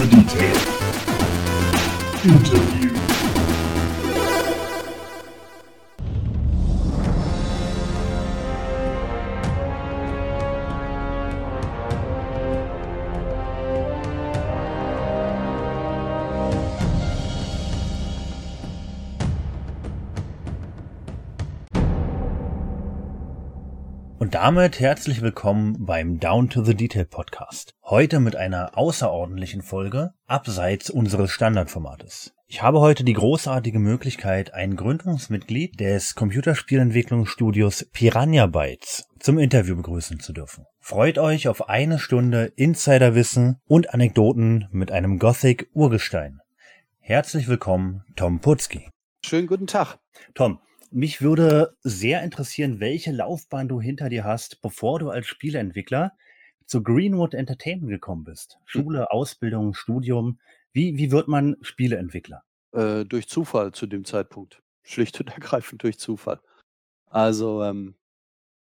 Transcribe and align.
the 0.00 0.06
Detail. 0.06 0.56
Interview. 2.24 2.89
Damit 24.40 24.80
herzlich 24.80 25.20
willkommen 25.20 25.84
beim 25.84 26.18
Down 26.18 26.48
to 26.48 26.64
the 26.64 26.74
Detail 26.74 27.04
Podcast. 27.04 27.74
Heute 27.84 28.20
mit 28.20 28.36
einer 28.36 28.78
außerordentlichen 28.78 29.60
Folge 29.60 30.14
abseits 30.26 30.88
unseres 30.88 31.30
Standardformates. 31.30 32.32
Ich 32.46 32.62
habe 32.62 32.80
heute 32.80 33.04
die 33.04 33.12
großartige 33.12 33.78
Möglichkeit, 33.78 34.54
ein 34.54 34.76
Gründungsmitglied 34.76 35.78
des 35.78 36.14
Computerspielentwicklungsstudios 36.14 37.90
Piranha 37.92 38.46
Bytes 38.46 39.04
zum 39.18 39.38
Interview 39.38 39.76
begrüßen 39.76 40.20
zu 40.20 40.32
dürfen. 40.32 40.64
Freut 40.78 41.18
euch 41.18 41.46
auf 41.46 41.68
eine 41.68 41.98
Stunde 41.98 42.50
Insiderwissen 42.56 43.58
und 43.66 43.92
Anekdoten 43.92 44.68
mit 44.70 44.90
einem 44.90 45.18
Gothic 45.18 45.68
Urgestein. 45.74 46.40
Herzlich 46.98 47.46
willkommen, 47.46 48.04
Tom 48.16 48.40
Putzki. 48.40 48.88
Schönen 49.22 49.48
guten 49.48 49.66
Tag. 49.66 49.98
Tom, 50.32 50.60
mich 50.90 51.22
würde 51.22 51.76
sehr 51.82 52.22
interessieren, 52.22 52.80
welche 52.80 53.12
Laufbahn 53.12 53.68
du 53.68 53.80
hinter 53.80 54.08
dir 54.08 54.24
hast, 54.24 54.60
bevor 54.62 54.98
du 54.98 55.10
als 55.10 55.26
Spieleentwickler 55.26 56.12
zu 56.66 56.82
Greenwood 56.82 57.34
Entertainment 57.34 57.90
gekommen 57.90 58.24
bist. 58.24 58.58
Hm. 58.72 58.82
Schule, 58.82 59.10
Ausbildung, 59.10 59.74
Studium. 59.74 60.38
Wie, 60.72 60.96
wie 60.96 61.10
wird 61.10 61.28
man 61.28 61.56
Spieleentwickler? 61.62 62.42
Äh, 62.72 63.04
durch 63.04 63.28
Zufall 63.28 63.72
zu 63.72 63.86
dem 63.86 64.04
Zeitpunkt. 64.04 64.62
Schlicht 64.82 65.20
und 65.20 65.28
ergreifend 65.34 65.82
durch 65.82 65.98
Zufall. 65.98 66.40
Also, 67.06 67.62
ähm, 67.64 67.96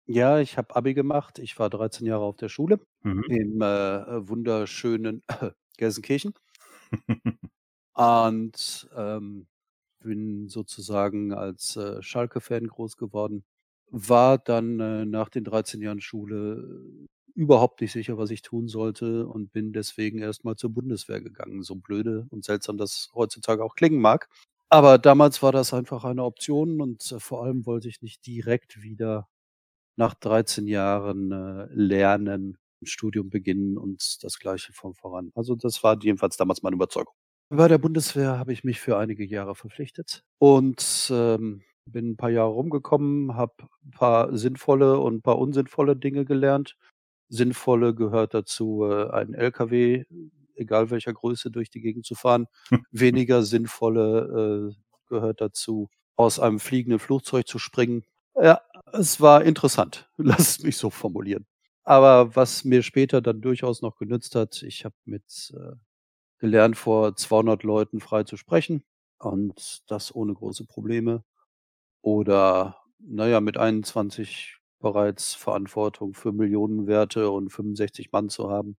ja, 0.07 0.41
ich 0.41 0.57
habe 0.59 0.77
Abi 0.77 0.95
gemacht. 0.95 1.39
Ich 1.39 1.59
war 1.59 1.71
13 1.71 2.07
Jahre 2.07 2.25
auf 2.25 2.37
der 2.37 2.49
Schule 2.49 2.81
Mhm. 3.03 3.25
im 3.29 3.63
äh, 3.63 4.29
wunderschönen 4.29 5.23
Gelsenkirchen 5.79 6.35
und 7.95 8.89
ähm, 8.97 9.47
bin 10.07 10.49
sozusagen 10.49 11.33
als 11.35 11.77
äh, 11.77 12.01
Schalke-Fan 12.03 12.69
groß 12.69 12.97
geworden. 12.97 13.45
War 13.91 14.39
dann 14.39 14.81
äh, 14.81 15.05
nach 15.05 15.29
den 15.29 15.45
13 15.45 15.83
Jahren 15.83 16.01
Schule 16.01 17.07
äh, 17.07 17.07
überhaupt 17.35 17.81
nicht 17.81 17.93
sicher, 17.93 18.17
was 18.19 18.31
ich 18.31 18.43
tun 18.43 18.69
sollte 18.69 19.27
und 19.27 19.53
bin 19.53 19.73
deswegen 19.73 20.21
erstmal 20.21 20.57
zur 20.57 20.71
Bundeswehr 20.71 21.21
gegangen. 21.21 21.63
So 21.63 21.77
blöde 21.77 22.27
und 22.31 22.45
seltsam 22.45 22.79
das 22.79 23.11
heutzutage 23.15 23.65
auch 23.65 23.75
klingen 23.75 24.01
mag. 24.01 24.29
Aber 24.71 24.99
damals 24.99 25.43
war 25.43 25.53
das 25.53 25.75
einfach 25.75 26.05
eine 26.05 26.25
Option 26.25 26.81
und 26.81 27.13
äh, 27.13 27.21
vor 27.21 27.45
allem 27.45 27.67
wollte 27.67 27.89
ich 27.89 28.03
nicht 28.03 28.27
direkt 28.27 28.83
wieder 28.83 29.29
nach 29.97 30.15
13 30.15 30.69
Jahren 30.69 31.33
äh, 31.33 31.67
lernen, 31.73 32.59
ein 32.83 32.87
Studium 32.87 33.31
beginnen 33.31 33.79
und 33.79 34.23
das 34.25 34.39
Gleiche 34.39 34.73
von 34.73 34.95
voran. 34.95 35.33
Also 35.35 35.57
das 35.57 35.83
war 35.83 35.99
jedenfalls 36.03 36.37
damals 36.37 36.63
meine 36.63 36.77
Überzeugung. 36.77 37.15
Bei 37.49 37.69
der 37.69 37.79
Bundeswehr 37.79 38.39
habe 38.39 38.53
ich 38.53 38.65
mich 38.65 38.81
für 38.81 38.99
einige 38.99 39.25
Jahre 39.25 39.55
verpflichtet 39.55 40.25
und 40.39 41.09
ähm, 41.13 41.63
bin 41.87 42.11
ein 42.11 42.17
paar 42.17 42.31
Jahre 42.31 42.51
rumgekommen, 42.51 43.37
habe 43.37 43.55
ein 43.85 43.93
paar 43.93 44.37
sinnvolle 44.37 44.99
und 44.99 45.17
ein 45.17 45.23
paar 45.23 45.39
unsinnvolle 45.39 45.95
Dinge 45.95 46.25
gelernt. 46.25 46.77
Sinnvolle 47.29 47.95
gehört 47.95 48.35
dazu, 48.35 48.85
äh, 48.85 49.11
einen 49.11 49.35
LKW, 49.35 50.05
egal 50.57 50.91
welcher 50.91 51.13
Größe, 51.13 51.51
durch 51.53 51.71
die 51.71 51.81
Gegend 51.81 52.05
zu 52.05 52.17
fahren. 52.17 52.47
Weniger 52.91 53.43
sinnvolle 53.45 54.73
äh, 54.75 54.83
gehört 55.09 55.41
dazu, 55.41 55.89
aus 56.17 56.41
einem 56.41 56.59
fliegenden 56.59 56.99
Flugzeug 56.99 57.47
zu 57.47 57.61
springen. 57.61 58.03
Ja, 58.35 58.61
es 58.93 59.21
war 59.21 59.45
interessant. 59.45 60.11
Lass 60.17 60.59
es 60.59 60.63
mich 60.65 60.77
so 60.77 60.91
formulieren. 60.91 61.47
Aber 61.85 62.35
was 62.35 62.65
mir 62.65 62.83
später 62.83 63.21
dann 63.21 63.41
durchaus 63.41 63.83
noch 63.83 63.97
genützt 63.99 64.35
hat, 64.35 64.63
ich 64.65 64.85
habe 64.85 64.97
mit 65.05 65.53
äh, 65.55 65.77
gelernt, 66.39 66.77
vor 66.77 67.17
200 67.17 67.63
Leuten 67.63 68.01
frei 68.01 68.25
zu 68.25 68.37
sprechen 68.37 68.85
und 69.19 69.83
das 69.91 70.15
ohne 70.15 70.35
große 70.35 70.65
Probleme. 70.67 71.25
Oder, 72.03 72.77
naja, 72.99 73.41
mit 73.41 73.57
21 73.57 74.59
bereits 74.81 75.35
Verantwortung 75.35 76.15
für 76.15 76.33
Millionenwerte 76.33 77.31
und 77.31 77.51
65 77.51 78.13
Mann 78.13 78.29
zu 78.29 78.51
haben. 78.51 78.77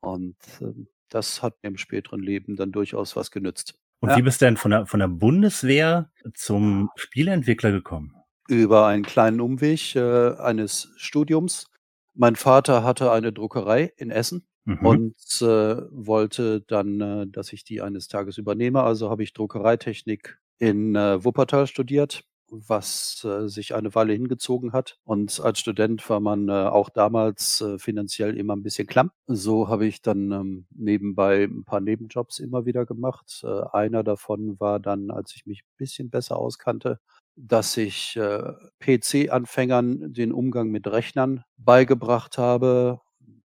Und 0.00 0.36
ähm, 0.60 0.88
das 1.08 1.42
hat 1.42 1.54
mir 1.62 1.68
im 1.68 1.76
späteren 1.76 2.20
Leben 2.20 2.56
dann 2.56 2.72
durchaus 2.72 3.16
was 3.16 3.30
genützt. 3.30 3.78
Und 4.00 4.10
Ja. 4.10 4.16
wie 4.16 4.22
bist 4.22 4.40
du 4.40 4.46
denn 4.46 4.56
von 4.56 4.70
der, 4.70 4.86
von 4.86 5.00
der 5.00 5.08
Bundeswehr 5.08 6.10
zum 6.34 6.90
Spieleentwickler 6.96 7.70
gekommen? 7.70 8.14
Über 8.48 8.86
einen 8.86 9.04
kleinen 9.04 9.40
Umweg 9.40 9.94
äh, 9.96 10.34
eines 10.36 10.92
Studiums. 10.96 11.70
Mein 12.14 12.36
Vater 12.36 12.82
hatte 12.82 13.12
eine 13.12 13.32
Druckerei 13.32 13.92
in 13.96 14.10
Essen 14.10 14.46
Mhm. 14.66 14.86
und 14.86 15.14
äh, 15.42 15.76
wollte 15.90 16.60
dann, 16.62 17.00
äh, 17.00 17.26
dass 17.28 17.52
ich 17.52 17.64
die 17.64 17.80
eines 17.82 18.08
Tages 18.08 18.36
übernehme. 18.38 18.82
Also 18.82 19.10
habe 19.10 19.22
ich 19.22 19.32
Druckereitechnik 19.32 20.38
in 20.58 20.96
äh, 20.96 21.24
Wuppertal 21.24 21.66
studiert, 21.68 22.24
was 22.50 23.24
äh, 23.24 23.48
sich 23.48 23.74
eine 23.74 23.94
Weile 23.94 24.12
hingezogen 24.12 24.72
hat. 24.72 24.98
Und 25.04 25.40
als 25.40 25.60
Student 25.60 26.08
war 26.10 26.20
man 26.20 26.48
äh, 26.48 26.52
auch 26.52 26.90
damals 26.90 27.60
äh, 27.60 27.78
finanziell 27.78 28.36
immer 28.36 28.56
ein 28.56 28.62
bisschen 28.62 28.86
klamm. 28.88 29.10
So 29.28 29.68
habe 29.68 29.86
ich 29.86 30.02
dann 30.02 30.32
ähm, 30.32 30.66
nebenbei 30.74 31.44
ein 31.44 31.64
paar 31.64 31.80
Nebenjobs 31.80 32.40
immer 32.40 32.66
wieder 32.66 32.86
gemacht. 32.86 33.42
Äh, 33.44 33.62
einer 33.72 34.02
davon 34.02 34.58
war 34.60 34.80
dann, 34.80 35.10
als 35.10 35.34
ich 35.36 35.46
mich 35.46 35.62
ein 35.62 35.76
bisschen 35.76 36.10
besser 36.10 36.36
auskannte, 36.38 36.98
dass 37.36 37.76
ich 37.76 38.16
äh, 38.16 38.52
PC-Anfängern 38.80 40.12
den 40.12 40.32
Umgang 40.32 40.70
mit 40.70 40.86
Rechnern 40.86 41.44
beigebracht 41.56 42.38
habe. 42.38 43.00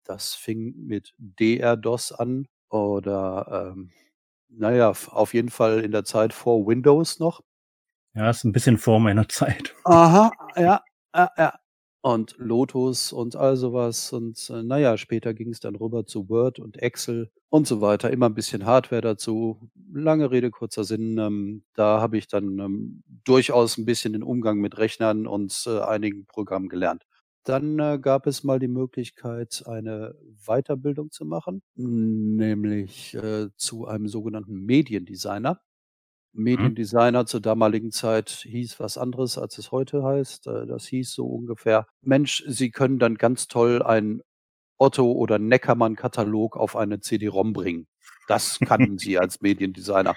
Das 0.10 0.34
fing 0.34 0.74
mit 0.88 1.14
DR-DOS 1.20 2.14
an 2.14 2.48
oder 2.72 3.74
ähm, 3.76 3.92
naja, 4.48 4.90
auf 4.90 5.36
jeden 5.36 5.50
Fall 5.52 5.82
in 5.82 5.92
der 5.92 6.04
Zeit 6.04 6.34
vor 6.34 6.66
Windows 6.66 7.20
noch. 7.20 7.42
Ja, 8.16 8.32
ist 8.32 8.44
ein 8.44 8.52
bisschen 8.52 8.80
vor 8.80 9.00
meiner 9.00 9.30
Zeit. 9.30 9.76
Aha, 9.86 10.32
ja, 10.56 10.82
ja, 11.16 11.30
ja. 11.38 11.60
Und 12.02 12.34
Lotus 12.40 13.14
und 13.14 13.36
all 13.36 13.56
sowas. 13.56 14.12
Und 14.12 14.50
äh, 14.50 14.64
naja, 14.64 14.98
später 14.98 15.36
ging 15.36 15.52
es 15.52 15.60
dann 15.60 15.76
rüber 15.76 16.08
zu 16.08 16.28
Word 16.28 16.58
und 16.58 16.78
Excel 16.82 17.30
und 17.50 17.68
so 17.68 17.80
weiter. 17.80 18.10
Immer 18.10 18.30
ein 18.30 18.34
bisschen 18.34 18.66
Hardware 18.66 19.02
dazu. 19.02 19.70
Lange 19.94 20.32
Rede, 20.32 20.50
kurzer 20.50 20.86
Sinn. 20.86 21.20
Ähm, 21.20 21.66
da 21.76 22.02
habe 22.02 22.18
ich 22.18 22.28
dann 22.28 22.58
ähm, 22.58 23.04
durchaus 23.26 23.78
ein 23.78 23.86
bisschen 23.86 24.14
den 24.14 24.24
Umgang 24.24 24.58
mit 24.58 24.80
Rechnern 24.80 25.28
und 25.28 25.54
äh, 25.68 25.82
einigen 25.82 26.26
Programmen 26.26 26.68
gelernt. 26.68 27.06
Dann 27.46 27.80
äh, 27.80 28.00
gab 28.02 28.28
es 28.28 28.44
mal 28.44 28.60
die 28.60 28.68
Möglichkeit, 28.68 29.64
eine 29.66 30.16
Weiterbildung 30.46 31.12
zu 31.12 31.26
machen, 31.26 31.62
nämlich 31.76 33.16
äh, 33.16 33.48
zu 33.56 33.88
einem 33.88 34.08
sogenannten 34.08 34.66
Mediendesigner. 34.66 35.62
Mediendesigner 36.34 37.26
zur 37.26 37.42
damaligen 37.42 37.92
Zeit 37.92 38.30
hieß 38.30 38.80
was 38.80 38.98
anderes, 38.98 39.38
als 39.38 39.58
es 39.58 39.72
heute 39.72 40.04
heißt. 40.04 40.48
Äh, 40.48 40.68
Das 40.68 40.86
hieß 40.88 41.14
so 41.14 41.26
ungefähr, 41.28 41.88
Mensch, 42.02 42.44
Sie 42.48 42.72
können 42.72 43.00
dann 43.00 43.16
ganz 43.16 43.48
toll 43.48 43.82
einen 43.82 44.22
Otto 44.78 45.12
oder 45.12 45.40
Neckermann-Katalog 45.40 46.56
auf 46.58 46.76
eine 46.76 47.00
CD-ROM 47.02 47.54
bringen. 47.54 47.88
Das 48.28 48.60
kannten 48.60 48.98
Sie 48.98 49.18
als 49.20 49.42
Mediendesigner. 49.42 50.16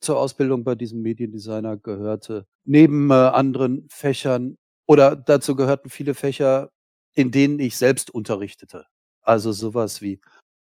Zur 0.00 0.18
Ausbildung 0.20 0.64
bei 0.64 0.74
diesem 0.76 1.02
Mediendesigner 1.02 1.76
gehörte 1.76 2.46
neben 2.64 3.10
äh, 3.10 3.14
anderen 3.14 3.86
Fächern 3.90 4.56
oder 4.88 5.14
dazu 5.16 5.54
gehörten 5.54 5.90
viele 5.90 6.14
Fächer, 6.14 6.70
in 7.14 7.30
denen 7.30 7.60
ich 7.60 7.76
selbst 7.76 8.10
unterrichtete. 8.10 8.86
Also 9.22 9.52
sowas 9.52 10.00
wie 10.00 10.20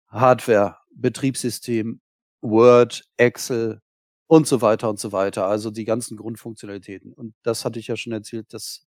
Hardware, 0.09 0.79
Betriebssystem, 0.95 2.01
Word, 2.41 3.05
Excel 3.19 3.83
und 4.27 4.47
so 4.47 4.63
weiter 4.63 4.89
und 4.89 4.99
so 4.99 5.13
weiter. 5.13 5.47
Also 5.47 5.71
die 5.71 5.85
ganzen 5.85 6.17
Grundfunktionalitäten. 6.17 7.13
Und 7.13 7.35
das 7.43 7.65
hatte 7.67 7.79
ich 7.79 7.89
ja 7.89 7.97
schon 7.97 8.15
erzählt, 8.15 8.47
das, 8.55 8.87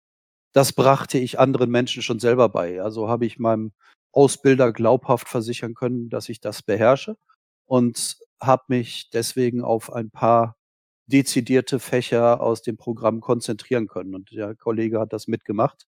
das 0.52 0.72
brachte 0.72 1.18
ich 1.18 1.40
anderen 1.40 1.70
Menschen 1.70 2.02
schon 2.02 2.20
selber 2.20 2.48
bei. 2.48 2.80
Also 2.80 3.08
habe 3.08 3.26
ich 3.26 3.38
meinem 3.40 3.72
Ausbilder 4.12 4.72
glaubhaft 4.72 5.28
versichern 5.28 5.74
können, 5.74 6.08
dass 6.08 6.28
ich 6.28 6.40
das 6.40 6.62
beherrsche 6.62 7.16
und 7.66 8.16
habe 8.40 8.64
mich 8.68 9.10
deswegen 9.10 9.62
auf 9.62 9.92
ein 9.92 10.10
paar 10.10 10.56
dezidierte 11.06 11.78
Fächer 11.78 12.40
aus 12.40 12.62
dem 12.62 12.76
Programm 12.76 13.20
konzentrieren 13.20 13.86
können. 13.86 14.14
Und 14.14 14.32
der 14.32 14.54
Kollege 14.54 15.00
hat 15.00 15.12
das 15.12 15.28
mitgemacht. 15.28 15.86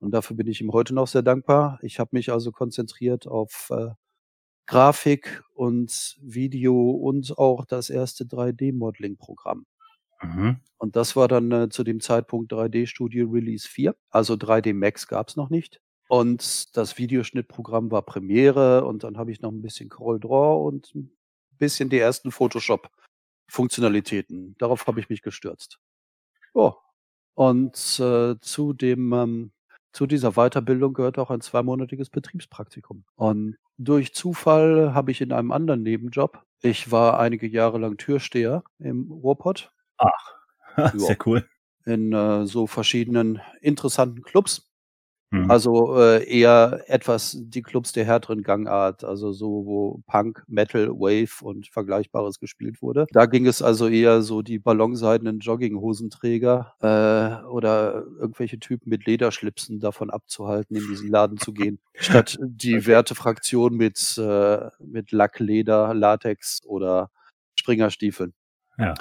Und 0.00 0.12
dafür 0.12 0.36
bin 0.36 0.46
ich 0.46 0.60
ihm 0.60 0.72
heute 0.72 0.94
noch 0.94 1.08
sehr 1.08 1.22
dankbar. 1.22 1.78
Ich 1.82 1.98
habe 1.98 2.10
mich 2.12 2.30
also 2.30 2.52
konzentriert 2.52 3.26
auf 3.26 3.70
äh, 3.70 3.90
Grafik 4.66 5.42
und 5.54 6.16
Video 6.20 6.90
und 6.90 7.36
auch 7.38 7.64
das 7.64 7.90
erste 7.90 8.24
3D-Modeling-Programm. 8.24 9.66
Mhm. 10.22 10.56
Und 10.78 10.96
das 10.96 11.16
war 11.16 11.28
dann 11.28 11.50
äh, 11.52 11.68
zu 11.68 11.84
dem 11.84 12.00
Zeitpunkt 12.00 12.52
3D 12.52 12.86
Studio 12.86 13.28
Release 13.28 13.68
4. 13.68 13.94
Also 14.10 14.34
3D 14.34 14.74
Max 14.74 15.06
gab 15.06 15.28
es 15.28 15.36
noch 15.36 15.50
nicht. 15.50 15.80
Und 16.08 16.76
das 16.76 16.98
Videoschnittprogramm 16.98 17.90
war 17.90 18.02
Premiere 18.02 18.84
und 18.84 19.04
dann 19.04 19.16
habe 19.16 19.32
ich 19.32 19.40
noch 19.40 19.50
ein 19.50 19.62
bisschen 19.62 19.88
Corel 19.88 20.20
Draw 20.20 20.66
und 20.66 20.94
ein 20.94 21.10
bisschen 21.58 21.88
die 21.88 21.98
ersten 21.98 22.30
Photoshop-Funktionalitäten. 23.48 24.56
Darauf 24.58 24.86
habe 24.86 25.00
ich 25.00 25.08
mich 25.08 25.22
gestürzt. 25.22 25.78
Oh. 26.52 26.74
Und 27.34 27.74
äh, 28.00 28.38
zu 28.40 28.72
dem 28.72 29.12
ähm, 29.12 29.52
zu 29.92 30.06
dieser 30.06 30.32
Weiterbildung 30.32 30.92
gehört 30.92 31.18
auch 31.18 31.30
ein 31.30 31.40
zweimonatiges 31.40 32.10
Betriebspraktikum. 32.10 33.04
Und 33.14 33.56
durch 33.76 34.14
Zufall 34.14 34.94
habe 34.94 35.10
ich 35.10 35.20
in 35.20 35.32
einem 35.32 35.52
anderen 35.52 35.82
Nebenjob 35.82 36.44
ich 36.64 36.90
war 36.90 37.20
einige 37.20 37.46
Jahre 37.46 37.76
lang 37.76 37.98
Türsteher 37.98 38.64
im 38.78 39.12
Ruhrpott. 39.12 39.70
Ach, 39.98 40.34
sehr 40.94 41.18
cool. 41.26 41.46
In 41.84 42.14
äh, 42.14 42.46
so 42.46 42.66
verschiedenen 42.66 43.42
interessanten 43.60 44.22
Clubs. 44.22 44.73
Mhm. 45.34 45.50
Also 45.50 45.98
äh, 45.98 46.24
eher 46.28 46.84
etwas 46.86 47.36
die 47.40 47.62
Clubs 47.62 47.92
der 47.92 48.04
härteren 48.04 48.44
Gangart, 48.44 49.02
also 49.02 49.32
so, 49.32 49.66
wo 49.66 50.00
Punk, 50.06 50.44
Metal, 50.46 50.88
Wave 50.90 51.44
und 51.44 51.66
Vergleichbares 51.66 52.38
gespielt 52.38 52.80
wurde. 52.80 53.06
Da 53.10 53.26
ging 53.26 53.46
es 53.46 53.60
also 53.60 53.88
eher 53.88 54.22
so 54.22 54.42
die 54.42 54.60
ballonseidenen 54.60 55.40
Jogginghosenträger 55.40 56.74
äh, 56.80 57.46
oder 57.46 58.04
irgendwelche 58.20 58.60
Typen 58.60 58.90
mit 58.90 59.06
Lederschlipsen 59.06 59.80
davon 59.80 60.08
abzuhalten, 60.10 60.76
in 60.76 60.86
diesen 60.86 61.10
Laden 61.10 61.36
zu 61.36 61.52
gehen, 61.52 61.80
statt 61.94 62.38
die 62.40 62.76
okay. 62.76 62.86
Wertefraktion 62.86 63.74
mit, 63.74 64.16
äh, 64.16 64.68
mit 64.78 65.10
Lackleder, 65.10 65.94
Latex 65.94 66.60
oder 66.64 67.10
Springerstiefeln. 67.56 68.34
Ja. 68.78 68.94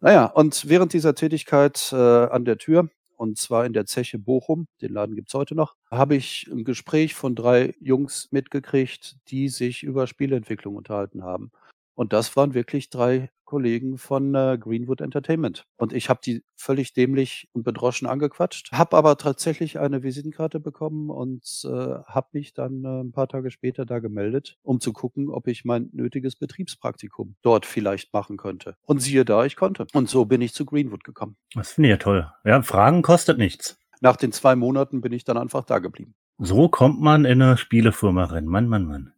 Naja, 0.00 0.26
und 0.26 0.68
während 0.68 0.92
dieser 0.92 1.14
Tätigkeit 1.14 1.92
äh, 1.92 1.96
an 1.96 2.44
der 2.44 2.58
Tür 2.58 2.90
und 3.18 3.38
zwar 3.38 3.66
in 3.66 3.74
der 3.74 3.86
Zeche 3.86 4.18
Bochum, 4.18 4.68
den 4.82 4.94
Laden 4.94 5.16
gibt's 5.16 5.34
heute 5.34 5.54
noch, 5.56 5.76
habe 5.90 6.16
ich 6.16 6.48
ein 6.52 6.64
Gespräch 6.64 7.14
von 7.14 7.34
drei 7.36 7.74
Jungs 7.80 8.28
mitgekriegt, 8.32 9.16
die 9.28 9.48
sich 9.50 9.82
über 9.82 10.06
Spielentwicklung 10.06 10.76
unterhalten 10.76 11.24
haben. 11.24 11.52
Und 11.94 12.12
das 12.14 12.36
waren 12.36 12.54
wirklich 12.54 12.90
drei 12.90 13.30
Kollegen 13.48 13.96
von 13.96 14.34
äh, 14.34 14.58
Greenwood 14.60 15.00
Entertainment. 15.00 15.64
Und 15.78 15.94
ich 15.94 16.10
habe 16.10 16.20
die 16.22 16.44
völlig 16.54 16.92
dämlich 16.92 17.48
und 17.52 17.62
bedroschen 17.62 18.06
angequatscht, 18.06 18.72
habe 18.72 18.94
aber 18.94 19.16
tatsächlich 19.16 19.78
eine 19.78 20.02
Visitenkarte 20.02 20.60
bekommen 20.60 21.08
und 21.08 21.42
äh, 21.64 21.68
habe 21.68 22.28
mich 22.32 22.52
dann 22.52 22.84
äh, 22.84 23.00
ein 23.00 23.12
paar 23.12 23.26
Tage 23.26 23.50
später 23.50 23.86
da 23.86 24.00
gemeldet, 24.00 24.58
um 24.62 24.80
zu 24.80 24.92
gucken, 24.92 25.30
ob 25.30 25.48
ich 25.48 25.64
mein 25.64 25.88
nötiges 25.92 26.36
Betriebspraktikum 26.36 27.36
dort 27.40 27.64
vielleicht 27.64 28.12
machen 28.12 28.36
könnte. 28.36 28.76
Und 28.84 29.00
siehe 29.00 29.24
da, 29.24 29.46
ich 29.46 29.56
konnte. 29.56 29.86
Und 29.94 30.10
so 30.10 30.26
bin 30.26 30.42
ich 30.42 30.52
zu 30.52 30.66
Greenwood 30.66 31.02
gekommen. 31.02 31.36
Das 31.54 31.72
finde 31.72 31.88
ich 31.88 31.92
ja 31.92 31.96
toll. 31.96 32.30
Ja, 32.44 32.60
Fragen 32.60 33.00
kostet 33.00 33.38
nichts. 33.38 33.78
Nach 34.02 34.16
den 34.16 34.30
zwei 34.30 34.56
Monaten 34.56 35.00
bin 35.00 35.12
ich 35.12 35.24
dann 35.24 35.38
einfach 35.38 35.64
da 35.64 35.78
geblieben. 35.78 36.14
So 36.36 36.68
kommt 36.68 37.00
man 37.00 37.24
in 37.24 37.40
eine 37.40 37.56
Spielefirma 37.56 38.24
rein. 38.24 38.44
Mann, 38.44 38.68
Mann, 38.68 38.84
Mann. 38.84 39.12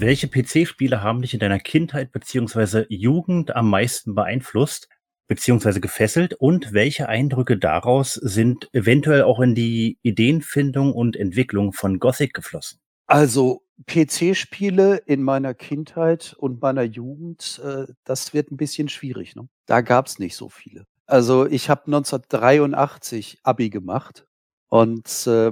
Welche 0.00 0.28
PC-Spiele 0.28 1.02
haben 1.02 1.22
dich 1.22 1.34
in 1.34 1.40
deiner 1.40 1.58
Kindheit 1.58 2.12
beziehungsweise 2.12 2.86
Jugend 2.88 3.56
am 3.56 3.68
meisten 3.68 4.14
beeinflusst 4.14 4.88
beziehungsweise 5.26 5.80
gefesselt 5.80 6.34
und 6.34 6.72
welche 6.72 7.08
Eindrücke 7.08 7.58
daraus 7.58 8.14
sind 8.14 8.72
eventuell 8.72 9.24
auch 9.24 9.40
in 9.40 9.56
die 9.56 9.98
Ideenfindung 10.02 10.92
und 10.92 11.16
Entwicklung 11.16 11.72
von 11.72 11.98
Gothic 11.98 12.32
geflossen? 12.32 12.78
Also 13.08 13.64
PC-Spiele 13.88 14.98
in 15.04 15.24
meiner 15.24 15.52
Kindheit 15.54 16.32
und 16.38 16.62
meiner 16.62 16.84
Jugend, 16.84 17.60
äh, 17.64 17.92
das 18.04 18.32
wird 18.32 18.52
ein 18.52 18.56
bisschen 18.56 18.88
schwierig. 18.88 19.34
Ne? 19.34 19.48
Da 19.66 19.80
gab's 19.80 20.20
nicht 20.20 20.36
so 20.36 20.48
viele. 20.48 20.86
Also 21.06 21.44
ich 21.44 21.68
habe 21.68 21.86
1983 21.86 23.40
Abi 23.42 23.68
gemacht 23.68 24.28
und 24.68 25.26
äh, 25.26 25.50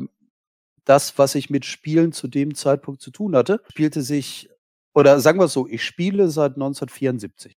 das, 0.87 1.19
was 1.19 1.35
ich 1.35 1.51
mit 1.51 1.67
Spielen 1.67 2.13
zu 2.13 2.29
dem 2.29 2.55
Zeitpunkt 2.55 3.03
zu 3.03 3.11
tun 3.11 3.37
hatte, 3.37 3.61
spielte 3.69 4.01
sich, 4.01 4.49
oder 4.95 5.21
sagen 5.21 5.39
wir 5.39 5.45
es 5.45 5.53
so, 5.53 5.67
ich 5.67 5.85
spiele 5.85 6.31
seit 6.31 6.55
1974. 6.55 7.55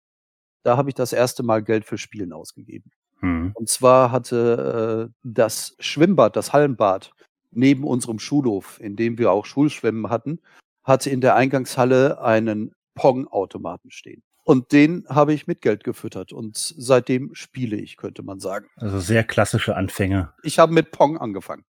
Da 0.64 0.76
habe 0.76 0.88
ich 0.88 0.94
das 0.94 1.12
erste 1.12 1.44
Mal 1.44 1.62
Geld 1.62 1.84
für 1.84 1.98
Spielen 1.98 2.32
ausgegeben. 2.32 2.90
Mhm. 3.20 3.52
Und 3.54 3.68
zwar 3.68 4.10
hatte 4.10 5.10
äh, 5.10 5.14
das 5.22 5.76
Schwimmbad, 5.78 6.36
das 6.36 6.52
Hallenbad, 6.52 7.12
neben 7.50 7.84
unserem 7.84 8.18
Schulhof, 8.18 8.80
in 8.80 8.96
dem 8.96 9.18
wir 9.18 9.30
auch 9.30 9.46
Schulschwimmen 9.46 10.10
hatten, 10.10 10.40
hatte 10.82 11.10
in 11.10 11.20
der 11.20 11.36
Eingangshalle 11.36 12.20
einen 12.20 12.72
Pong-Automaten 12.94 13.90
stehen. 13.90 14.22
Und 14.44 14.72
den 14.72 15.04
habe 15.10 15.34
ich 15.34 15.46
mit 15.46 15.60
Geld 15.60 15.84
gefüttert. 15.84 16.32
Und 16.32 16.56
seitdem 16.56 17.34
spiele 17.34 17.76
ich, 17.76 17.98
könnte 17.98 18.22
man 18.22 18.40
sagen. 18.40 18.66
Also 18.76 18.98
sehr 18.98 19.22
klassische 19.22 19.76
Anfänge. 19.76 20.32
Ich 20.42 20.58
habe 20.58 20.72
mit 20.72 20.90
Pong 20.90 21.18
angefangen. 21.18 21.64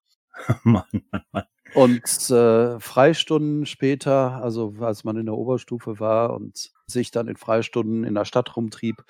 Mann, 0.64 0.84
Mann, 1.12 1.24
Mann. 1.32 1.44
Und 1.76 2.30
äh, 2.32 2.80
Freistunden 2.80 3.66
später, 3.66 4.42
also 4.42 4.74
als 4.80 5.04
man 5.04 5.18
in 5.18 5.28
der 5.28 5.36
Oberstufe 5.36 6.00
war 6.00 6.34
und 6.34 6.72
sich 6.88 7.12
dann 7.12 7.28
in 7.28 7.38
Freistunden 7.38 8.04
in 8.04 8.16
der 8.16 8.26
Stadt 8.26 8.56
rumtrieb, 8.56 9.04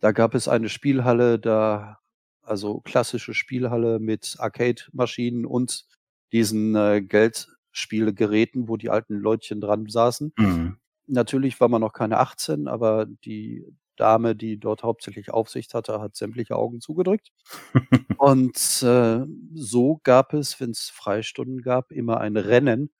da 0.00 0.12
gab 0.12 0.34
es 0.34 0.48
eine 0.48 0.68
Spielhalle, 0.68 1.38
da 1.38 1.98
also 2.42 2.80
klassische 2.80 3.34
Spielhalle 3.34 3.98
mit 3.98 4.36
Arcade-Maschinen 4.38 5.44
und 5.44 5.84
diesen 6.32 6.74
äh, 6.74 7.02
Geldspielgeräten, 7.02 8.68
wo 8.68 8.76
die 8.76 8.90
alten 8.90 9.14
Leutchen 9.14 9.60
dran 9.60 9.86
saßen. 9.88 10.32
Mhm. 10.38 10.76
Natürlich 11.06 11.60
war 11.60 11.68
man 11.68 11.80
noch 11.80 11.92
keine 11.92 12.18
18, 12.18 12.68
aber 12.68 13.06
die 13.06 13.66
Dame, 13.96 14.36
die 14.36 14.58
dort 14.58 14.82
hauptsächlich 14.82 15.30
Aufsicht 15.30 15.74
hatte, 15.74 16.00
hat 16.00 16.16
sämtliche 16.16 16.56
Augen 16.56 16.80
zugedrückt. 16.80 17.32
und 18.18 18.56
äh, 18.82 19.26
so 19.54 20.00
gab 20.02 20.34
es, 20.34 20.60
wenn 20.60 20.70
es 20.70 20.90
Freistunden 20.94 21.62
gab, 21.62 21.92
immer 21.92 22.20
ein 22.20 22.36
Rennen, 22.36 22.90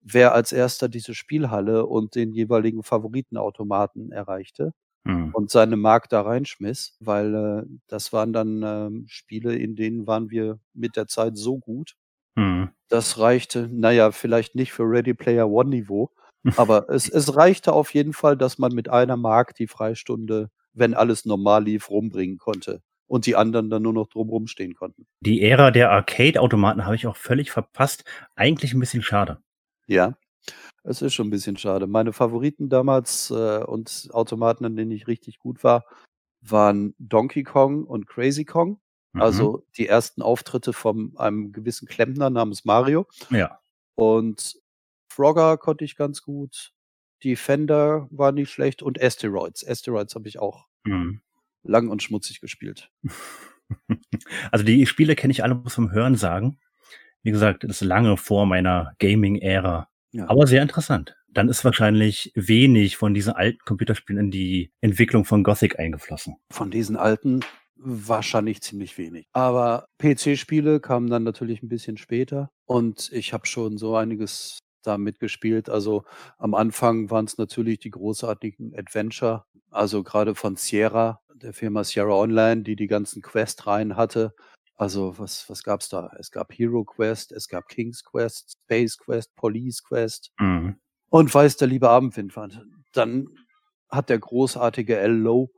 wer 0.00 0.34
als 0.34 0.52
erster 0.52 0.88
diese 0.88 1.14
Spielhalle 1.14 1.86
und 1.86 2.14
den 2.14 2.32
jeweiligen 2.32 2.82
Favoritenautomaten 2.82 4.12
erreichte 4.12 4.72
mhm. 5.04 5.30
und 5.32 5.50
seine 5.50 5.76
Mark 5.76 6.08
da 6.08 6.22
reinschmiss, 6.22 6.96
weil 7.00 7.34
äh, 7.34 7.62
das 7.88 8.12
waren 8.12 8.32
dann 8.32 8.62
äh, 8.62 9.08
Spiele, 9.08 9.56
in 9.56 9.76
denen 9.76 10.06
waren 10.06 10.30
wir 10.30 10.60
mit 10.74 10.96
der 10.96 11.06
Zeit 11.08 11.36
so 11.36 11.58
gut. 11.58 11.94
Mhm. 12.36 12.70
Das 12.88 13.18
reichte, 13.18 13.68
naja, 13.68 14.12
vielleicht 14.12 14.54
nicht 14.54 14.72
für 14.72 14.84
Ready 14.84 15.14
Player 15.14 15.48
One 15.50 15.70
Niveau, 15.70 16.10
aber 16.56 16.88
es, 16.88 17.08
es 17.08 17.36
reichte 17.36 17.72
auf 17.72 17.94
jeden 17.94 18.12
Fall, 18.12 18.36
dass 18.36 18.58
man 18.58 18.72
mit 18.72 18.88
einer 18.88 19.16
Mark 19.16 19.54
die 19.54 19.66
Freistunde, 19.66 20.50
wenn 20.72 20.94
alles 20.94 21.24
normal 21.24 21.64
lief, 21.64 21.90
rumbringen 21.90 22.38
konnte 22.38 22.82
und 23.06 23.26
die 23.26 23.36
anderen 23.36 23.70
dann 23.70 23.82
nur 23.82 23.92
noch 23.92 24.08
drumherum 24.08 24.46
stehen 24.46 24.74
konnten. 24.74 25.06
Die 25.20 25.42
Ära 25.42 25.70
der 25.70 25.90
Arcade-Automaten 25.90 26.84
habe 26.84 26.96
ich 26.96 27.06
auch 27.06 27.16
völlig 27.16 27.50
verpasst. 27.50 28.04
Eigentlich 28.34 28.74
ein 28.74 28.80
bisschen 28.80 29.02
schade. 29.02 29.38
Ja, 29.86 30.16
es 30.82 31.02
ist 31.02 31.14
schon 31.14 31.28
ein 31.28 31.30
bisschen 31.30 31.56
schade. 31.56 31.86
Meine 31.86 32.12
Favoriten 32.12 32.68
damals 32.68 33.30
äh, 33.30 33.62
und 33.64 34.08
Automaten, 34.12 34.64
an 34.64 34.76
denen 34.76 34.90
ich 34.90 35.06
richtig 35.06 35.38
gut 35.38 35.64
war, 35.64 35.84
waren 36.40 36.94
Donkey 36.98 37.42
Kong 37.42 37.84
und 37.84 38.06
Crazy 38.06 38.44
Kong. 38.44 38.80
Mhm. 39.12 39.22
Also 39.22 39.64
die 39.76 39.88
ersten 39.88 40.22
Auftritte 40.22 40.72
von 40.72 41.12
einem 41.16 41.52
gewissen 41.52 41.88
Klempner 41.88 42.30
namens 42.30 42.64
Mario. 42.64 43.06
Ja. 43.30 43.60
Und 43.94 44.60
Frogger 45.16 45.56
konnte 45.56 45.82
ich 45.82 45.96
ganz 45.96 46.20
gut. 46.20 46.72
Defender 47.24 48.06
war 48.10 48.32
nicht 48.32 48.50
schlecht 48.50 48.82
und 48.82 49.02
Asteroids. 49.02 49.66
Asteroids 49.66 50.14
habe 50.14 50.28
ich 50.28 50.38
auch 50.38 50.66
mhm. 50.84 51.22
lang 51.62 51.88
und 51.88 52.02
schmutzig 52.02 52.40
gespielt. 52.40 52.90
Also 54.52 54.64
die 54.64 54.86
Spiele 54.86 55.16
kenne 55.16 55.32
ich 55.32 55.42
alle 55.42 55.60
vom 55.66 55.90
Hören 55.90 56.14
sagen. 56.14 56.60
Wie 57.24 57.32
gesagt, 57.32 57.64
das 57.64 57.82
ist 57.82 57.88
lange 57.88 58.16
vor 58.16 58.46
meiner 58.46 58.92
Gaming-Ära. 59.00 59.88
Ja. 60.12 60.30
Aber 60.30 60.46
sehr 60.46 60.62
interessant. 60.62 61.16
Dann 61.28 61.48
ist 61.48 61.64
wahrscheinlich 61.64 62.30
wenig 62.36 62.96
von 62.96 63.12
diesen 63.12 63.32
alten 63.32 63.58
Computerspielen 63.64 64.26
in 64.26 64.30
die 64.30 64.70
Entwicklung 64.80 65.24
von 65.24 65.42
Gothic 65.42 65.80
eingeflossen. 65.80 66.36
Von 66.52 66.70
diesen 66.70 66.96
alten 66.96 67.40
wahrscheinlich 67.74 68.62
ziemlich 68.62 68.96
wenig. 68.98 69.26
Aber 69.32 69.88
PC-Spiele 69.98 70.78
kamen 70.78 71.10
dann 71.10 71.24
natürlich 71.24 71.60
ein 71.64 71.68
bisschen 71.68 71.96
später 71.96 72.50
und 72.66 73.10
ich 73.12 73.32
habe 73.32 73.46
schon 73.46 73.78
so 73.78 73.96
einiges 73.96 74.60
da 74.86 74.98
mitgespielt. 74.98 75.68
Also 75.68 76.04
am 76.38 76.54
Anfang 76.54 77.10
waren 77.10 77.24
es 77.24 77.38
natürlich 77.38 77.78
die 77.78 77.90
großartigen 77.90 78.74
Adventure, 78.76 79.44
also 79.70 80.02
gerade 80.02 80.34
von 80.34 80.56
Sierra, 80.56 81.20
der 81.34 81.52
Firma 81.52 81.84
Sierra 81.84 82.14
Online, 82.14 82.62
die 82.62 82.76
die 82.76 82.86
ganzen 82.86 83.22
Quest-Reihen 83.22 83.96
hatte. 83.96 84.34
Also 84.76 85.18
was, 85.18 85.48
was 85.48 85.62
gab's 85.62 85.88
da? 85.88 86.10
Es 86.18 86.30
gab 86.30 86.52
Hero 86.52 86.84
Quest, 86.84 87.32
es 87.32 87.48
gab 87.48 87.68
King's 87.68 88.04
Quest, 88.04 88.58
Space 88.64 88.98
Quest, 88.98 89.34
Police 89.34 89.82
Quest 89.82 90.32
mhm. 90.38 90.76
und 91.08 91.34
weiß 91.34 91.56
der 91.56 91.68
liebe 91.68 91.88
Abendwind. 91.88 92.62
Dann 92.92 93.28
hat 93.88 94.10
der 94.10 94.18
großartige 94.18 94.98
L. 94.98 95.12
Low 95.12 95.50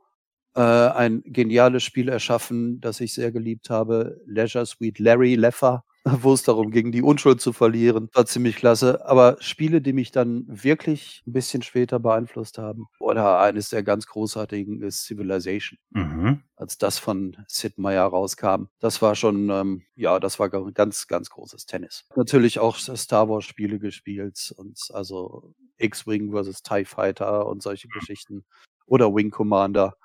äh, 0.55 0.61
ein 0.61 1.21
geniales 1.25 1.83
Spiel 1.83 2.09
erschaffen, 2.09 2.79
das 2.79 3.01
ich 3.01 3.13
sehr 3.13 3.31
geliebt 3.31 3.69
habe, 3.69 4.21
Leisure 4.25 4.65
Suite 4.65 4.99
Larry 4.99 5.35
Leffer 5.35 5.83
wo 6.23 6.33
es 6.33 6.43
darum 6.43 6.71
ging, 6.71 6.91
die 6.91 7.01
Unschuld 7.01 7.41
zu 7.41 7.53
verlieren. 7.53 8.09
War 8.13 8.25
ziemlich 8.25 8.55
klasse. 8.55 9.05
Aber 9.05 9.37
Spiele, 9.39 9.81
die 9.81 9.93
mich 9.93 10.11
dann 10.11 10.45
wirklich 10.47 11.23
ein 11.27 11.33
bisschen 11.33 11.61
später 11.61 11.99
beeinflusst 11.99 12.57
haben 12.57 12.87
oder 12.99 13.39
eines 13.39 13.69
der 13.69 13.83
ganz 13.83 14.07
großartigen 14.07 14.81
ist 14.81 15.05
Civilization. 15.05 15.77
Mhm. 15.91 16.43
Als 16.55 16.77
das 16.77 16.99
von 16.99 17.37
Sid 17.47 17.77
Meier 17.77 18.05
rauskam, 18.05 18.65
das 18.79 19.01
war 19.01 19.15
schon, 19.15 19.49
ähm, 19.49 19.83
ja, 19.95 20.19
das 20.19 20.39
war 20.39 20.49
ga 20.49 20.59
ganz, 20.73 21.07
ganz 21.07 21.29
großes 21.29 21.65
Tennis. 21.65 22.05
Natürlich 22.15 22.59
auch 22.59 22.77
Star 22.77 23.29
Wars 23.29 23.45
Spiele 23.45 23.79
gespielt 23.79 24.53
und 24.57 24.77
also 24.93 25.53
X-Wing 25.77 26.31
versus 26.31 26.61
TIE 26.61 26.85
Fighter 26.85 27.45
und 27.45 27.63
solche 27.63 27.87
Geschichten 27.87 28.45
oder 28.85 29.13
Wing 29.13 29.31
Commander. 29.31 29.95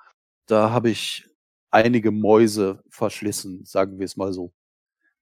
Da 0.47 0.69
habe 0.69 0.89
ich 0.89 1.27
einige 1.71 2.11
Mäuse 2.11 2.81
verschlissen, 2.89 3.65
sagen 3.65 3.99
wir 3.99 4.05
es 4.05 4.15
mal 4.15 4.31
so. 4.31 4.53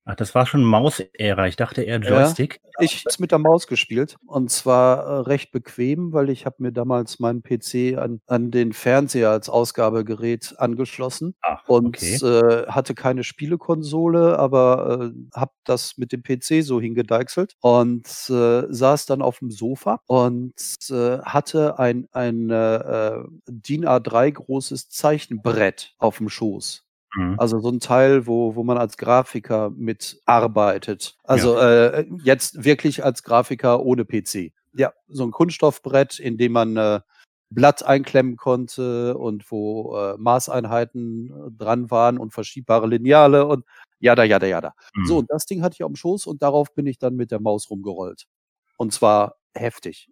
Ach, 0.06 0.16
das 0.16 0.36
war 0.36 0.46
schon 0.46 0.66
Maus-Ära. 0.66 1.48
Ich 1.48 1.56
dachte 1.56 1.82
eher 1.82 2.02
Ja, 2.04 2.10
Joystick. 2.24 2.60
ich 2.80 3.06
habe 3.06 3.16
mit 3.20 3.32
der 3.32 3.40
Maus 3.40 3.68
gespielt 3.68 4.18
und 4.26 4.50
zwar, 4.52 4.98
äh, 5.06 5.20
recht 5.22 5.52
bequem, 5.54 6.12
weil 6.12 6.30
ich 6.30 6.46
habe 6.46 6.58
mir 6.60 6.74
damals 6.74 7.20
meinen 7.20 7.42
PC 7.42 7.96
an 7.98 8.20
an 8.28 8.52
den 8.52 8.74
Fernseher 8.74 9.30
als 9.30 9.48
Ausgabegerät 9.48 10.56
angeschlossen 10.58 11.36
Ach, 11.42 11.66
und, 11.70 11.98
okay. 11.98 12.16
äh, 12.16 12.68
hatte 12.68 12.96
keine 12.96 13.24
Spielekonsole, 13.24 14.38
aber, 14.38 15.12
äh, 15.14 15.38
habe 15.40 15.52
das 15.64 15.98
mit 15.98 16.12
dem 16.12 16.22
PC 16.24 16.64
so 16.64 16.82
hingedeichselt 16.82 17.54
und, 17.62 18.06
äh, 18.30 18.64
saß 18.74 19.06
dann 19.06 19.22
aufm 19.22 19.52
Sofa 19.52 20.02
und, 20.08 20.54
äh, 20.90 21.20
hatte 21.20 21.80
ein 21.80 22.08
ein, 22.12 22.50
äh, 22.50 22.76
äh, 23.20 23.24
DIN 23.48 23.86
A3 23.86 24.32
großes 24.32 24.90
Zeichenbrett 24.90 25.94
aufm 25.98 26.28
Schoß. 26.28 26.84
Mhm. 27.16 27.38
Also 27.38 27.60
so 27.60 27.70
'n 27.70 27.80
Teil, 27.80 28.28
wo 28.28 28.56
wo 28.56 28.64
man 28.64 28.78
als 28.78 28.98
Grafiker 28.98 29.72
mitarbeitet. 29.72 31.18
Also, 31.24 31.58
äh, 31.58 32.06
jetzt 32.24 32.64
wirklich 32.64 33.04
als 33.04 33.24
Grafiker 33.24 33.82
ohne 33.84 34.06
PC. 34.06 34.54
Ja, 34.74 34.94
so 35.08 35.24
'n 35.24 35.32
Kunststoffbrett, 35.32 36.20
in 36.20 36.38
dem 36.38 36.52
man, 36.54 36.78
äh, 36.78 37.02
Blatt 37.50 37.84
einklemmen 37.84 38.36
konnte 38.38 39.18
und 39.18 39.52
wo, 39.52 39.96
äh, 39.98 40.16
Maßeinheiten 40.18 41.30
äh, 41.50 41.52
dran 41.58 41.92
waren 41.92 42.18
und 42.20 42.34
verschiebbare 42.34 42.88
Lineale 42.88 43.46
und 43.48 43.66
jada, 44.00 44.24
jada, 44.24 44.48
jada. 44.48 44.74
So, 45.02 45.18
Mhm. 45.18 45.20
und 45.20 45.30
das 45.32 45.46
Ding 45.46 45.62
hatte 45.64 45.76
ich 45.76 45.84
aufm 45.84 45.96
Schoß 45.96 46.26
und 46.28 46.42
darauf 46.44 46.74
bin 46.74 46.88
ich 46.88 46.98
dann 47.00 47.16
mit 47.16 47.32
der 47.32 47.40
Maus 47.42 47.70
rumgerollt. 47.70 48.26
Und 48.78 48.94
zwar 48.94 49.36
heftig 49.56 50.10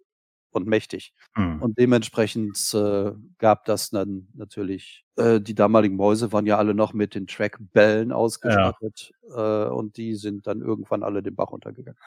und 0.54 0.66
mächtig. 0.66 1.12
Mhm. 1.36 1.62
Und 1.62 1.78
dementsprechend, 1.78 2.58
äh, 2.74 3.12
gab 3.38 3.64
das 3.64 3.90
dann 3.90 4.28
natürlich 4.34 5.04
äh, 5.16 5.40
die 5.40 5.54
damaligen 5.54 5.96
Mäuse 5.96 6.32
waren 6.32 6.46
ja 6.46 6.56
alle 6.56 6.74
noch 6.74 6.94
mit 6.94 7.14
den 7.14 7.26
Trackbällen 7.26 8.12
ausgestattet, 8.12 9.12
äh, 9.34 9.64
und 9.66 9.96
die 9.96 10.14
sind 10.14 10.46
dann 10.46 10.62
irgendwann 10.62 11.02
alle 11.02 11.22
den 11.22 11.34
Bach 11.34 11.50
runtergegangen. 11.50 11.98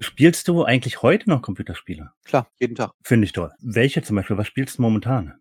Spielst 0.00 0.48
du 0.48 0.64
eigentlich 0.64 1.02
heute 1.02 1.28
noch 1.28 1.42
Computerspiele? 1.42 2.10
Klar, 2.24 2.48
jeden 2.58 2.74
Tag. 2.74 2.92
Finde 3.02 3.24
ich 3.24 3.32
toll. 3.32 3.52
Welche 3.60 4.02
zum 4.02 4.16
Beispiel? 4.16 4.36
Was 4.36 4.46
spielst 4.46 4.78
du 4.78 4.82
momentan? 4.82 5.34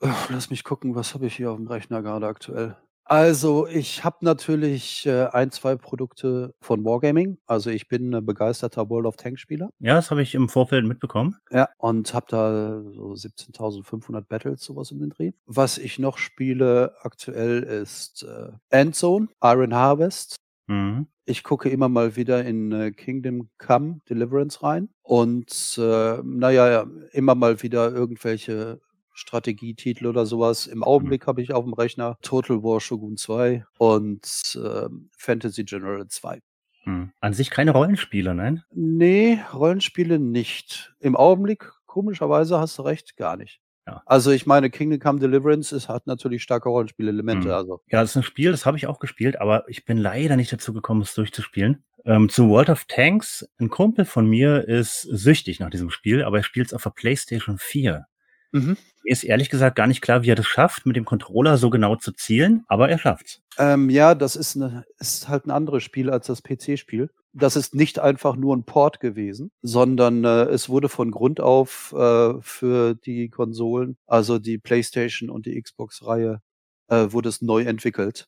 Uff, 0.00 0.30
lass 0.30 0.50
mich 0.50 0.64
gucken, 0.64 0.94
was 0.94 1.14
habe 1.14 1.26
ich 1.26 1.36
hier 1.36 1.50
aufm 1.50 1.66
Rechner 1.66 2.02
grade 2.02 2.26
aktuell? 2.26 2.76
Also, 3.06 3.66
ich 3.66 4.02
habe 4.02 4.16
natürlich, 4.24 5.04
äh, 5.04 5.26
1, 5.26 5.50
2 5.50 5.76
Produkte 5.76 6.54
von 6.62 6.84
Wargaming. 6.86 7.36
Also, 7.46 7.68
ich 7.68 7.86
bin 7.86 8.14
'n 8.14 8.24
begeisterter 8.24 8.88
World 8.88 9.04
of 9.06 9.16
Tanks 9.16 9.42
Spieler. 9.42 9.68
Ja, 9.78 9.94
das 9.94 10.10
habe 10.10 10.22
ich 10.22 10.34
im 10.34 10.48
Vorfeld 10.48 10.86
mitbekommen. 10.86 11.36
Ja, 11.50 11.68
und 11.76 12.14
habe 12.14 12.26
da 12.30 12.82
so 12.92 13.14
17.500 13.14 14.26
Battles, 14.28 14.62
so 14.64 14.74
was 14.76 14.90
um 14.90 15.00
den 15.00 15.10
Dreh. 15.10 15.32
Was 15.44 15.76
ich 15.76 15.98
noch 15.98 16.16
spiele 16.16 16.94
aktuell 17.02 17.62
ist, 17.62 18.22
äh, 18.22 18.52
Endzone, 18.70 19.28
Iron 19.42 19.74
Harvest. 19.74 20.36
Mhm. 20.66 21.06
Ich 21.26 21.42
gucke 21.42 21.68
immer 21.68 21.88
mal 21.90 22.16
wieder 22.16 22.42
in, 22.44 22.72
äh, 22.72 22.90
Kingdom 22.92 23.50
Come: 23.58 24.00
Deliverance 24.08 24.62
rein 24.62 24.88
und, 25.02 25.76
äh, 25.78 26.18
na 26.24 26.50
ja, 26.50 26.70
ja, 26.70 26.86
immer 27.12 27.34
mal 27.34 27.62
wieder 27.62 27.92
irgendwelche 27.92 28.80
Strategietitel 29.14 30.06
oder 30.06 30.26
so 30.26 30.40
was. 30.40 30.66
Im 30.66 30.78
Mhm. 30.78 30.84
Augenblick 30.84 31.26
habe 31.26 31.40
ich 31.42 31.52
aufm 31.54 31.72
Rechner 31.72 32.18
Total 32.22 32.62
War 32.62 32.80
Shogun 32.80 33.16
2 33.16 33.64
und, 33.78 34.58
ähm, 34.62 35.08
Fantasy 35.16 35.64
General 35.64 36.06
2. 36.08 36.40
Mhm. 36.84 37.12
An 37.20 37.32
sich 37.32 37.50
keine 37.50 37.70
Rollenspiele, 37.70 38.34
nein? 38.34 38.62
Ne, 38.74 39.42
Rollenspiele 39.54 40.18
nicht. 40.18 40.94
Im 41.00 41.16
Augenblick, 41.16 41.70
komischerweise 41.86 42.58
hast 42.58 42.78
du 42.78 42.82
recht, 42.82 43.16
gar 43.16 43.36
nicht. 43.36 43.60
Ja. 43.86 44.02
Also, 44.06 44.30
ich 44.30 44.46
meine, 44.46 44.70
Kingdom 44.70 44.98
Come: 44.98 45.20
Deliverance, 45.20 45.74
es 45.74 45.88
hat 45.88 46.06
natürlich 46.06 46.42
starke 46.42 46.68
Rollenspielelemente, 46.70 47.48
Mhm. 47.48 47.54
also 47.54 47.80
Ja, 47.90 48.00
das 48.00 48.10
ist 48.10 48.16
'n 48.16 48.22
Spiel, 48.22 48.50
das 48.50 48.64
habe 48.66 48.76
ich 48.78 48.86
auch 48.86 48.98
gespielt, 48.98 49.40
aber 49.40 49.68
ich 49.68 49.84
bin 49.84 49.98
leider 49.98 50.36
nicht 50.36 50.52
dazu 50.52 50.72
gekommen, 50.72 51.02
es 51.02 51.14
durchzuspielen. 51.14 51.84
Ähm, 52.06 52.28
zu 52.28 52.48
World 52.48 52.70
of 52.70 52.84
Tanks 52.86 53.46
'n 53.58 53.68
Kumpel 53.70 54.04
von 54.06 54.26
mir 54.26 54.66
ist 54.68 55.02
süchtig 55.02 55.60
nach 55.60 55.70
diesem 55.70 55.90
Spiel, 55.90 56.22
aber 56.24 56.38
er 56.38 56.42
spielt's 56.44 56.72
auf 56.74 56.82
der 56.82 56.90
PlayStation 56.90 57.58
4. 57.58 58.06
Mhm. 58.54 58.76
Mir 59.02 59.12
ist 59.12 59.24
ehrlich 59.24 59.50
gesagt 59.50 59.74
gar 59.76 59.88
nicht 59.88 60.00
klar, 60.00 60.22
wie 60.22 60.30
er 60.30 60.36
das 60.36 60.46
schafft, 60.46 60.86
mit 60.86 60.94
dem 60.96 61.04
Controller 61.04 61.58
so 61.58 61.70
genau 61.70 61.96
zu 61.96 62.12
zielen, 62.12 62.64
aber 62.68 62.88
er 62.88 62.98
schafft's. 62.98 63.42
Ähm, 63.58 63.90
ja, 63.90 64.14
das 64.14 64.36
ist 64.36 64.54
'ne 64.56 64.84
ist 64.98 65.28
halt 65.28 65.44
'n 65.46 65.50
anderes 65.50 65.82
Spiel 65.82 66.08
als 66.10 66.26
das 66.28 66.40
PC-Spiel. 66.42 67.10
Das 67.32 67.56
ist 67.56 67.74
nicht 67.74 67.98
einfach 67.98 68.36
nur 68.36 68.54
'n 68.54 68.64
Port 68.64 69.00
gewesen, 69.00 69.50
sondern, 69.62 70.24
äh, 70.24 70.44
es 70.44 70.68
wurde 70.68 70.88
von 70.88 71.10
Grund 71.10 71.40
auf, 71.40 71.92
äh, 71.96 72.34
für 72.40 72.94
die 72.94 73.28
Konsolen, 73.28 73.96
also 74.06 74.38
die 74.38 74.58
PlayStation 74.58 75.30
und 75.30 75.46
die 75.46 75.60
Xbox-Reihe, 75.60 76.40
äh, 76.88 77.06
wurde 77.10 77.28
es 77.28 77.42
neu 77.42 77.62
entwickelt. 77.64 78.26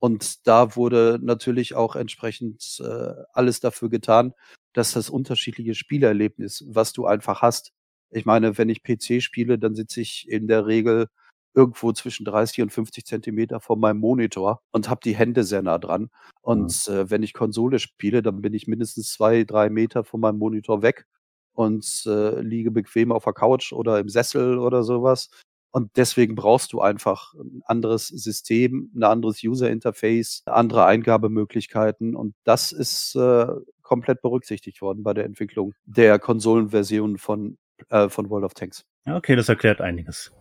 Und 0.00 0.46
da 0.46 0.76
wurde 0.76 1.18
natürlich 1.22 1.74
auch 1.74 1.96
entsprechend, 1.96 2.78
äh, 2.80 3.12
alles 3.32 3.60
dafür 3.60 3.88
getan, 3.90 4.32
dass 4.74 4.92
das 4.92 5.10
unterschiedliche 5.10 5.74
Spielerlebnis, 5.74 6.64
was 6.68 6.92
du 6.92 7.06
einfach 7.06 7.42
hast 7.42 7.70
ich 8.10 8.24
meine, 8.26 8.58
wenn 8.58 8.68
ich 8.68 8.82
PC 8.82 9.22
spiele, 9.22 9.58
dann 9.58 9.74
sitze 9.74 10.00
ich 10.00 10.28
in 10.28 10.48
der 10.48 10.66
Regel 10.66 11.08
irgendwo 11.54 11.92
zwischen 11.92 12.24
30 12.24 12.62
und 12.62 12.72
50 12.72 13.04
Zentimeter 13.06 13.60
vor 13.60 13.76
meinem 13.76 13.98
Monitor 14.00 14.60
und 14.72 14.88
habe 14.88 15.00
die 15.04 15.16
Hände 15.16 15.44
sehr 15.44 15.62
nah 15.62 15.78
dran. 15.78 16.02
Mhm. 16.02 16.08
Und, 16.42 16.88
äh, 16.88 17.10
wenn 17.10 17.22
ich 17.22 17.34
Konsole 17.34 17.78
spiele, 17.78 18.22
dann 18.22 18.40
bin 18.42 18.54
ich 18.54 18.66
mindestens 18.68 19.12
2, 19.12 19.44
3 19.44 19.70
Meter 19.70 20.04
von 20.04 20.20
meinem 20.20 20.38
Monitor 20.38 20.82
weg 20.82 21.06
und, 21.54 22.04
äh, 22.06 22.40
liege 22.40 22.70
bequem 22.70 23.12
auf 23.12 23.24
der 23.24 23.32
Couch 23.34 23.72
oder 23.72 23.98
im 23.98 24.08
Sessel 24.08 24.58
oder 24.58 24.82
so 24.84 25.02
was. 25.02 25.30
Und 25.72 25.90
deswegen 25.96 26.34
brauchst 26.34 26.72
du 26.72 26.80
einfach 26.80 27.34
'n 27.34 27.62
anderes 27.66 28.08
System, 28.08 28.90
'n 28.94 29.02
anderes 29.04 29.42
User 29.44 29.70
Interface, 29.70 30.42
andere 30.46 30.84
Eingabemöglichkeiten 30.86 32.14
und 32.16 32.34
das 32.44 32.72
ist, 32.72 33.14
äh, 33.16 33.46
komplett 33.82 34.22
berücksichtigt 34.22 34.80
worden 34.82 35.02
bei 35.02 35.14
der 35.14 35.24
Entwicklung 35.24 35.74
der 35.86 36.18
Konsolenversion 36.18 37.18
von 37.18 37.58
äh, 37.90 38.08
von 38.08 38.30
World 38.30 38.44
of 38.44 38.54
Tanks. 38.54 38.84
Okay, 39.06 39.36
das 39.36 39.48
erklärt 39.48 39.80
einiges. 39.80 40.32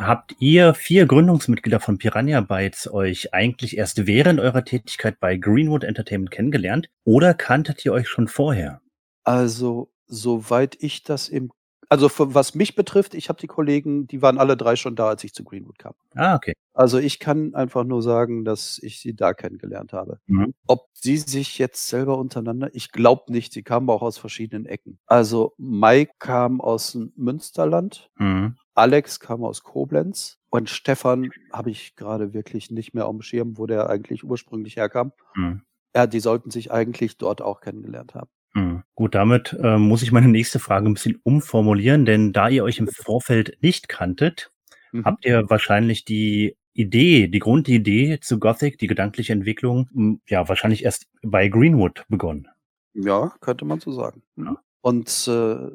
Habt 0.00 0.34
ihr 0.38 0.72
4 0.72 1.04
Gründungsmitglieder 1.04 1.78
von 1.78 1.98
Piranha 1.98 2.40
Bytes 2.40 2.90
euch 2.90 3.34
eigentlich 3.34 3.76
erst 3.76 4.06
während 4.06 4.40
eurer 4.40 4.64
Tätigkeit 4.64 5.20
bei 5.20 5.36
Greenwood 5.36 5.84
Entertainment 5.84 6.30
kennengelernt 6.30 6.88
oder 7.04 7.34
kanntet 7.34 7.84
ihr 7.84 7.92
euch 7.92 8.08
schon 8.08 8.26
vorher? 8.26 8.80
Also, 9.24 9.92
soweit 10.06 10.76
ich 10.80 11.02
das 11.02 11.28
im 11.28 11.52
also, 11.90 12.08
was 12.34 12.54
mich 12.54 12.74
betrifft, 12.76 13.14
ich 13.14 13.28
habe 13.28 13.40
die 13.40 13.46
Kollegen, 13.48 14.06
die 14.06 14.22
waren 14.22 14.38
alle 14.38 14.56
3 14.56 14.76
schon 14.76 14.96
da, 14.96 15.08
als 15.08 15.24
ich 15.24 15.34
zu 15.34 15.44
Greenwood 15.44 15.78
kam. 15.78 15.94
Ah, 16.14 16.36
okay. 16.36 16.54
Also, 16.72 16.98
ich 16.98 17.18
kann 17.18 17.54
einfach 17.54 17.84
nur 17.84 18.02
sagen, 18.02 18.44
dass 18.44 18.78
ich 18.82 19.00
sie 19.00 19.14
da 19.14 19.34
kennengelernt 19.34 19.92
habe. 19.92 20.20
Mhm. 20.26 20.54
Ob 20.66 20.86
sie 20.94 21.16
sich 21.18 21.58
jetzt 21.58 21.88
selber 21.88 22.18
untereinander 22.18 22.70
ich 22.74 22.92
glaube 22.92 23.32
nicht, 23.32 23.52
sie 23.52 23.62
kamen 23.62 23.90
auch 23.90 24.02
aus 24.02 24.18
verschiedenen 24.18 24.66
Ecken. 24.66 24.98
Also, 25.06 25.54
Mike 25.58 26.12
kam 26.18 26.60
aus'm 26.60 27.10
Münsterland, 27.16 28.08
Mhm. 28.18 28.56
Alex 28.74 29.20
kam 29.20 29.44
aus 29.44 29.62
Koblenz 29.62 30.38
und 30.48 30.70
Stefan 30.70 31.30
habe 31.52 31.70
ich 31.70 31.96
grade 31.96 32.32
wirklich 32.34 32.70
nicht 32.70 32.94
mehr 32.94 33.06
aufm 33.06 33.20
Schirm, 33.22 33.58
wo 33.58 33.66
der 33.66 33.90
eigentlich 33.90 34.24
ursprünglich 34.24 34.76
herkam. 34.76 35.12
Mhm. 35.34 35.62
Ja, 35.94 36.06
die 36.06 36.20
sollten 36.20 36.50
sich 36.52 36.70
eigentlich 36.70 37.18
dort 37.18 37.42
auch 37.42 37.60
kennengelernt 37.60 38.14
haben. 38.14 38.28
Mhm. 38.54 38.82
Gut, 38.94 39.14
damit, 39.14 39.52
äh, 39.62 39.78
muss 39.78 40.02
ich 40.02 40.12
meine 40.12 40.28
nächste 40.28 40.58
Frage 40.58 40.86
'n 40.88 40.94
bisschen 40.94 41.20
umformulieren, 41.22 42.04
denn 42.04 42.32
da 42.32 42.48
ihr 42.48 42.64
euch 42.64 42.78
im 42.78 42.88
Vorfeld 42.88 43.56
nicht 43.62 43.88
kanntet, 43.88 44.50
Mhm. 44.92 45.04
habt 45.04 45.24
ihr 45.24 45.48
wahrscheinlich 45.48 46.04
die 46.04 46.56
Idee 46.72 47.28
die 47.28 47.38
Grundidee 47.38 48.18
zu 48.20 48.38
Gothic, 48.40 48.78
die 48.78 48.86
gedankliche 48.86 49.32
Entwicklung, 49.32 49.88
hm, 49.92 50.20
ja, 50.28 50.48
wahrscheinlich 50.48 50.84
erst 50.84 51.06
bei 51.22 51.48
Greenwood 51.48 52.04
begonnen. 52.08 52.48
Ja, 52.94 53.32
könnte 53.40 53.64
man 53.64 53.80
so 53.80 53.92
sagen. 53.92 54.22
Mhm. 54.36 54.44
Ja. 54.46 54.62
Und, 54.82 55.08
äh, 55.28 55.70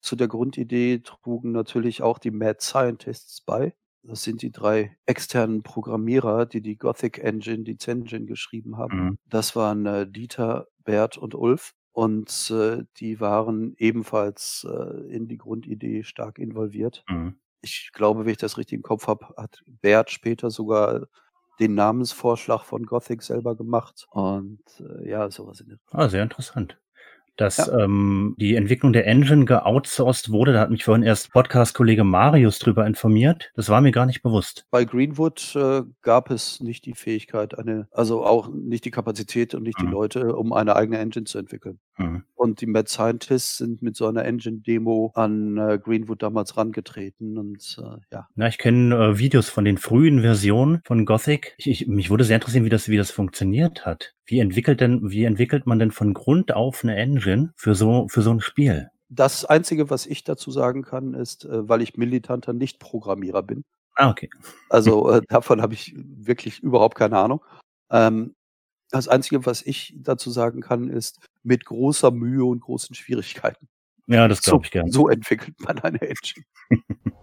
zu 0.00 0.16
der 0.16 0.28
Grundidee 0.28 1.00
trugen 1.00 1.52
natürlich 1.52 2.02
auch 2.02 2.18
die 2.18 2.30
Mad 2.30 2.58
Scientists 2.60 3.40
bei. 3.40 3.74
Das 4.02 4.22
sind 4.22 4.42
die 4.42 4.52
3 4.52 4.96
externen 5.06 5.62
Programmierer, 5.62 6.46
die 6.46 6.60
die 6.62 6.76
Gothic 6.78 7.18
Engine, 7.18 7.64
die 7.64 7.76
Zengen 7.76 8.26
geschrieben 8.26 8.76
haben. 8.76 8.96
Mhm. 9.06 9.18
Das 9.26 9.56
waren, 9.56 9.86
äh, 9.86 10.06
Dieter, 10.10 10.68
Bert 10.84 11.18
und 11.18 11.34
Ulf. 11.34 11.72
Und, 11.98 12.52
äh, 12.52 12.84
die 12.98 13.18
waren 13.18 13.74
ebenfalls, 13.76 14.64
äh, 14.70 15.12
in 15.12 15.26
die 15.26 15.36
Grundidee 15.36 16.04
stark 16.04 16.38
involviert. 16.38 17.02
Mhm. 17.08 17.34
Ich 17.60 17.90
glaube, 17.92 18.24
wenn 18.24 18.30
ich 18.30 18.38
das 18.38 18.56
richtig 18.56 18.76
im 18.76 18.82
Kopf 18.82 19.08
habe, 19.08 19.34
hat 19.36 19.64
Bert 19.66 20.08
später 20.12 20.52
sogar 20.52 21.08
den 21.58 21.74
Namensvorschlag 21.74 22.62
von 22.62 22.86
Gothic 22.86 23.24
selber 23.24 23.56
gemacht 23.56 24.06
und, 24.10 24.60
äh, 24.78 25.10
ja, 25.10 25.28
so 25.28 25.48
was 25.48 25.60
in 25.60 25.70
der 25.70 25.78
Ah, 25.90 26.08
sehr 26.08 26.22
interessant 26.22 26.78
dass 27.38 27.56
ja. 27.56 27.78
ähm, 27.78 28.34
die 28.38 28.56
Entwicklung 28.56 28.92
der 28.92 29.06
Engine 29.06 29.44
geoutsourced 29.44 30.30
wurde. 30.30 30.52
Da 30.52 30.60
hat 30.60 30.70
mich 30.70 30.84
vorhin 30.84 31.04
erst 31.04 31.32
Podcast-Kollege 31.32 32.04
Marius 32.04 32.58
drüber 32.58 32.84
informiert. 32.86 33.50
Das 33.54 33.68
war 33.68 33.80
mir 33.80 33.92
gar 33.92 34.06
nicht 34.06 34.22
bewusst. 34.22 34.66
Bei 34.70 34.84
Greenwood 34.84 35.54
äh, 35.54 35.82
gab 36.02 36.30
es 36.30 36.60
nicht 36.60 36.84
die 36.84 36.94
Fähigkeit, 36.94 37.56
eine, 37.56 37.88
also 37.92 38.24
auch 38.24 38.48
nicht 38.52 38.84
die 38.84 38.90
Kapazität 38.90 39.54
und 39.54 39.62
nicht 39.62 39.80
mhm. 39.80 39.86
die 39.86 39.92
Leute, 39.92 40.36
um 40.36 40.52
eine 40.52 40.76
eigene 40.76 40.98
Engine 40.98 41.24
zu 41.24 41.38
entwickeln. 41.38 41.78
Mhm. 41.98 42.22
Und 42.36 42.60
die 42.60 42.66
Mad 42.66 42.88
Scientists 42.88 43.58
sind 43.58 43.82
mit 43.82 43.96
so 43.96 44.06
einer 44.06 44.24
Engine-Demo 44.24 45.12
an 45.14 45.58
äh, 45.58 45.78
Greenwood 45.78 46.22
damals 46.22 46.56
rangetreten 46.56 47.36
und 47.36 47.76
äh, 47.78 47.98
ja. 48.12 48.28
Na, 48.36 48.48
ich 48.48 48.58
kenne 48.58 48.94
äh, 48.94 49.18
Videos 49.18 49.48
von 49.48 49.64
den 49.64 49.78
frühen 49.78 50.20
Versionen 50.20 50.80
von 50.84 51.04
Gothic. 51.04 51.54
Ich, 51.58 51.68
ich, 51.68 51.86
mich 51.88 52.08
würde 52.08 52.24
sehr 52.24 52.36
interessieren, 52.36 52.64
wie 52.64 52.70
das, 52.70 52.88
wie 52.88 52.96
das 52.96 53.10
funktioniert 53.10 53.84
hat. 53.84 54.14
Wie 54.24 54.38
entwickelt 54.38 54.80
denn, 54.80 55.10
wie 55.10 55.24
entwickelt 55.24 55.66
man 55.66 55.78
denn 55.78 55.90
von 55.90 56.14
Grund 56.14 56.54
auf 56.54 56.84
eine 56.84 56.96
Engine 56.96 57.52
für 57.56 57.74
so, 57.74 58.06
für 58.08 58.22
so 58.22 58.30
ein 58.30 58.40
Spiel? 58.40 58.90
Das 59.08 59.44
Einzige, 59.44 59.90
was 59.90 60.06
ich 60.06 60.22
dazu 60.22 60.50
sagen 60.50 60.82
kann, 60.82 61.14
ist, 61.14 61.44
äh, 61.44 61.68
weil 61.68 61.82
ich 61.82 61.96
militanter 61.96 62.52
Nicht-Programmierer 62.52 63.42
bin. 63.42 63.64
Ah, 63.94 64.10
okay. 64.10 64.30
Also 64.70 65.10
äh, 65.10 65.22
davon 65.28 65.60
habe 65.60 65.74
ich 65.74 65.94
wirklich 65.96 66.60
überhaupt 66.62 66.96
keine 66.96 67.18
Ahnung. 67.18 67.42
Ähm, 67.90 68.34
das 68.90 69.08
Einzige, 69.08 69.44
was 69.46 69.62
ich 69.62 69.94
dazu 69.96 70.30
sagen 70.30 70.60
kann, 70.60 70.88
ist 70.88 71.18
mit 71.42 71.64
großer 71.64 72.10
Mühe 72.10 72.44
und 72.44 72.60
großen 72.60 72.94
Schwierigkeiten. 72.94 73.68
Ja, 74.06 74.26
das 74.28 74.42
glaube 74.42 74.64
ich 74.64 74.70
gerne. 74.70 74.90
So 74.90 75.08
entwickelt 75.08 75.60
man 75.60 75.78
eine 75.80 76.00
Engine. 76.00 76.44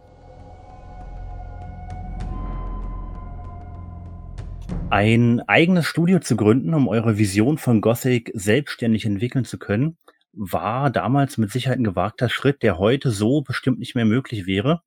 Ein 4.92 5.42
eigenes 5.48 5.88
Studio 5.88 6.20
zu 6.20 6.36
gründen, 6.36 6.74
um 6.76 6.88
eure 6.88 7.18
Vision 7.18 7.58
von 7.58 7.82
Gothic 7.82 8.32
selbstständig 8.36 9.06
entwickeln 9.06 9.44
zu 9.44 9.58
können, 9.58 9.98
war 10.32 10.92
damals 10.92 11.38
mit 11.38 11.52
Sicherheit 11.52 11.80
ein 11.80 11.84
gewagter 11.84 12.30
Schritt, 12.30 12.62
der 12.62 12.78
heute 12.78 13.10
so 13.10 13.42
bestimmt 13.42 13.80
nicht 13.80 13.96
mehr 13.96 14.06
möglich 14.06 14.46
wäre. 14.46 14.84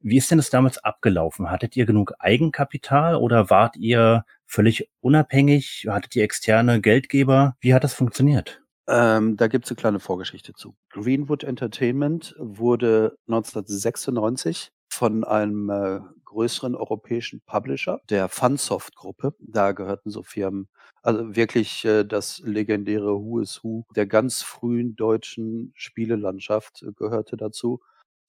Wie 0.00 0.16
ist 0.16 0.30
denn 0.30 0.38
das 0.38 0.50
damals 0.50 0.78
abgelaufen? 0.78 1.50
Hattet 1.50 1.76
ihr 1.76 1.86
genug 1.86 2.14
Eigenkapital 2.18 3.16
oder 3.16 3.50
wart 3.50 3.76
ihr 3.76 4.24
völlig 4.52 4.88
unabhängig? 5.00 5.86
Hattet 5.88 6.14
ihr 6.14 6.24
externe 6.24 6.80
Geldgeber? 6.80 7.56
Wie 7.60 7.74
hat 7.74 7.84
das 7.84 7.94
funktioniert? 7.94 8.62
Ähm, 8.86 9.36
da 9.36 9.46
gibt's 9.48 9.70
eine 9.70 9.76
kleine 9.76 10.00
Vorgeschichte 10.00 10.52
zu. 10.52 10.74
Greenwood 10.90 11.44
Entertainment 11.44 12.34
wurde 12.38 13.16
1996 13.28 14.70
von 14.90 15.24
einem 15.24 15.70
äh, 15.70 16.00
größeren 16.24 16.74
europäischen 16.74 17.40
Publisher, 17.46 18.00
der 18.10 18.28
Funsoft-Gruppe. 18.28 19.34
Da 19.38 19.72
gehörten 19.72 20.10
so 20.10 20.22
Firmen, 20.22 20.68
also 21.02 21.34
wirklich 21.34 21.84
äh, 21.84 22.04
das 22.04 22.40
legendäre 22.44 23.22
Who 23.22 23.40
is 23.40 23.62
Who 23.62 23.86
der 23.96 24.06
ganz 24.06 24.42
frühen 24.42 24.96
deutschen 24.96 25.72
Spielelandschaft 25.76 26.82
äh, 26.82 26.92
gehörte 26.94 27.36
dazu. 27.36 27.80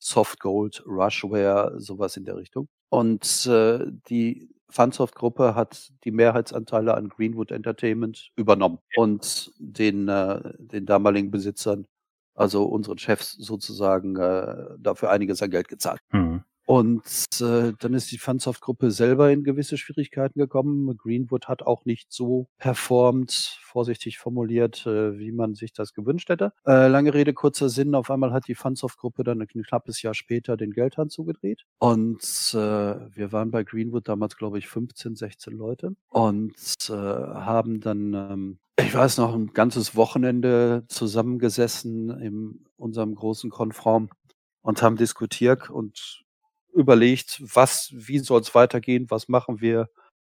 Soft 0.04 0.40
Gold, 0.40 0.84
Rushware, 0.86 1.80
sowas 1.80 2.18
in 2.18 2.26
der 2.26 2.36
Richtung. 2.36 2.68
Und 2.90 3.48
äh, 3.48 3.80
die 4.10 4.50
Funsoft-Gruppe 4.70 5.56
hat 5.56 5.92
die 6.04 6.12
Mehrheitsanteile 6.12 6.96
an 6.96 7.08
Greenwood 7.10 7.52
Entertainment 7.52 8.32
übernommen 8.36 8.80
und 8.96 9.52
den, 9.60 10.08
äh, 10.10 10.42
den 10.58 10.86
damaligen 10.86 11.32
Besitzern, 11.32 11.86
also 12.36 12.66
unseren 12.66 12.98
Chefs 12.98 13.32
sozusagen, 13.34 14.18
äh, 14.18 14.66
dafür 14.78 15.10
einiges 15.12 15.42
an 15.42 15.52
Geld 15.52 15.68
gezahlt. 15.70 16.02
Mhm. 16.12 16.44
Und 16.66 17.04
äh, 17.42 17.74
dann 17.78 17.94
ist 17.94 18.12
die 18.12 18.18
Funsoft-Gruppe 18.18 18.92
selber 18.92 19.32
in 19.32 19.44
gewisse 19.44 19.78
Schwierigkeiten 19.78 20.40
gekommen. 20.40 20.96
Greenwood 20.98 21.48
hat 21.48 21.64
auch 21.64 21.86
nicht 21.86 22.12
so 22.14 22.48
performt, 22.58 23.60
vorsichtig 23.62 24.18
formuliert, 24.18 24.86
äh, 24.86 25.18
wie 25.18 25.32
man 25.32 25.56
sich 25.56 25.74
das 25.74 25.94
gewünscht 25.94 26.30
hätte. 26.30 26.54
Äh, 26.66 26.88
lange 26.88 27.14
Rede, 27.14 27.34
kurzer 27.34 27.70
Sinn. 27.70 27.96
Auf 27.96 28.10
einmal 28.10 28.32
hat 28.32 28.48
die 28.48 28.56
Funsoft-Gruppe 28.56 29.24
dann 29.24 29.42
ein 29.42 29.48
knappes 29.48 30.02
Jahr 30.02 30.14
später 30.14 30.56
den 30.56 30.72
Geldhahn 30.72 31.10
zugedreht. 31.10 31.66
Und 31.80 32.22
äh, 32.54 32.58
wir 32.58 33.32
waren 33.32 33.52
bei 33.52 33.64
Greenwood 33.64 34.08
damals, 34.08 34.38
glaube 34.38 34.58
ich, 34.60 34.68
15, 34.68 35.16
16 35.16 35.54
Leute 35.54 35.96
und 36.10 36.54
äh, 36.90 36.94
haben 36.94 37.82
dann 37.82 38.14
ähm, 38.14 38.60
ich 38.80 38.96
weiß 38.96 39.18
noch, 39.20 39.36
ein 39.36 39.54
ganzes 39.54 39.96
Wochenende 39.96 40.84
zusammengesessen 40.88 42.10
in 42.10 42.66
unserem 42.76 43.14
großen 43.14 43.52
Konfraum 43.52 44.10
und 44.62 44.82
haben 44.82 44.96
diskutiert 44.96 45.70
und 45.70 46.23
überlegt, 46.74 47.42
was, 47.44 47.92
wie 47.94 48.20
soll 48.20 48.42
es 48.42 48.56
weitergehen, 48.56 49.08
was 49.10 49.28
machen 49.28 49.62
wir, 49.62 49.90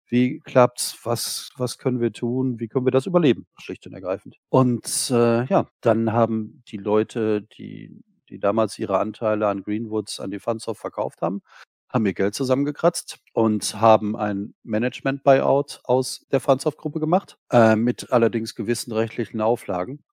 wie 0.08 0.40
klappt's, 0.40 0.98
was, 1.04 1.50
was 1.56 1.78
können 1.78 2.00
wir 2.00 2.12
tun, 2.12 2.58
wie 2.58 2.68
können 2.68 2.86
wir 2.86 2.92
das 2.92 3.06
überleben, 3.06 3.46
schlicht 3.58 3.86
und 3.86 3.92
ergreifend. 3.92 4.36
Und 4.48 5.10
äh, 5.10 5.44
ja, 5.44 5.68
dann 5.80 6.12
haben 6.12 6.62
die 6.68 6.78
Leute, 6.78 7.42
die, 7.42 8.02
die 8.28 8.38
damals 8.38 8.78
ihre 8.78 8.98
Anteile 8.98 9.48
an 9.48 9.62
Greenwoods 9.62 10.20
an 10.20 10.30
die 10.30 10.38
Funsoft 10.38 10.80
verkauft 10.80 11.22
haben, 11.22 11.42
haben 11.90 12.06
ihr 12.06 12.14
Geld 12.14 12.34
zusammengekratzt 12.34 13.18
und 13.32 13.80
haben 13.80 14.16
ein 14.16 14.54
Management-Buyout 14.62 15.80
aus 15.84 16.26
der 16.30 16.40
Funsoft-Gruppe 16.40 17.00
gemacht, 17.00 17.38
äh, 17.50 17.76
mit 17.76 18.12
allerdings 18.12 18.54
gewissen 18.54 18.92
rechtlichen 18.92 19.40
Auflagen. 19.40 20.04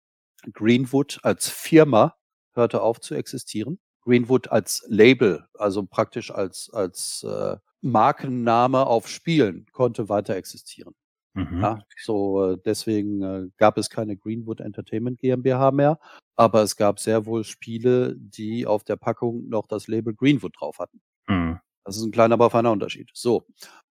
Greenwood 0.53 1.19
als 1.23 1.49
Firma 1.49 2.15
hörte 2.53 2.81
auf 2.81 2.99
zu 3.01 3.15
existieren. 3.15 3.79
Greenwood 4.05 4.51
als 4.51 4.85
Label, 4.87 5.45
also 5.55 5.83
praktisch 5.83 6.31
als, 6.31 6.69
als 6.71 7.23
äh, 7.23 7.57
Markenname 7.81 8.85
auf 8.85 9.07
Spielen, 9.07 9.65
konnte 9.71 10.09
weiter 10.09 10.35
existieren. 10.35 10.95
Mhm. 11.33 11.61
Ja, 11.61 11.79
so 12.01 12.53
äh, 12.53 12.57
deswegen 12.63 13.21
äh, 13.21 13.49
gab 13.57 13.77
es 13.77 13.89
keine 13.89 14.15
Greenwood 14.15 14.61
Entertainment 14.61 15.19
GmbH 15.19 15.71
mehr, 15.71 15.99
aber 16.37 16.63
es 16.63 16.77
gab 16.77 16.99
sehr 16.99 17.25
wohl 17.25 17.43
Spiele, 17.43 18.15
die 18.15 18.65
auf 18.65 18.83
der 18.83 18.95
Packung 18.95 19.49
noch 19.49 19.67
das 19.67 19.87
Label 19.87 20.13
Greenwood 20.13 20.53
drauf 20.57 20.79
hatten. 20.79 21.01
Mhm. 21.27 21.59
Das 21.83 21.97
ist 21.97 22.03
ein 22.03 22.11
kleiner, 22.11 22.33
aber 22.35 22.49
feiner 22.49 22.71
Unterschied. 22.71 23.09
So. 23.13 23.45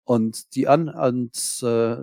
Und 0.05 0.55
die 0.55 0.69
an, 0.69 0.89
und, 0.89 1.63
äh, 1.63 1.97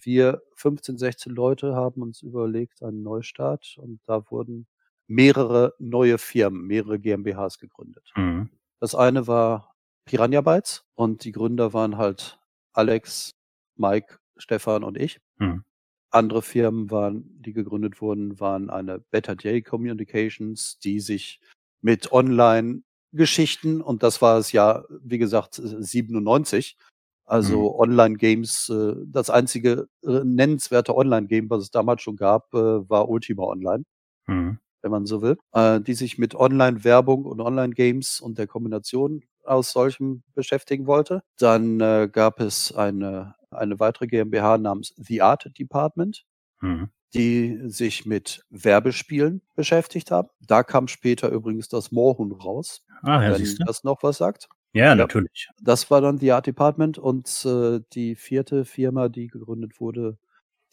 wir 0.00 0.42
15, 0.56 0.98
16 0.98 1.32
Leute 1.32 1.74
haben 1.76 2.02
uns 2.02 2.22
überlegt, 2.22 2.82
einen 2.82 3.02
Neustart 3.02 3.76
und 3.78 4.00
da 4.06 4.28
wurden 4.30 4.66
mehrere 5.06 5.74
neue 5.78 6.18
Firmen, 6.18 6.66
mehrere 6.66 6.98
GmbHs 6.98 7.58
gegründet. 7.58 8.12
Mhm. 8.16 8.50
Das 8.80 8.94
eine 8.94 9.26
war 9.26 9.74
Piranha 10.04 10.40
Bytes 10.40 10.84
und 10.94 11.24
die 11.24 11.32
Gründer 11.32 11.72
waren 11.72 11.96
halt 11.96 12.40
Alex, 12.72 13.34
Mike, 13.76 14.18
Stefan 14.36 14.84
und 14.84 14.96
ich. 14.98 15.20
Mhm. 15.38 15.64
Andere 16.10 16.42
Firmen 16.42 16.90
waren, 16.90 17.24
die 17.40 17.52
gegründet 17.52 18.00
wurden, 18.00 18.38
waren 18.40 18.70
eine 18.70 18.98
Better 18.98 19.36
Day 19.36 19.62
Communications, 19.62 20.78
die 20.78 21.00
sich 21.00 21.40
mit 21.80 22.12
Online-Geschichten, 22.12 23.80
und 23.80 24.02
das 24.02 24.20
war 24.20 24.38
es 24.38 24.52
ja, 24.52 24.84
wie 25.02 25.18
gesagt, 25.18 25.54
97, 25.54 26.76
also 27.24 27.60
mhm. 27.60 27.80
Online-Games, 27.80 28.68
äh, 28.68 28.94
das 29.06 29.30
einzige 29.30 29.88
äh, 30.02 30.20
nennenswerte 30.24 30.94
Online-Game, 30.94 31.48
was 31.48 31.62
es 31.62 31.70
damals 31.70 32.02
schon 32.02 32.16
gab, 32.16 32.52
äh, 32.52 32.88
war 32.88 33.08
Ultima 33.08 33.44
Online. 33.44 33.84
Mhm 34.26 34.58
wenn 34.82 34.90
man 34.90 35.06
so 35.06 35.22
will, 35.22 35.38
äh, 35.52 35.80
die 35.80 35.94
sich 35.94 36.18
mit 36.18 36.34
Online-Werbung 36.34 37.24
und 37.24 37.40
Online-Games 37.40 38.20
und 38.20 38.38
der 38.38 38.46
Kombination 38.46 39.22
aus 39.44 39.72
solchem 39.72 40.22
beschäftigen 40.34 40.86
wollte. 40.86 41.22
Dann 41.38 41.80
äh, 41.80 42.08
gab 42.10 42.40
es 42.40 42.74
eine, 42.74 43.34
eine 43.50 43.80
weitere 43.80 44.06
GmbH 44.06 44.58
namens 44.58 44.94
The 44.96 45.22
Art 45.22 45.50
Department, 45.58 46.24
mhm. 46.60 46.90
die 47.14 47.58
sich 47.64 48.06
mit 48.06 48.44
Werbespielen 48.50 49.42
beschäftigt 49.54 50.10
haben. 50.10 50.28
Da 50.40 50.62
kam 50.62 50.88
später 50.88 51.30
übrigens 51.30 51.68
das 51.68 51.92
Moorhuhn 51.92 52.32
raus, 52.32 52.84
ah, 53.02 53.22
ja, 53.22 53.34
wenn 53.34 53.56
das 53.66 53.84
noch 53.84 54.02
was 54.02 54.18
sagt. 54.18 54.48
Ja, 54.74 54.86
ja, 54.86 54.94
natürlich. 54.94 55.48
Das 55.60 55.90
war 55.90 56.00
dann 56.00 56.18
The 56.18 56.32
Art 56.32 56.46
Department 56.46 56.98
und 56.98 57.44
äh, 57.44 57.80
die 57.92 58.14
vierte 58.14 58.64
Firma, 58.64 59.08
die 59.08 59.26
gegründet 59.26 59.80
wurde, 59.80 60.16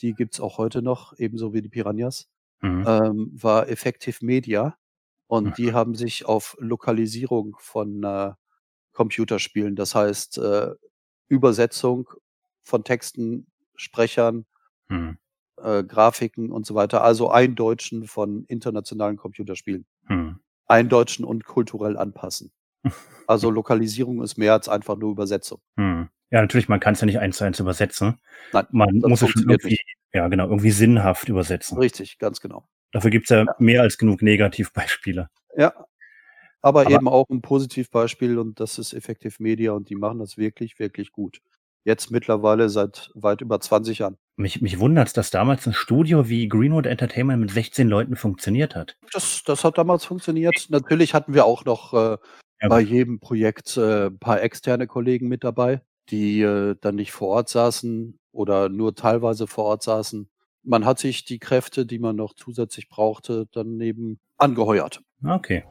die 0.01 0.13
gibt's 0.13 0.39
auch 0.39 0.57
heute 0.57 0.81
noch, 0.81 1.13
ebenso 1.17 1.53
wie 1.53 1.61
die 1.61 1.67
Piranhas 1.67 2.29
mhm. 2.61 2.85
ähm, 2.87 3.31
war 3.33 3.69
Effective 3.69 4.25
Media 4.25 4.77
und 5.27 5.45
mhm. 5.45 5.53
die 5.53 5.73
haben 5.73 5.95
sich 5.95 6.25
auf 6.25 6.55
Lokalisierung 6.59 7.55
von 7.59 8.03
äh, 8.03 8.33
Computerspielen, 8.93 9.75
das 9.75 9.95
heißt 9.95 10.37
äh, 10.39 10.71
Übersetzung 11.27 12.09
von 12.63 12.83
Texten, 12.83 13.47
Sprechern, 13.75 14.45
mhm. 14.89 15.17
äh, 15.57 15.83
Grafiken 15.83 16.51
und 16.51 16.65
so 16.65 16.75
weiter, 16.75 17.03
also 17.03 17.29
Eindeutschen 17.31 18.07
von 18.07 18.43
internationalen 18.45 19.17
Computerspielen. 19.17 19.85
Mhm. 20.07 20.39
Eindeutschen 20.67 21.25
und 21.25 21.45
kulturell 21.45 21.97
anpassen. 21.97 22.51
Also 23.27 23.49
Lokalisierung 23.51 24.21
ist 24.21 24.37
mehr 24.37 24.53
als 24.53 24.69
einfach 24.69 24.97
nur 24.97 25.11
Übersetzung. 25.11 25.61
Mhm. 25.75 26.09
Ja, 26.31 26.41
natürlich, 26.41 26.69
man 26.69 26.79
kann 26.79 26.93
es 26.93 27.01
ja 27.01 27.07
nicht 27.07 27.19
eins 27.19 27.37
zu 27.37 27.43
eins 27.43 27.59
übersetzen. 27.59 28.19
Nein, 28.53 28.67
man 28.71 28.95
muss 28.97 29.23
es 29.23 29.35
irgendwie, 29.35 29.69
nicht. 29.69 29.88
Ja 30.13 30.27
genau, 30.27 30.45
irgendwie 30.49 30.71
sinnhaft 30.71 31.29
übersetzen. 31.29 31.77
Richtig, 31.77 32.17
ganz 32.19 32.41
genau. 32.41 32.67
Dafür 32.91 33.11
gibt's 33.11 33.29
ja, 33.29 33.45
Ja. 33.45 33.55
mehr 33.59 33.81
als 33.81 33.97
genug 33.97 34.21
Negativbeispiele. 34.21 35.29
Ja, 35.57 35.73
aber 36.61 36.85
Aber 36.85 36.91
eben 36.93 37.07
auch 37.09 37.27
'n 37.29 37.41
Positivbeispiel 37.41 38.39
und 38.39 38.59
das 38.59 38.79
ist 38.79 38.93
Effective 38.93 39.35
Media 39.39 39.73
und 39.73 39.89
die 39.89 39.95
machen 39.95 40.19
das 40.19 40.37
wirklich, 40.37 40.79
wirklich 40.79 41.11
gut. 41.13 41.41
Jetzt 41.85 42.11
mittlerweile 42.11 42.69
seit 42.69 43.11
weit 43.15 43.41
über 43.41 43.59
20 43.61 43.99
Jahren. 43.99 44.17
Mich 44.37 44.61
mich 44.61 44.79
wundert's, 44.79 45.11
dass 45.13 45.31
damals 45.31 45.67
'n 45.67 45.73
Studio 45.73 46.29
wie 46.29 46.47
Greenwood 46.47 46.85
Entertainment 46.85 47.41
mit 47.41 47.51
16 47.51 47.89
Leuten 47.89 48.15
funktioniert 48.15 48.73
hat. 48.75 48.95
Das 49.13 49.43
das 49.45 49.63
hat 49.63 49.77
damals 49.77 50.05
funktioniert. 50.05 50.67
Natürlich 50.69 51.13
hatten 51.13 51.33
wir 51.33 51.45
auch 51.45 51.65
noch, 51.65 51.93
äh, 51.93 52.17
Ja. 52.61 52.67
bei 52.67 52.81
jedem 52.81 53.19
Projekt, 53.19 53.77
äh, 53.77 54.11
paar 54.11 54.41
externe 54.41 54.85
Kollegen 54.87 55.27
mit 55.29 55.43
dabei, 55.43 55.81
die, 56.11 56.41
äh, 56.41 56.75
dann 56.81 56.95
nicht 56.95 57.11
vor 57.11 57.29
Ort 57.29 57.49
saßen 57.49 58.17
oder 58.31 58.69
nur 58.69 58.95
teilweise 58.95 59.47
vor 59.47 59.65
Ort 59.65 59.83
saßen. 59.83 60.29
Man 60.63 60.85
hat 60.85 60.99
sich 60.99 61.25
die 61.25 61.39
Kräfte, 61.39 61.85
die 61.85 61.99
man 61.99 62.15
noch 62.15 62.33
zusätzlich 62.33 62.89
brauchte, 62.89 63.47
dann 63.51 63.79
eben 63.81 64.19
angeheuert. 64.37 65.01
Okay. 65.25 65.63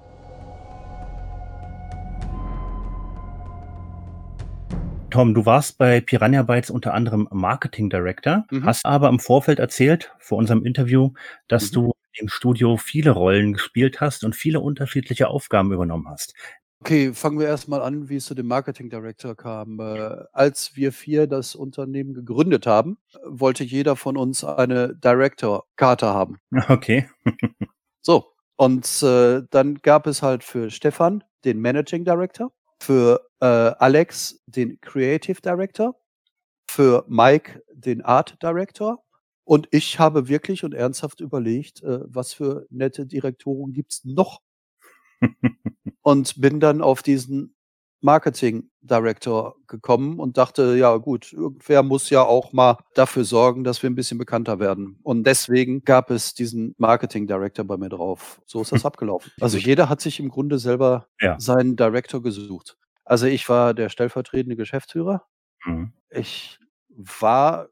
Tom, 5.10 5.32
du 5.32 5.46
warst 5.46 5.78
bei 5.78 6.00
Piranha 6.02 6.42
Bytes 6.42 6.68
unter 6.70 6.92
anderem 6.92 7.28
Marketing 7.30 7.88
Director, 7.88 8.44
Mhm. 8.50 8.66
hast 8.66 8.84
aber 8.84 9.08
im 9.08 9.18
Vorfeld 9.18 9.58
erzählt, 9.58 10.12
vor 10.18 10.36
unserem 10.36 10.64
Interview, 10.66 11.12
dass 11.48 11.70
Mhm. 11.70 11.74
du 11.74 11.92
im 12.18 12.28
Studio 12.28 12.76
viele 12.76 13.10
Rollen 13.12 13.54
gespielt 13.54 14.00
hast 14.00 14.22
und 14.24 14.34
viele 14.36 14.60
unterschiedliche 14.60 15.28
Aufgaben 15.28 15.72
übernommen 15.72 16.08
hast. 16.08 16.34
Okay, 16.80 17.12
fangen 17.12 17.40
wir 17.40 17.46
erst 17.48 17.68
mal 17.68 17.82
an, 17.82 18.08
wie 18.08 18.16
es 18.16 18.26
zu 18.26 18.34
dem 18.34 18.46
Marketing 18.46 18.88
Director 18.88 19.34
kam. 19.34 19.80
Äh, 19.80 20.24
als 20.32 20.76
wir 20.76 20.92
4 20.92 21.26
das 21.26 21.56
Unternehmen 21.56 22.14
gegründet 22.14 22.66
haben, 22.66 22.98
wollte 23.24 23.64
jeder 23.64 23.96
von 23.96 24.16
uns 24.16 24.44
eine 24.44 24.94
Director-Karte 24.94 26.06
haben. 26.06 26.38
Okay. 26.68 27.08
So, 28.00 28.26
und, 28.56 29.02
äh, 29.02 29.42
dann 29.50 29.74
gab 29.82 30.06
es 30.06 30.22
halt 30.22 30.44
für 30.44 30.70
Stefan 30.70 31.24
den 31.44 31.58
Managing 31.60 32.04
Director, 32.04 32.52
für, 32.80 33.26
äh, 33.40 33.46
Alex 33.46 34.40
den 34.46 34.80
Creative 34.80 35.40
Director, 35.42 35.96
für 36.70 37.04
Mike 37.08 37.62
den 37.72 38.02
Art 38.02 38.40
Director 38.42 39.02
und 39.44 39.68
ich 39.72 39.98
habe 39.98 40.28
wirklich 40.28 40.64
und 40.64 40.74
ernsthaft 40.74 41.20
überlegt, 41.20 41.82
äh, 41.82 42.00
was 42.04 42.34
für 42.34 42.66
nette 42.70 43.06
Direktoren 43.06 43.72
gibt's 43.72 44.04
noch? 44.04 44.40
Und 46.08 46.40
bin 46.40 46.58
dann 46.58 46.80
auf 46.80 47.02
diesen 47.02 47.54
Marketing 48.00 48.70
Director 48.80 49.56
gekommen 49.66 50.18
und 50.18 50.38
dachte: 50.38 50.74
„Ja 50.78 50.96
gut, 50.96 51.34
irgendwer 51.34 51.82
muss 51.82 52.08
ja 52.08 52.22
auch 52.22 52.54
mal 52.54 52.78
dafür 52.94 53.24
sorgen, 53.24 53.62
dass 53.62 53.82
wir 53.82 53.90
'n 53.90 53.94
bisschen 53.94 54.16
bekannter 54.16 54.58
werden.“ 54.58 54.98
Und 55.02 55.24
deswegen 55.26 55.82
gab 55.84 56.10
es 56.10 56.32
diesen 56.32 56.74
Marketing 56.78 57.26
Director 57.26 57.66
bei 57.66 57.76
mir 57.76 57.90
drauf. 57.90 58.40
So 58.46 58.62
ist 58.62 58.72
das 58.72 58.86
abgelaufen. 58.86 59.32
Also, 59.38 59.58
jeder 59.58 59.90
hat 59.90 60.00
sich 60.00 60.18
im 60.18 60.30
Grunde 60.30 60.58
selber 60.58 61.08
Ja. 61.20 61.36
seinen 61.38 61.76
Director 61.76 62.22
gesucht. 62.22 62.78
Also, 63.04 63.26
ich 63.26 63.46
war 63.50 63.74
der 63.74 63.90
stellvertretende 63.90 64.56
Geschäftsführer. 64.56 65.24
Mhm. 65.66 65.92
Ich 66.10 66.58
war 66.88 67.68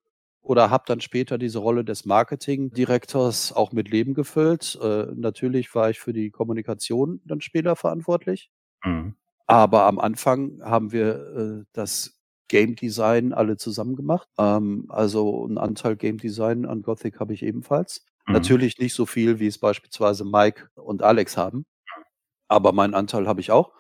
oder 0.47 0.71
habe 0.71 0.85
dann 0.87 1.01
später 1.01 1.39
diese 1.39 1.59
Rolle 1.59 1.85
des 1.85 2.05
Marketingdirektors 2.07 3.53
auch 3.53 3.73
mit 3.73 3.91
Leben 3.91 4.15
gefüllt. 4.15 4.79
Äh, 4.83 5.07
natürlich 5.15 5.75
war 5.75 5.91
ich 5.91 5.99
für 6.01 6.13
die 6.13 6.31
Kommunikation 6.31 7.21
dann 7.25 7.41
später 7.41 7.77
verantwortlich. 7.77 8.51
Mhm. 8.85 9.17
Aber 9.49 9.85
am 9.87 9.99
Anfang 10.01 10.61
haben 10.63 10.93
wir, 10.93 11.63
äh, 11.63 11.65
das 11.73 12.21
Game 12.49 12.77
Design 12.77 13.33
alle 13.33 13.57
zusammen 13.57 13.97
gemacht. 13.97 14.29
Ähm, 14.39 14.87
also 14.91 15.47
'n 15.47 15.59
Anteil 15.59 15.97
Game 15.97 16.19
Design 16.19 16.65
an 16.67 16.83
Gothic 16.83 17.21
habe 17.21 17.35
ich 17.35 17.43
ebenfalls. 17.43 18.05
Mhm. 18.27 18.35
Natürlich 18.35 18.79
nicht 18.79 18.95
so 18.95 19.07
viel, 19.07 19.41
wie 19.41 19.49
es 19.49 19.59
beispielsweise 19.59 20.25
Mike 20.25 20.69
und 20.77 21.03
Alex 21.03 21.37
haben, 21.37 21.67
aber 22.49 22.73
meinen 22.73 22.95
Anteil 22.95 23.29
habe 23.29 23.41
ich 23.43 23.53
auch. 23.53 23.73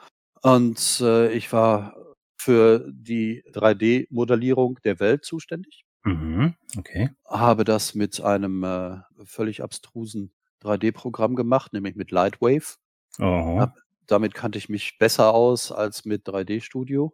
Und, 0.43 1.01
äh, 1.03 1.33
ich 1.33 1.53
war 1.53 1.97
für 2.39 2.87
die 2.93 3.45
3D-Modellierung 3.53 4.79
der 4.85 5.01
Welt 5.01 5.25
zuständig. 5.27 5.86
Mhm. 6.07 6.55
Okay. 6.79 7.11
Habe 7.27 7.65
das 7.65 7.95
mit 7.95 8.21
einem, 8.21 8.63
äh, 8.63 8.99
völlig 9.25 9.63
abstrusen 9.63 10.33
3D-Programm 10.61 11.35
gemacht, 11.35 11.73
nämlich 11.73 11.97
mit 11.97 12.11
Lightwave. 12.13 12.77
Aha. 13.19 13.61
Habe 13.61 13.75
damit 14.07 14.35
kannte 14.35 14.57
ich 14.59 14.69
mich 14.69 14.99
besser 14.99 15.35
aus 15.35 15.73
als 15.73 16.05
mit 16.05 16.29
3D 16.29 16.61
Studio 16.61 17.13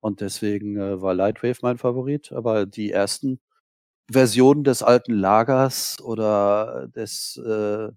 und 0.00 0.20
deswegen, 0.20 0.76
äh, 0.78 1.00
war 1.02 1.14
Lightwave 1.14 1.58
mein 1.62 1.78
Favorit. 1.78 2.32
Aber 2.32 2.66
die 2.66 2.92
ersten 2.92 3.40
Versionen 4.10 4.64
des 4.64 4.82
alten 4.82 5.14
Lagers 5.14 5.98
oder 6.02 6.88
des, 6.88 7.38
äh, 7.38 7.90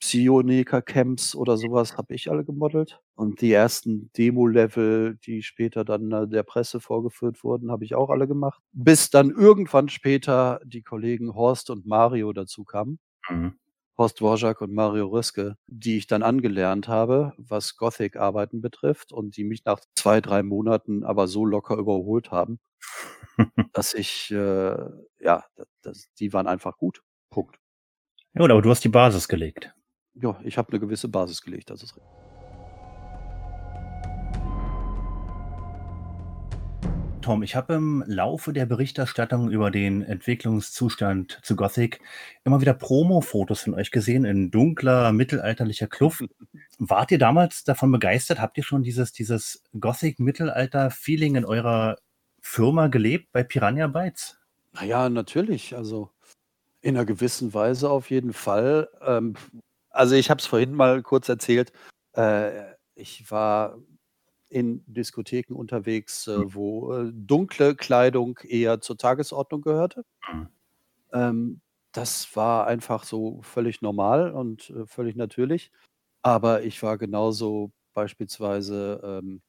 Psioneer 0.00 0.64
Camps 0.64 1.34
oder 1.34 1.56
so 1.58 1.70
was 1.70 1.96
habe 1.96 2.14
ich 2.14 2.30
alle 2.30 2.44
gemodelt. 2.44 3.00
Und 3.14 3.42
die 3.42 3.52
ersten 3.52 4.10
Demo-Level, 4.16 5.18
die 5.24 5.42
später 5.42 5.84
dann, 5.84 6.10
äh, 6.10 6.26
der 6.26 6.42
Presse 6.42 6.80
vorgeführt 6.80 7.44
wurden, 7.44 7.70
habe 7.70 7.84
ich 7.84 7.94
auch 7.94 8.08
alle 8.10 8.26
gemacht. 8.26 8.62
Bis 8.72 9.10
dann 9.10 9.30
irgendwann 9.30 9.88
später 9.90 10.60
die 10.64 10.82
Kollegen 10.82 11.34
Horst 11.34 11.68
und 11.70 11.86
Mario 11.86 12.32
dazu 12.32 12.64
kamen. 12.64 12.98
Mhm. 13.28 13.54
Horst 13.98 14.20
Dvorak 14.20 14.62
und 14.62 14.72
Mario 14.72 15.08
Röske, 15.08 15.56
die 15.66 15.98
ich 15.98 16.06
dann 16.06 16.22
angelernt 16.22 16.88
habe, 16.88 17.34
was 17.36 17.76
Gothic-Arbeiten 17.76 18.62
betrifft 18.62 19.12
und 19.12 19.36
die 19.36 19.44
mich 19.44 19.66
nach 19.66 19.80
2, 19.94 20.22
3 20.22 20.42
Monaten 20.42 21.04
aber 21.04 21.28
so 21.28 21.44
locker 21.44 21.76
überholt 21.76 22.30
haben, 22.30 22.58
dass 23.74 23.92
ich, 23.92 24.30
äh 24.30 24.76
ja, 25.20 25.44
das 25.82 26.08
die 26.18 26.32
waren 26.32 26.46
einfach 26.46 26.78
gut. 26.78 27.02
Punkt. 27.30 27.58
Ja 28.34 28.42
gut, 28.42 28.50
aber 28.50 28.62
du 28.62 28.70
hast 28.70 28.84
die 28.84 28.88
Basis 28.88 29.28
gelegt. 29.28 29.74
Ja, 30.22 30.38
ich 30.44 30.58
habe 30.58 30.72
'ne 30.72 30.80
gewisse 30.80 31.08
Basis 31.08 31.42
gelegt, 31.42 31.70
das 31.70 31.82
ist 31.82 31.96
ri 31.96 32.00
Tom, 37.22 37.42
ich 37.42 37.54
habe 37.54 37.74
im 37.74 38.02
Laufe 38.06 38.54
der 38.54 38.64
Berichterstattung 38.64 39.50
über 39.50 39.70
den 39.70 40.02
Entwicklungszustand 40.02 41.38
zu 41.42 41.54
Gothic 41.54 42.00
immer 42.44 42.62
wieder 42.62 42.72
Promofotos 42.72 43.60
von 43.60 43.74
euch 43.74 43.90
gesehen 43.90 44.24
in 44.24 44.50
dunkler, 44.50 45.12
mittelalterlicher 45.12 45.86
Kluft. 45.86 46.24
Wart 46.78 47.10
ihr 47.12 47.18
damals 47.18 47.64
davon 47.64 47.92
begeistert? 47.92 48.40
Habt 48.40 48.56
ihr 48.56 48.64
schon 48.64 48.82
dieses 48.82 49.12
dieses 49.12 49.62
Gothic-Mittelalter-Feeling 49.78 51.36
in 51.36 51.44
eurer 51.44 51.98
Firma 52.40 52.86
gelebt 52.88 53.28
bei 53.32 53.42
Piranha 53.42 53.86
Bytes? 53.86 54.38
Na 54.72 54.84
ja, 54.84 55.08
natürlich. 55.10 55.76
Also, 55.76 56.10
in 56.82 56.94
'ner 56.94 57.04
gewissen 57.04 57.52
Weise 57.54 57.90
auf 57.90 58.10
jeden 58.10 58.32
Fall. 58.32 58.88
Ähm, 59.02 59.34
also, 60.00 60.14
ich 60.16 60.30
habe 60.30 60.40
es 60.40 60.46
vorhin 60.46 60.74
mal 60.74 61.02
kurz 61.02 61.28
erzählt. 61.28 61.72
Äh, 62.14 62.74
ich 62.94 63.30
war 63.30 63.78
in 64.50 64.84
Diskotheken 64.86 65.54
unterwegs, 65.56 66.26
Mhm. 66.36 66.44
äh, 66.44 66.54
wo, 66.54 66.92
äh, 66.94 67.12
dunkle 67.14 67.76
Kleidung 67.76 68.38
eher 68.44 68.80
zur 68.80 68.98
Tagesordnung 68.98 69.62
gehörte. 69.62 70.04
Mhm. 70.28 70.50
Ähm, 71.12 71.60
das 71.92 72.34
war 72.36 72.66
einfach 72.66 73.04
so 73.04 73.40
völlig 73.42 73.82
normal 73.82 74.30
und, 74.32 74.70
äh, 74.70 74.86
völlig 74.86 75.16
natürlich. 75.16 75.72
Aber 76.22 76.62
ich 76.62 76.82
war 76.82 76.98
genauso 76.98 77.72
beispielsweise, 77.94 79.00
ähm, 79.04 79.42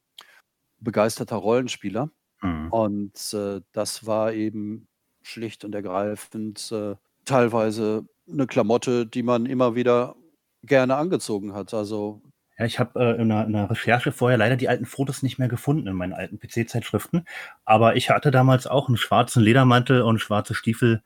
begeisterter 0.80 1.38
Rollenspieler. 1.38 2.12
Mhm. 2.44 2.72
Und, 2.72 3.34
äh, 3.34 3.62
das 3.74 4.06
war 4.08 4.34
eben 4.34 4.88
schlicht 5.24 5.66
und 5.66 5.76
ergreifend, 5.76 6.72
äh, 6.74 6.96
teilweise 7.26 8.08
'ne 8.28 8.48
Klamotte, 8.48 9.08
die 9.08 9.24
man 9.24 9.46
immer 9.48 9.76
wieder 9.76 10.16
gerne 10.64 10.96
angezogen 10.98 11.54
hat. 11.54 11.74
Also 11.74 12.22
Ja, 12.60 12.66
ich 12.66 12.80
habe, 12.80 13.00
äh, 13.00 13.22
in 13.22 13.28
'ner 13.30 13.46
in 13.46 13.52
'ner 13.52 13.70
Recherche 13.70 14.12
vorher 14.12 14.38
leider 14.38 14.56
die 14.58 14.68
alten 14.70 14.86
Fotos 14.86 15.24
nicht 15.24 15.40
mehr 15.40 15.48
gefunden 15.48 15.88
in 15.88 15.96
meinen 15.96 16.14
alten 16.14 16.38
PC-Zeitschriften. 16.40 17.26
Aber 17.66 17.96
ich 17.96 18.10
hatte 18.10 18.30
damals 18.32 18.68
auch 18.68 18.90
'n 18.90 18.98
schwarzen 18.98 19.42
Ledermantel 19.42 20.02
und 20.02 20.20
schwarze 20.20 20.54
Stiefel. 20.54 21.02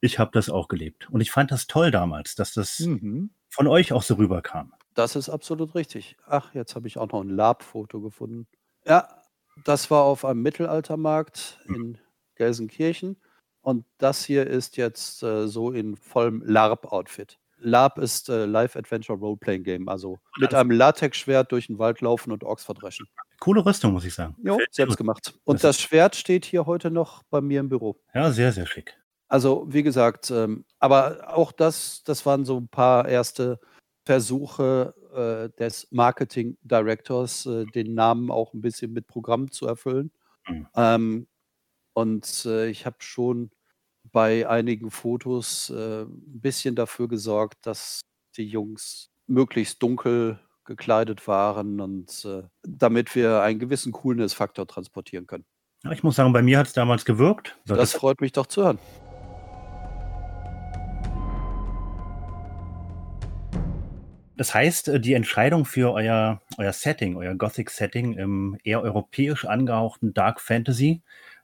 Ich 0.00 0.18
habe 0.18 0.30
das 0.32 0.50
auch 0.50 0.68
gelebt. 0.68 1.08
Und 1.10 1.20
ich 1.20 1.30
fand 1.30 1.50
das 1.50 1.66
toll 1.66 1.90
damals, 1.90 2.34
dass 2.34 2.52
das 2.52 2.90
Mhm. 2.90 3.30
von 3.50 3.66
euch 3.66 3.92
auch 3.92 4.02
so 4.02 4.14
rüberkam. 4.14 4.72
Das 4.96 5.14
ist 5.16 5.28
absolut 5.28 5.74
richtig. 5.74 6.16
Ach, 6.26 6.52
jetzt 6.54 6.74
habe 6.74 6.88
ich 6.88 6.98
auch 6.98 7.08
noch 7.12 7.20
'n 7.22 7.28
Lab-Foto 7.28 8.00
gefunden. 8.00 8.46
Ja, 8.84 9.08
das 9.64 9.90
war 9.90 10.02
auf 10.02 10.24
einem 10.24 10.42
Mittelaltermarkt 10.42 11.60
Mhm. 11.68 11.76
in 11.76 11.98
Gelsenkirchen. 12.34 13.16
Und 13.62 13.84
das 13.98 14.24
hier 14.24 14.46
ist 14.46 14.76
jetzt, 14.76 15.22
äh, 15.22 15.46
so 15.46 15.70
in 15.70 15.96
vollem 15.96 16.42
LARP-Outfit. 16.44 17.39
LARP 17.60 17.98
ist, 17.98 18.28
äh, 18.28 18.46
Live 18.46 18.76
Adventure 18.76 19.18
Role 19.18 19.36
Playing 19.38 19.64
Game, 19.64 19.88
also 19.88 20.20
mit 20.36 20.54
einem 20.54 20.70
Latexschwert 20.72 21.52
durch 21.52 21.68
'n 21.70 21.78
Wald 21.78 22.00
laufen 22.00 22.32
und 22.32 22.44
Orks 22.44 22.64
verdreschen. 22.64 23.08
Coole 23.38 23.64
Rüstung, 23.64 23.92
muss 23.92 24.04
ich 24.04 24.14
sagen. 24.14 24.36
Jo, 24.38 24.66
selbst 24.70 24.96
gemacht. 24.96 25.34
Und 25.44 25.64
Das 25.64 25.80
Schwert 25.80 26.16
steht 26.16 26.44
hier 26.44 26.66
heute 26.66 26.90
noch 26.90 27.22
bei 27.24 27.40
mir 27.40 27.60
im 27.60 27.68
Büro. 27.68 28.00
Ja, 28.14 28.30
sehr, 28.32 28.52
sehr 28.52 28.66
schick. 28.66 29.00
Also, 29.32 29.64
wie 29.68 29.84
gesagt, 29.84 30.30
ähm 30.32 30.64
aber 30.80 31.36
auch 31.36 31.52
das 31.52 32.02
das 32.02 32.26
waren 32.26 32.44
so 32.44 32.56
'n 32.58 32.68
paar 32.68 33.06
erste 33.08 33.60
Versuche, 34.04 34.92
äh, 35.14 35.56
des 35.56 35.86
Marketing 35.92 36.58
Directors, 36.62 37.46
äh, 37.46 37.64
den 37.66 37.94
Namen 37.94 38.30
auch 38.32 38.52
'n 38.54 38.60
bisschen 38.60 38.92
mit 38.92 39.06
Programm 39.06 39.52
zu 39.52 39.68
erfüllen. 39.68 40.10
Mhm. 40.48 40.70
Ähm, 40.76 41.28
und, 41.94 42.46
äh, 42.46 42.68
ich 42.70 42.86
habe 42.86 42.96
schon 43.00 43.50
bei 44.12 44.48
einigen 44.48 44.90
Fotos, 44.90 45.70
äh, 45.70 46.02
'n 46.02 46.40
bisschen 46.40 46.74
dafür 46.74 47.08
gesorgt, 47.08 47.66
dass 47.66 48.00
die 48.36 48.46
Jungs 48.46 49.10
möglichst 49.26 49.82
dunkel 49.82 50.38
gekleidet 50.64 51.26
waren 51.26 51.80
und 51.80 52.24
äh, 52.24 52.42
damit 52.62 53.14
wir 53.14 53.42
einen 53.42 53.58
gewissen 53.58 53.92
Coolness-Faktor 53.92 54.66
transportieren 54.66 55.26
können. 55.26 55.44
Ja, 55.82 55.92
ich 55.92 56.02
muss 56.02 56.16
sagen, 56.16 56.32
bei 56.32 56.42
mir 56.42 56.58
hat 56.58 56.66
es 56.66 56.72
damals 56.72 57.04
gewirkt. 57.04 57.58
Das, 57.66 57.78
das 57.78 57.92
freut 57.94 58.20
mich 58.20 58.32
doch 58.32 58.46
zu 58.46 58.62
hören. 58.62 58.78
Das 64.36 64.54
heißt, 64.54 64.88
äh, 64.88 65.00
die 65.00 65.14
Entscheidung 65.14 65.64
für 65.64 65.92
euer, 65.92 66.40
euer 66.56 66.72
Setting, 66.72 67.16
euer 67.16 67.34
Gothic-Setting 67.34 68.14
im 68.14 68.56
eher 68.64 68.80
europäisch 68.80 69.44
angehauchten 69.44 70.14
Dark 70.14 70.40
Fantasy 70.40 71.02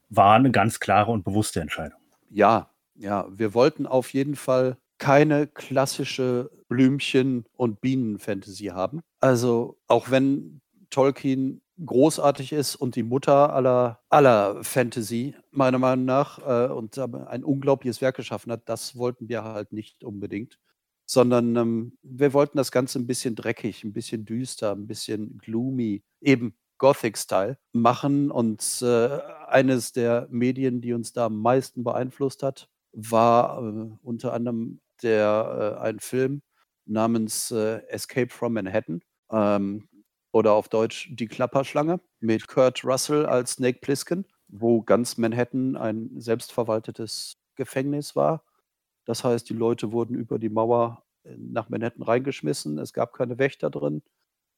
war 0.09 0.37
eine 0.37 0.50
ganz 0.50 0.81
klare 0.81 1.11
und 1.11 1.24
bewusste 1.24 1.61
Entscheidung. 1.61 1.98
Ja, 2.31 2.71
ja, 2.95 3.27
wir 3.31 3.55
wollten 3.55 3.87
auf 3.87 4.12
jeden 4.12 4.37
Fall 4.37 4.79
keine 4.99 5.47
klassische 5.47 6.51
Blümchen- 6.69 7.45
und 7.53 7.81
Bienen-Fantasy 7.81 8.67
haben. 8.67 9.03
Also 9.21 9.79
auch 9.87 10.11
wenn 10.11 10.61
Tolkien 10.91 11.61
großartig 11.85 12.53
ist 12.53 12.75
und 12.77 12.97
die 12.97 13.03
Mutter 13.03 13.53
aller, 13.53 14.01
aller 14.09 14.65
Fantasy, 14.65 15.35
meiner 15.51 15.79
Meinung 15.79 16.07
nach, 16.07 16.39
äh, 16.39 16.73
und 16.73 16.99
ein 16.99 17.45
unglaubliches 17.45 18.01
Werk 18.01 18.17
geschaffen 18.17 18.51
hat, 18.51 18.69
das 18.69 18.97
wollten 18.97 19.29
wir 19.29 19.45
halt 19.45 19.73
nicht 19.73 20.03
unbedingt. 20.03 20.59
Sondern 21.05 21.55
ähm, 21.57 21.99
wir 22.03 22.33
wollten 22.33 22.57
das 22.57 22.73
Ganze 22.73 22.99
ein 22.99 23.07
bisschen 23.07 23.35
dreckig, 23.37 23.85
ein 23.85 23.93
bisschen 23.93 24.25
düster, 24.25 24.73
ein 24.73 24.87
bisschen 24.87 25.39
gloomy, 25.39 26.03
eben 26.21 26.57
Gothic-Style 26.79 27.59
machen. 27.73 28.31
Und 28.31 28.83
äh, 28.83 29.19
eines 29.49 29.93
der 29.93 30.27
Medien, 30.31 30.81
die 30.81 30.93
uns 30.93 31.12
da 31.12 31.27
am 31.27 31.41
meisten 31.41 31.85
beeinflusst 31.85 32.43
hat, 32.43 32.69
war 32.93 33.62
äh, 33.62 33.91
unter 34.03 34.33
anderem 34.33 34.81
der, 35.03 35.77
äh, 35.79 35.83
ein 35.83 36.01
Film 36.01 36.43
namens 36.87 37.51
äh, 37.51 37.83
Escape 37.89 38.31
from 38.31 38.55
Manhattan 38.55 39.03
ähm, 39.31 39.89
oder 40.33 40.53
auf 40.53 40.69
Deutsch 40.69 41.11
Die 41.15 41.27
Klapperschlange 41.27 42.01
mit 42.21 42.49
Kurt 42.49 42.85
Russell 42.85 43.27
als 43.27 43.53
Snake 43.53 43.81
Plissken, 43.81 44.27
wo 44.49 44.83
ganz 44.83 45.17
Manhattan 45.17 45.77
ein 45.77 46.11
selbstverwaltetes 46.21 47.37
Gefängnis 47.57 48.17
war. 48.17 48.45
Das 49.05 49.25
heißt, 49.25 49.49
die 49.49 49.55
Leute 49.55 49.93
wurden 49.93 50.15
über 50.15 50.39
die 50.39 50.49
Mauer 50.49 51.05
äh, 51.25 51.35
nach 51.37 51.69
Manhattan 51.69 52.03
reingeschmissen, 52.03 52.79
es 52.79 52.93
gab 52.93 53.12
keine 53.12 53.39
Wächter 53.39 53.71
drin 53.71 54.03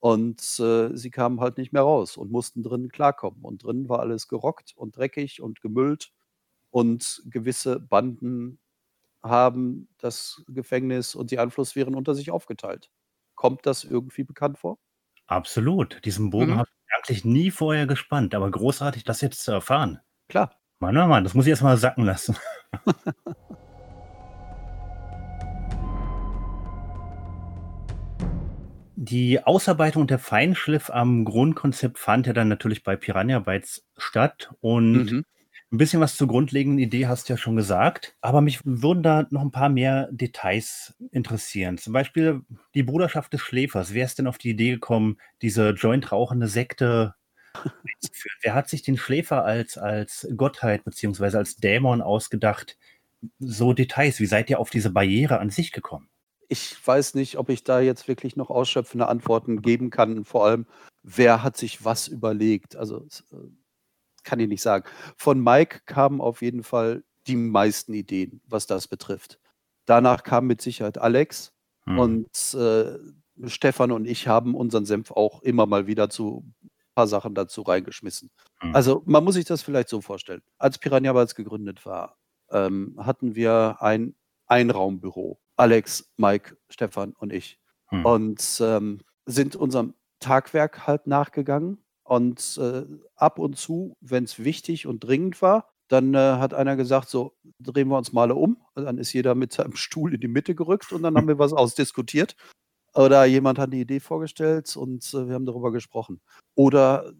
und 0.00 0.40
äh, 0.60 0.96
sie 0.96 1.10
kamen 1.10 1.40
halt 1.40 1.58
nicht 1.58 1.72
mehr 1.72 1.82
raus 1.82 2.16
und 2.16 2.30
mussten 2.30 2.62
drinnen 2.62 2.88
klarkommen. 2.88 3.42
Und 3.42 3.64
drinnen 3.64 3.88
war 3.88 4.00
alles 4.00 4.28
gerockt 4.28 4.72
und 4.76 4.96
dreckig 4.96 5.42
und 5.42 5.60
gemüllt 5.60 6.12
und 6.70 7.22
gewisse 7.26 7.80
Banden 7.80 8.60
haben 9.22 9.88
das 9.98 10.44
Gefängnis 10.46 11.14
und 11.14 11.30
die 11.30 11.38
Einflusssphären 11.38 11.94
unter 11.94 12.14
sich 12.14 12.30
aufgeteilt. 12.30 12.90
Kommt 13.34 13.66
das 13.66 13.84
irgendwie 13.84 14.24
bekannt 14.24 14.58
vor? 14.58 14.78
Absolut. 15.26 16.04
Diesen 16.04 16.30
Bogen 16.30 16.52
mhm. 16.52 16.58
habe 16.58 16.68
ich 16.70 16.94
eigentlich 16.94 17.24
nie 17.24 17.50
vorher 17.50 17.86
gespannt, 17.86 18.34
aber 18.34 18.50
großartig, 18.50 19.04
das 19.04 19.20
jetzt 19.20 19.42
zu 19.42 19.50
erfahren. 19.50 20.00
Klar. 20.28 20.54
Mann, 20.78 20.96
oh 20.96 21.06
Mann, 21.08 21.24
das 21.24 21.34
muss 21.34 21.46
ich 21.46 21.50
erst 21.50 21.62
mal 21.62 21.76
sacken 21.76 22.04
lassen. 22.04 22.36
Die 29.00 29.44
Ausarbeitung 29.44 30.02
und 30.02 30.10
der 30.10 30.18
Feinschliff 30.18 30.90
am 30.90 31.24
Grundkonzept 31.24 31.98
fand 31.98 32.26
ja 32.26 32.32
dann 32.32 32.48
natürlich 32.48 32.82
bei 32.82 32.96
Piranha 32.96 33.38
Bytes 33.38 33.86
statt 33.96 34.50
und 34.60 35.12
mhm. 35.12 35.24
Ein 35.70 35.76
bisschen 35.76 36.00
was 36.00 36.16
zur 36.16 36.28
grundlegenden 36.28 36.78
Idee 36.78 37.08
hast 37.08 37.28
du 37.28 37.34
ja 37.34 37.36
schon 37.36 37.54
gesagt, 37.54 38.16
aber 38.22 38.40
mich 38.40 38.60
würden 38.64 39.02
da 39.02 39.26
noch 39.28 39.42
ein 39.42 39.50
paar 39.50 39.68
mehr 39.68 40.08
Details 40.10 40.94
interessieren. 41.10 41.76
Zum 41.76 41.92
Beispiel 41.92 42.40
die 42.74 42.82
Bruderschaft 42.82 43.34
des 43.34 43.42
Schläfers. 43.42 43.92
Wer 43.92 44.06
ist 44.06 44.18
denn 44.18 44.26
auf 44.26 44.38
die 44.38 44.48
Idee 44.48 44.70
gekommen, 44.70 45.18
diese 45.42 45.70
joint-rauchende 45.72 46.46
Sekte 46.46 47.16
einzuführen? 47.52 48.38
Wer 48.40 48.54
hat 48.54 48.70
sich 48.70 48.80
den 48.80 48.96
Schläfer 48.96 49.44
als, 49.44 49.76
als 49.76 50.26
Gottheit 50.34 50.84
beziehungsweise 50.84 51.36
als 51.36 51.56
Dämon 51.56 52.00
ausgedacht? 52.00 52.78
So 53.38 53.74
Details, 53.74 54.20
wie 54.20 54.26
seid 54.26 54.48
ihr 54.48 54.60
auf 54.60 54.70
diese 54.70 54.88
Barriere 54.88 55.38
an 55.38 55.50
sich 55.50 55.72
gekommen? 55.72 56.08
Ich 56.48 56.76
weiß 56.86 57.14
nicht, 57.14 57.38
ob 57.38 57.50
ich 57.50 57.62
da 57.62 57.80
jetzt 57.80 58.08
wirklich 58.08 58.36
noch 58.36 58.50
ausschöpfende 58.50 59.08
Antworten 59.08 59.60
geben 59.60 59.90
kann. 59.90 60.24
Vor 60.24 60.46
allem, 60.46 60.66
wer 61.02 61.42
hat 61.42 61.56
sich 61.56 61.84
was 61.84 62.08
überlegt? 62.08 62.76
Also 62.76 63.06
äh, 63.32 63.36
kann 64.24 64.40
ich 64.40 64.48
nicht 64.48 64.62
sagen. 64.62 64.84
Von 65.16 65.42
Mike 65.42 65.80
kamen 65.86 66.20
auf 66.20 66.42
jeden 66.42 66.62
Fall 66.62 67.04
die 67.26 67.36
meisten 67.36 67.92
Ideen, 67.92 68.40
was 68.46 68.66
das 68.66 68.88
betrifft. 68.88 69.38
Danach 69.84 70.22
kam 70.22 70.46
mit 70.46 70.60
Sicherheit 70.60 70.98
Alex 70.98 71.52
mhm. 71.86 71.98
und 71.98 72.54
äh, 72.54 72.98
Stefan 73.46 73.92
und 73.92 74.06
ich 74.06 74.26
haben 74.26 74.54
unseren 74.54 74.84
Senf 74.84 75.10
auch 75.12 75.42
immer 75.42 75.66
mal 75.66 75.86
wieder 75.86 76.10
zu 76.10 76.44
ein 76.62 76.70
paar 76.94 77.06
Sachen 77.06 77.34
dazu 77.34 77.62
reingeschmissen. 77.62 78.30
Mhm. 78.62 78.74
Also 78.74 79.02
man 79.06 79.24
muss 79.24 79.34
sich 79.34 79.44
das 79.44 79.62
vielleicht 79.62 79.88
so 79.88 80.00
vorstellen. 80.00 80.42
Als 80.58 80.78
Piranha 80.78 81.12
Bytes 81.12 81.34
gegründet 81.34 81.86
war, 81.86 82.16
ähm, 82.50 82.96
hatten 82.98 83.34
wir 83.34 83.76
ein 83.80 84.14
Einraumbüro. 84.46 85.38
Alex, 85.58 86.10
Mike, 86.16 86.56
Stefan 86.70 87.12
und 87.12 87.32
ich. 87.32 87.58
Mhm. 87.90 88.06
Und 88.06 88.62
ähm, 88.62 89.00
sind 89.26 89.56
unserem 89.56 89.94
Tagwerk 90.20 90.86
halt 90.86 91.06
nachgegangen 91.06 91.78
und 92.04 92.58
äh, 92.58 92.86
ab 93.16 93.38
und 93.38 93.56
zu, 93.58 93.96
wenn 94.00 94.24
es 94.24 94.42
wichtig 94.42 94.86
und 94.86 95.00
dringend 95.00 95.42
war, 95.42 95.68
dann 95.88 96.14
äh, 96.14 96.18
hat 96.18 96.54
einer 96.54 96.76
gesagt, 96.76 97.08
so 97.08 97.36
drehen 97.60 97.88
wir 97.88 97.98
uns 97.98 98.12
mal 98.12 98.30
um. 98.30 98.62
Und 98.74 98.84
dann 98.84 98.98
ist 98.98 99.12
jeder 99.12 99.34
mit 99.34 99.52
seinem 99.52 99.76
Stuhl 99.76 100.14
in 100.14 100.20
die 100.20 100.28
Mitte 100.28 100.54
gerückt 100.54 100.92
und 100.92 101.02
dann 101.02 101.16
haben 101.16 101.28
wir 101.28 101.38
was 101.38 101.52
ausdiskutiert. 101.52 102.36
Oder 102.94 103.26
jemand 103.26 103.58
hat 103.58 103.72
die 103.72 103.80
Idee 103.80 104.00
vorgestellt 104.00 104.74
und 104.76 105.04
äh, 105.14 105.28
wir 105.28 105.34
haben 105.34 105.46
darüber 105.46 105.72
gesprochen. 105.72 106.20
Oder 106.54 107.12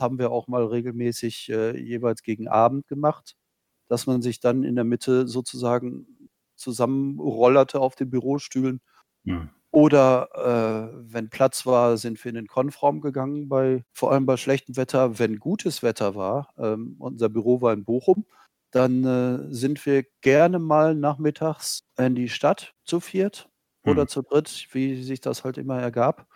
haben 0.00 0.18
wir 0.18 0.30
auch 0.30 0.46
mal 0.46 0.64
regelmäßig 0.64 1.48
äh, 1.50 1.76
jeweils 1.78 2.22
gegen 2.22 2.48
Abend 2.48 2.86
gemacht, 2.86 3.34
dass 3.88 4.06
man 4.06 4.22
sich 4.22 4.40
dann 4.40 4.62
in 4.62 4.76
der 4.76 4.84
Mitte 4.84 5.26
sozusagen 5.26 6.06
zusammenrollerte 6.56 7.80
auf 7.80 7.94
den 7.94 8.10
Bürostühlen 8.10 8.80
ja. 9.26 9.48
Oder 9.72 10.28
äh, 10.32 10.96
wenn 11.12 11.28
Platz 11.28 11.66
war, 11.66 11.98
sind 11.98 12.24
wir 12.24 12.30
in 12.30 12.36
den 12.36 12.46
Konfraum 12.46 13.02
gegangen, 13.02 13.48
bei, 13.48 13.84
vor 13.92 14.10
allem 14.10 14.24
bei 14.24 14.38
schlechtem 14.38 14.76
Wetter. 14.76 15.18
Wenn 15.18 15.38
gutes 15.38 15.82
Wetter 15.82 16.14
war, 16.14 16.54
ähm, 16.56 16.96
unser 16.98 17.28
Büro 17.28 17.60
war 17.60 17.74
in 17.74 17.84
Bochum, 17.84 18.24
dann 18.70 19.04
äh, 19.04 19.52
sind 19.52 19.84
wir 19.84 20.04
gerne 20.22 20.58
mal 20.60 20.94
nachmittags 20.94 21.82
in 21.98 22.14
die 22.14 22.30
Stadt 22.30 22.72
zu 22.84 23.00
viert 23.00 23.50
mhm. 23.84 23.92
oder 23.92 24.06
zu 24.06 24.22
dritt, 24.22 24.68
wie 24.70 25.02
sich 25.02 25.20
das 25.20 25.44
halt 25.44 25.58
immer 25.58 25.78
ergab, 25.78 26.26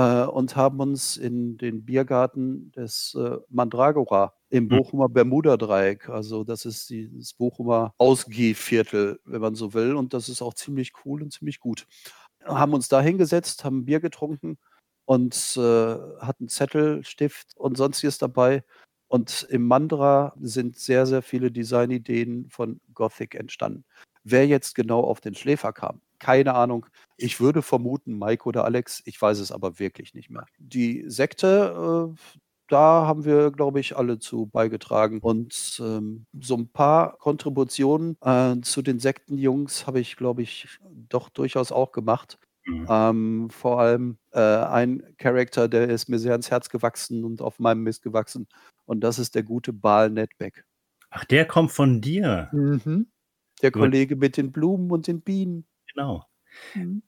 äh, 0.00 0.26
und 0.26 0.56
haben 0.56 0.80
uns 0.80 1.16
in 1.16 1.58
den 1.58 1.84
Biergarten 1.84 2.72
des 2.72 3.14
äh, 3.18 3.36
Mandragora 3.48 4.34
im 4.50 4.70
hm. 4.70 4.78
Bochumer 4.78 5.08
Bermuda-Dreieck, 5.08 6.08
also 6.08 6.44
das 6.44 6.64
ist 6.64 6.92
das 6.92 7.34
Bochumer 7.34 7.94
Ausgehviertel, 7.98 9.20
wenn 9.24 9.40
man 9.40 9.54
so 9.54 9.74
will, 9.74 9.94
und 9.94 10.14
das 10.14 10.28
ist 10.28 10.42
auch 10.42 10.54
ziemlich 10.54 10.92
cool 11.04 11.22
und 11.22 11.32
ziemlich 11.32 11.60
gut 11.60 11.86
haben 12.44 12.74
uns 12.74 12.88
da 12.88 13.00
hingesetzt, 13.00 13.64
haben 13.64 13.84
Bier 13.84 14.00
getrunken 14.00 14.58
und 15.04 15.56
äh, 15.56 15.60
hatten 16.20 16.48
Zettel, 16.48 17.04
Stift 17.04 17.56
und 17.56 17.76
sonstiges 17.76 18.18
dabei. 18.18 18.64
Und 19.08 19.46
im 19.50 19.66
Mandra 19.66 20.34
sind 20.40 20.78
sehr, 20.78 21.06
sehr 21.06 21.22
viele 21.22 21.50
Designideen 21.50 22.48
von 22.48 22.80
Gothic 22.94 23.34
entstanden. 23.34 23.84
Wer 24.22 24.46
jetzt 24.46 24.74
genau 24.74 25.00
auf 25.00 25.20
den 25.20 25.34
Schläfer 25.34 25.72
kam, 25.72 26.00
keine 26.20 26.54
Ahnung. 26.54 26.86
Ich 27.16 27.40
würde 27.40 27.62
vermuten, 27.62 28.18
Mike 28.18 28.44
oder 28.44 28.64
Alex, 28.64 29.02
ich 29.04 29.20
weiß 29.20 29.40
es 29.40 29.50
aber 29.50 29.78
wirklich 29.78 30.14
nicht 30.14 30.30
mehr. 30.30 30.46
Die 30.58 31.04
Sekte, 31.06 32.14
äh, 32.14 32.38
da 32.68 33.06
haben 33.06 33.24
wir, 33.24 33.50
glaube 33.50 33.80
ich, 33.80 33.96
alle 33.96 34.18
zu 34.20 34.46
beigetragen. 34.46 35.18
Und 35.20 35.82
ähm, 35.84 36.26
so 36.40 36.56
ein 36.56 36.68
paar 36.68 37.18
Kontributionen 37.18 38.16
äh, 38.22 38.60
zu 38.62 38.82
den 38.82 39.00
Sektenjungs 39.00 39.86
habe 39.86 39.98
ich, 39.98 40.16
glaube 40.16 40.42
ich, 40.42 40.78
doch 41.08 41.28
durchaus 41.28 41.72
auch 41.72 41.90
gemacht. 41.90 42.38
Mhm. 42.64 42.86
Ähm, 42.88 43.50
vor 43.50 43.80
allem 43.80 44.18
äh, 44.32 44.40
ein 44.40 45.02
Charakter, 45.18 45.68
der 45.68 45.88
ist 45.88 46.08
mir 46.08 46.18
sehr 46.18 46.32
ans 46.32 46.50
Herz 46.50 46.68
gewachsen 46.68 47.24
und 47.24 47.42
auf 47.42 47.58
meinem 47.58 47.82
Mist 47.82 48.02
gewachsen. 48.02 48.46
Und 48.84 49.00
das 49.00 49.18
ist 49.18 49.34
der 49.34 49.42
gute 49.42 49.72
Baal 49.72 50.10
Netbeck. 50.10 50.64
Ach, 51.10 51.24
der 51.24 51.46
kommt 51.46 51.72
von 51.72 52.00
dir. 52.00 52.48
Mhm. 52.52 53.10
Der 53.62 53.72
Gut. 53.72 53.82
Kollege 53.82 54.16
mit 54.16 54.36
den 54.36 54.52
Blumen 54.52 54.90
und 54.90 55.06
den 55.06 55.22
Bienen. 55.22 55.66
Genau. 56.00 56.24
Mhm. 56.74 57.02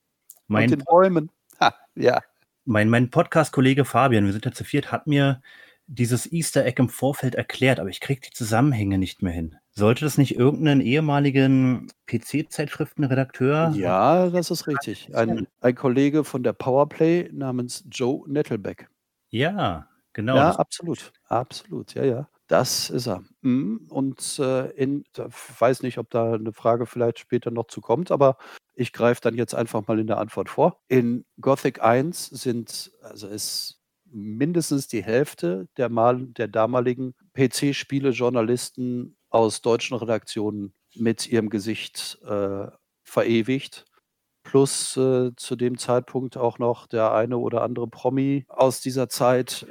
Mein 0.49 0.65
und 0.65 0.71
den 0.79 0.85
Bäumen. 0.85 1.31
Ha, 1.61 1.75
ja. 1.95 2.21
Mein, 2.67 2.91
mein 2.91 3.09
Podcast-Kollege 3.11 3.87
Fabian, 3.87 4.27
wir 4.27 4.33
sind 4.33 4.45
ja 4.45 4.53
zu 4.53 4.65
viert, 4.65 4.93
hat 4.93 5.07
mir 5.07 5.41
dieses 5.87 6.31
Easter 6.31 6.67
Egg 6.67 6.79
im 6.79 6.91
Vorfeld 6.91 7.35
erklärt, 7.35 7.81
aber 7.81 7.89
ich 7.89 8.01
kriege 8.01 8.21
die 8.21 8.33
Zusammenhänge 8.33 8.99
nicht 8.99 9.23
mehr 9.23 9.33
hin. 9.33 9.57
Sollte 9.71 10.05
das 10.05 10.19
nicht 10.19 10.37
irgendeinen 10.37 10.83
ehemaligen 10.83 11.91
PC-Zeitschriftenredakteur? 12.07 13.73
Ja, 13.75 14.29
das 14.29 14.51
ist 14.51 14.67
richtig. 14.67 15.15
Ein, 15.17 15.49
ein 15.63 15.75
Kollege 15.75 16.23
von 16.23 16.43
der 16.43 16.53
Powerplay 16.53 17.31
namens 17.33 17.85
Joe 17.91 18.31
Nettlebeck. 18.31 18.89
Ja, 19.31 19.89
genau. 20.13 20.37
Ja, 20.37 20.51
absolut. 20.57 21.13
Absolut, 21.29 21.95
ja, 21.95 22.05
ja. 22.05 22.29
Das 22.47 22.91
ist 22.91 23.07
er. 23.07 23.25
Mhm. 23.41 23.87
Und 23.89 24.39
äh, 24.39 24.69
in, 24.73 25.05
ich 25.17 25.61
weiß 25.61 25.83
nicht, 25.83 25.97
ob 25.97 26.11
da 26.11 26.35
eine 26.35 26.53
Frage 26.53 26.85
vielleicht 26.85 27.19
später 27.19 27.51
noch 27.51 27.69
zu 27.69 27.81
kommt, 27.81 28.11
aber 28.11 28.37
Ich 28.75 28.93
greife 28.93 29.21
dann 29.21 29.37
jetzt 29.37 29.55
einfach 29.55 29.87
mal 29.87 29.99
in 29.99 30.07
der 30.07 30.19
Antwort 30.19 30.49
vor. 30.49 30.81
In 30.89 31.25
Gothic 31.41 31.83
1 31.83 32.27
sind, 32.27 32.93
also 33.03 33.29
ist 33.29 33.81
mindestens 34.05 34.89
die 34.89 35.03
Hälfte 35.03 35.69
der, 35.77 35.89
mal, 35.89 36.27
der 36.27 36.49
damaligen 36.49 37.15
PC-Spiele-Journalisten 37.35 39.17
aus 39.31 39.63
deutschen 39.63 39.97
Redaktionen 39.97 40.75
mit 40.95 41.27
ihrem 41.27 41.49
Gesicht 41.49 42.19
äh, 42.25 42.67
verewigt. 43.03 43.87
Plus 44.43 44.97
äh, 44.97 45.31
zu 45.37 45.57
dem 45.57 45.79
Zeitpunkt 45.79 46.37
auch 46.37 46.59
noch 46.59 46.87
der 46.87 47.13
eine 47.13 47.39
oder 47.39 47.63
andere 47.63 47.87
Promi 47.87 48.45
aus 48.49 48.81
dieser 48.81 49.09
Zeit. 49.09 49.67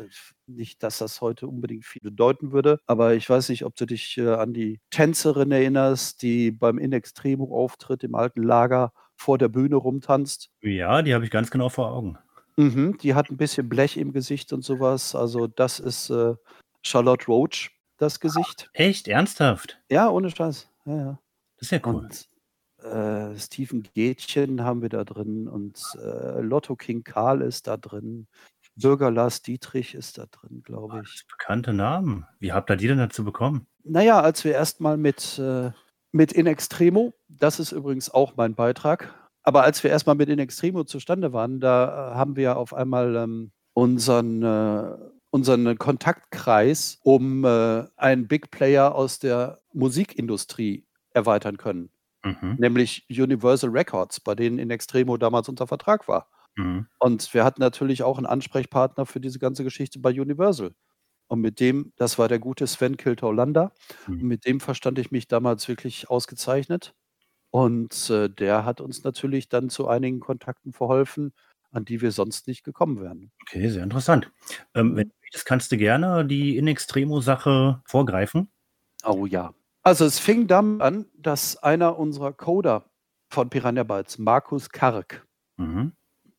Nicht, 0.48 0.82
dass 0.84 0.98
das 0.98 1.22
heute 1.22 1.48
unbedingt 1.48 1.86
viel 1.86 2.02
bedeuten 2.02 2.52
würde, 2.52 2.80
aber 2.86 3.14
ich 3.14 3.30
weiß 3.30 3.50
nicht, 3.50 3.66
ob 3.66 3.76
du 3.76 3.86
dich 3.86 4.18
äh, 4.18 4.34
an 4.34 4.54
die 4.54 4.80
Tänzerin 4.90 5.52
erinnerst, 5.52 6.22
die 6.22 6.52
beim 6.52 6.78
In 6.78 6.94
Extremo-Auftritt 6.94 8.04
im 8.04 8.16
alten 8.16 8.44
Lager 8.44 8.94
vor 9.16 9.38
der 9.38 9.50
Bühne 9.50 9.76
rumtanzt. 9.76 10.50
Ja, 10.62 11.02
die 11.02 11.14
habe 11.14 11.26
ich 11.26 11.32
ganz 11.32 11.52
genau 11.52 11.70
vor 11.70 11.92
Augen. 11.92 12.18
Mhm, 12.58 12.98
die 12.98 13.14
hat 13.14 13.30
ein 13.30 13.38
bisschen 13.38 13.70
Blech 13.70 13.98
im 13.98 14.14
Gesicht 14.14 14.52
und 14.54 14.64
sowas. 14.64 15.16
Also 15.16 15.48
das 15.48 15.80
ist 15.80 16.10
äh, 16.10 16.36
Charlotte 16.82 17.26
Roach, 17.28 17.72
das 17.98 18.20
Gesicht. 18.20 18.70
Echt? 18.74 19.08
Ernsthaft? 19.08 19.80
Ja, 19.90 20.10
ohne 20.10 20.30
Scheiß. 20.30 20.70
Ja, 20.86 20.96
ja. 20.96 21.20
Das 21.58 21.68
ist 21.68 21.72
ja 21.72 21.80
cool. 21.86 21.96
Und 21.96 22.28
äh, 22.84 23.38
Steven 23.38 23.84
Gätchen 23.94 24.64
haben 24.64 24.82
wir 24.82 24.90
da 24.90 25.04
drin 25.04 25.48
und 25.48 25.82
äh, 26.02 26.42
Lotto 26.42 26.76
King 26.76 27.04
Karl 27.04 27.42
ist 27.42 27.68
da 27.68 27.78
drin. 27.78 28.28
Bürger 28.76 29.12
Lars 29.12 29.42
Dietrich 29.42 29.96
ist 29.96 30.18
da 30.18 30.26
drin, 30.32 30.62
glaube 30.64 31.04
ich. 31.04 31.26
Bekannte 31.28 31.74
Namen. 31.74 32.26
Wie 32.40 32.54
habt 32.54 32.70
ihr 32.70 32.78
die 32.78 32.88
denn 32.88 32.98
dazu 32.98 33.24
bekommen? 33.24 33.68
Naja, 33.84 34.22
als 34.22 34.44
wir 34.44 34.54
erstmal 34.54 34.98
mit, 34.98 35.38
äh, 35.40 35.72
mit 36.12 36.32
In 36.32 36.48
Extremo, 36.48 37.14
das 37.28 37.60
ist 37.60 37.72
übrigens 37.72 38.10
auch 38.10 38.36
mein 38.36 38.56
Beitrag, 38.56 39.14
aber 39.44 39.64
als 39.64 39.84
wir 39.84 39.92
erstmal 39.92 40.16
mit 40.16 40.30
In 40.30 40.40
Extremo 40.40 40.84
zustande 40.84 41.34
waren, 41.34 41.60
da 41.60 42.12
äh, 42.12 42.16
haben 42.16 42.36
wir 42.36 42.58
auf 42.58 42.74
einmal 42.74 43.16
ähm, 43.16 43.52
unseren, 43.74 44.44
äh, 44.44 44.98
unseren 45.32 45.78
Kontaktkreis 45.78 47.00
um 47.04 47.44
äh, 47.44 47.86
einen 47.98 48.28
Big 48.28 48.52
Player 48.52 48.94
aus 48.94 49.20
der 49.20 49.62
Musikindustrie 49.74 50.86
erweitern 51.14 51.58
können. 51.58 51.90
Mhm. 52.24 52.56
Nämlich 52.60 53.06
Universal 53.10 53.72
Records, 53.72 54.20
bei 54.20 54.36
denen 54.36 54.60
In 54.60 54.70
Extremo 54.70 55.18
damals 55.18 55.50
unter 55.50 55.68
Vertrag 55.68 56.08
war. 56.08 56.30
Mhm. 56.56 56.88
Und 57.00 57.34
wir 57.34 57.44
hatten 57.44 57.62
natürlich 57.62 58.04
auch 58.04 58.18
einen 58.18 58.28
Ansprechpartner 58.28 59.06
für 59.06 59.20
diese 59.20 59.40
ganze 59.40 59.64
Geschichte 59.64 60.00
bei 60.00 60.10
Universal. 60.10 60.74
Und 61.28 61.42
mit 61.42 61.60
dem, 61.60 61.94
das 61.96 62.20
war 62.20 62.28
der 62.28 62.40
gute 62.40 62.68
Sven 62.68 62.98
Kiltau-Lander, 62.98 63.74
mhm. 64.08 64.14
und 64.22 64.24
mit 64.24 64.46
dem 64.46 64.60
verstand 64.60 65.00
ich 65.00 65.12
mich 65.12 65.28
damals 65.28 65.68
wirklich 65.68 66.10
ausgezeichnet. 66.10 66.94
Und 67.52 68.10
äh, 68.10 68.30
der 68.30 68.66
hat 68.66 68.82
uns 68.82 69.04
natürlich 69.04 69.50
dann 69.50 69.70
zu 69.70 69.88
einigen 69.88 70.20
Kontakten 70.20 70.74
verholfen, 70.74 71.34
an 71.72 71.86
die 71.86 72.02
wir 72.02 72.12
sonst 72.12 72.48
nicht 72.48 72.64
gekommen 72.64 73.02
wären. 73.02 73.32
Okay, 73.44 73.70
sehr 73.70 73.84
interessant. 73.84 74.32
Ähm, 74.74 74.96
wenn 74.96 75.10
du 75.10 75.16
möchtest, 75.22 75.46
kannst 75.46 75.72
du 75.72 75.78
gerne 75.78 76.26
die 76.26 76.58
In 76.58 76.68
Extremo-Sache 76.68 77.82
vorgreifen. 77.86 78.50
Oh 79.04 79.26
ja. 79.26 79.54
Also 79.84 80.06
es 80.06 80.20
fing 80.20 80.48
damit 80.48 80.82
an, 80.82 81.06
dass 81.18 81.58
einer 81.58 81.98
unserer 81.98 82.34
Coder 82.34 82.86
von 83.30 83.50
Piranha 83.50 83.84
Bytes, 83.84 84.20
Markus 84.20 84.70
Kark, 84.70 85.26
mhm. 85.58 85.94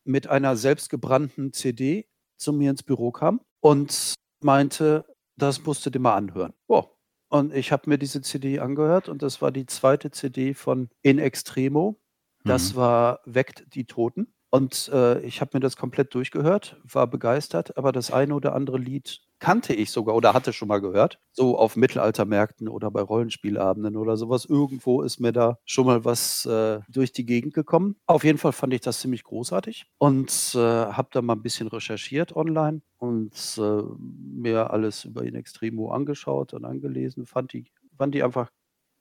mit 0.05 0.27
einer 0.27 0.55
selbstgebrannten 0.55 1.51
CD 1.51 2.07
zu 2.37 2.53
mir 2.53 2.69
ins 2.71 2.83
Büro 2.83 3.11
kam 3.11 3.41
und 3.59 4.13
meinte, 4.41 5.05
das 5.35 5.65
musst 5.65 5.85
du 5.85 5.89
dir 5.89 5.99
mal 5.99 6.15
anhören. 6.15 6.53
Oh. 6.67 6.85
Und 7.29 7.53
ich 7.53 7.71
habe 7.71 7.89
mir 7.89 7.97
diese 7.97 8.21
CD 8.21 8.59
angehört 8.59 9.09
und 9.09 9.23
das 9.23 9.41
war 9.41 9.51
die 9.51 9.65
zweite 9.65 10.11
CD 10.11 10.53
von 10.53 10.89
In 11.01 11.17
Extremo. 11.17 11.99
Das 12.45 12.73
mhm. 12.73 12.77
war 12.77 13.19
Weckt 13.25 13.65
die 13.73 13.85
Toten. 13.85 14.33
Und 14.51 14.89
äh, 14.93 15.19
ich 15.21 15.41
habe 15.41 15.51
mir 15.55 15.61
das 15.61 15.77
komplett 15.77 16.13
durchgehört, 16.13 16.79
war 16.83 17.07
begeistert, 17.07 17.75
aber 17.75 17.91
das 17.91 18.11
eine 18.11 18.35
oder 18.35 18.53
andere 18.53 18.77
Lied 18.77 19.21
kannte 19.43 19.73
ich 19.73 19.91
sogar 19.91 20.15
oder 20.15 20.33
hatte 20.33 20.53
schon 20.53 20.69
mal 20.69 20.79
gehört. 20.79 21.19
So 21.33 21.57
auf 21.57 21.75
Mittelaltermärkten 21.75 22.69
oder 22.69 22.89
bei 22.89 23.01
Rollenspielabenden 23.01 23.97
oder 23.97 24.15
sowas. 24.15 24.45
Irgendwo 24.45 25.01
ist 25.01 25.19
mir 25.19 25.33
da 25.33 25.59
schon 25.65 25.85
mal 25.85 26.05
was 26.05 26.45
äh, 26.45 26.79
durch 26.87 27.11
die 27.11 27.25
Gegend 27.25 27.53
gekommen. 27.53 27.97
Auf 28.05 28.23
jeden 28.23 28.37
Fall 28.37 28.53
fand 28.53 28.73
ich 28.73 28.79
das 28.79 29.01
ziemlich 29.01 29.25
großartig 29.25 29.85
und 29.97 30.31
äh, 30.55 30.59
habe 30.59 31.09
da 31.11 31.21
mal 31.21 31.33
ein 31.33 31.41
bisschen 31.41 31.67
recherchiert 31.67 32.33
online 32.37 32.83
und 32.99 33.33
äh, 33.57 33.81
mir 33.99 34.71
alles 34.71 35.03
über 35.03 35.25
In 35.25 35.35
Extremo 35.35 35.91
angeschaut 35.91 36.53
und 36.53 36.63
angelesen. 36.63 37.25
Fand 37.25 37.51
die, 37.51 37.65
fand 37.97 38.15
die 38.15 38.23
einfach 38.23 38.49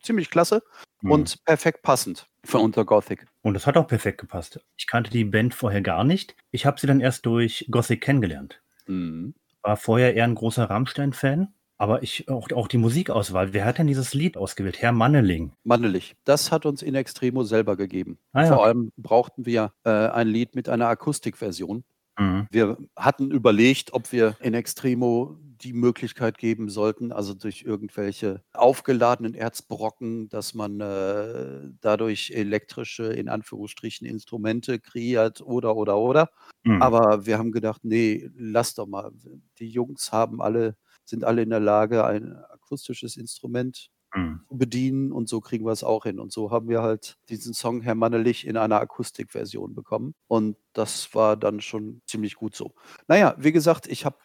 ziemlich 0.02 0.28
klasse 0.28 0.64
mhm. 1.02 1.12
und 1.12 1.44
perfekt 1.44 1.83
passend 1.83 2.26
für 2.44 2.59
unser 2.59 2.85
Gothic. 2.85 3.26
Und 3.42 3.55
das 3.55 3.68
hat 3.68 3.76
auch 3.76 3.87
perfekt 3.87 4.20
gepasst. 4.20 4.59
Ich 4.76 4.88
kannte 4.88 5.12
die 5.12 5.24
Band 5.24 5.55
vorher 5.55 5.83
gar 5.83 6.02
nicht. 6.02 6.35
Ich 6.50 6.66
habe 6.66 6.81
sie 6.81 6.88
dann 6.88 7.00
erst 7.00 7.26
durch 7.26 7.68
Gothic 7.70 8.00
kennengelernt. 8.00 8.61
Mhm. 8.88 9.35
War 9.62 9.77
vorher 9.77 10.14
eher 10.14 10.25
ein 10.25 10.35
großer 10.35 10.64
Rammstein-Fan. 10.64 11.55
Aber 11.79 12.03
ich, 12.05 12.29
auch, 12.29 12.48
auch 12.53 12.68
die 12.68 12.79
Musikauswahl. 12.79 13.53
Wer 13.53 13.64
hat 13.64 13.79
denn 13.79 13.88
dieses 13.88 14.14
Lied 14.14 14.37
ausgewählt? 14.37 14.81
Herr 14.81 14.92
Manneling. 14.92 15.53
Mannelich. 15.64 16.14
Das 16.25 16.53
hat 16.53 16.64
uns 16.64 16.81
in 16.81 16.94
Extremo 16.94 17.42
selber 17.42 17.77
gegeben. 17.77 18.18
Ah, 18.33 18.42
ja. 18.42 18.48
Vor 18.55 18.64
allem 18.64 18.92
brauchten 18.96 19.46
wir 19.46 19.72
äh, 19.85 19.90
ein 19.90 20.29
Lied 20.29 20.55
mit 20.55 20.68
einer 20.68 20.87
Akustikversion. 20.87 21.83
Mhm. 22.18 22.46
Wir 22.53 22.77
hatten 22.94 23.33
überlegt, 23.33 23.94
ob 23.94 24.12
wir 24.12 24.37
in 24.40 24.55
Extremo 24.55 25.37
die 25.62 25.72
Möglichkeit 25.72 26.38
geben 26.38 26.68
sollten, 26.68 27.12
also 27.12 27.35
durch 27.35 27.62
irgendwelche 27.62 28.42
aufgeladenen 28.53 29.35
Erzbrocken, 29.35 30.29
dass 30.29 30.55
man 30.55 30.81
äh, 30.81 31.70
dadurch 31.81 32.33
elektrische, 32.35 33.05
in 33.12 33.29
Anführungsstrichen, 33.29 34.07
Instrumente 34.07 34.81
kreiert 34.81 35.40
oder, 35.40 35.77
oder, 35.77 35.98
oder. 35.98 36.31
Mhm. 36.64 36.83
Aber 36.83 37.27
wir 37.27 37.38
haben 37.38 37.53
gedacht, 37.53 37.85
nee, 37.85 38.29
lass 38.37 38.75
doch 38.75 38.87
mal. 38.87 39.12
Die 39.59 39.68
Jungs 39.68 40.12
haben 40.12 40.42
alle, 40.42 40.77
sind 41.05 41.25
alle 41.25 41.42
in 41.42 41.51
der 41.51 41.61
Lage, 41.61 42.05
ein 42.05 42.37
akustisches 42.51 43.16
Instrument 43.16 43.90
mhm. 44.14 44.40
zu 44.48 44.57
bedienen 44.57 45.12
und 45.12 45.29
so 45.29 45.40
kriegen 45.40 45.64
wir 45.64 45.72
es 45.72 45.85
auch 45.85 46.05
hin. 46.05 46.18
Und 46.18 46.33
so 46.33 46.51
haben 46.51 46.68
wir 46.68 46.83
halt 46.83 47.18
diesen 47.29 47.55
Song 47.55 47.83
Herr 47.83 47.94
Mannelich 47.94 48.46
in 48.46 48.57
einer 48.57 48.81
Akustikversion 48.81 49.75
bekommen. 49.75 50.14
Und 50.29 50.57
das 50.72 51.14
war 51.14 51.37
dann 51.37 51.61
schon 51.61 52.03
ziemlich 52.07 52.35
gut 52.35 52.55
so. 52.55 52.75
Naja, 53.09 53.35
wie 53.38 53.53
gesagt, 53.53 53.87
ich 53.87 54.05
habe 54.05 54.16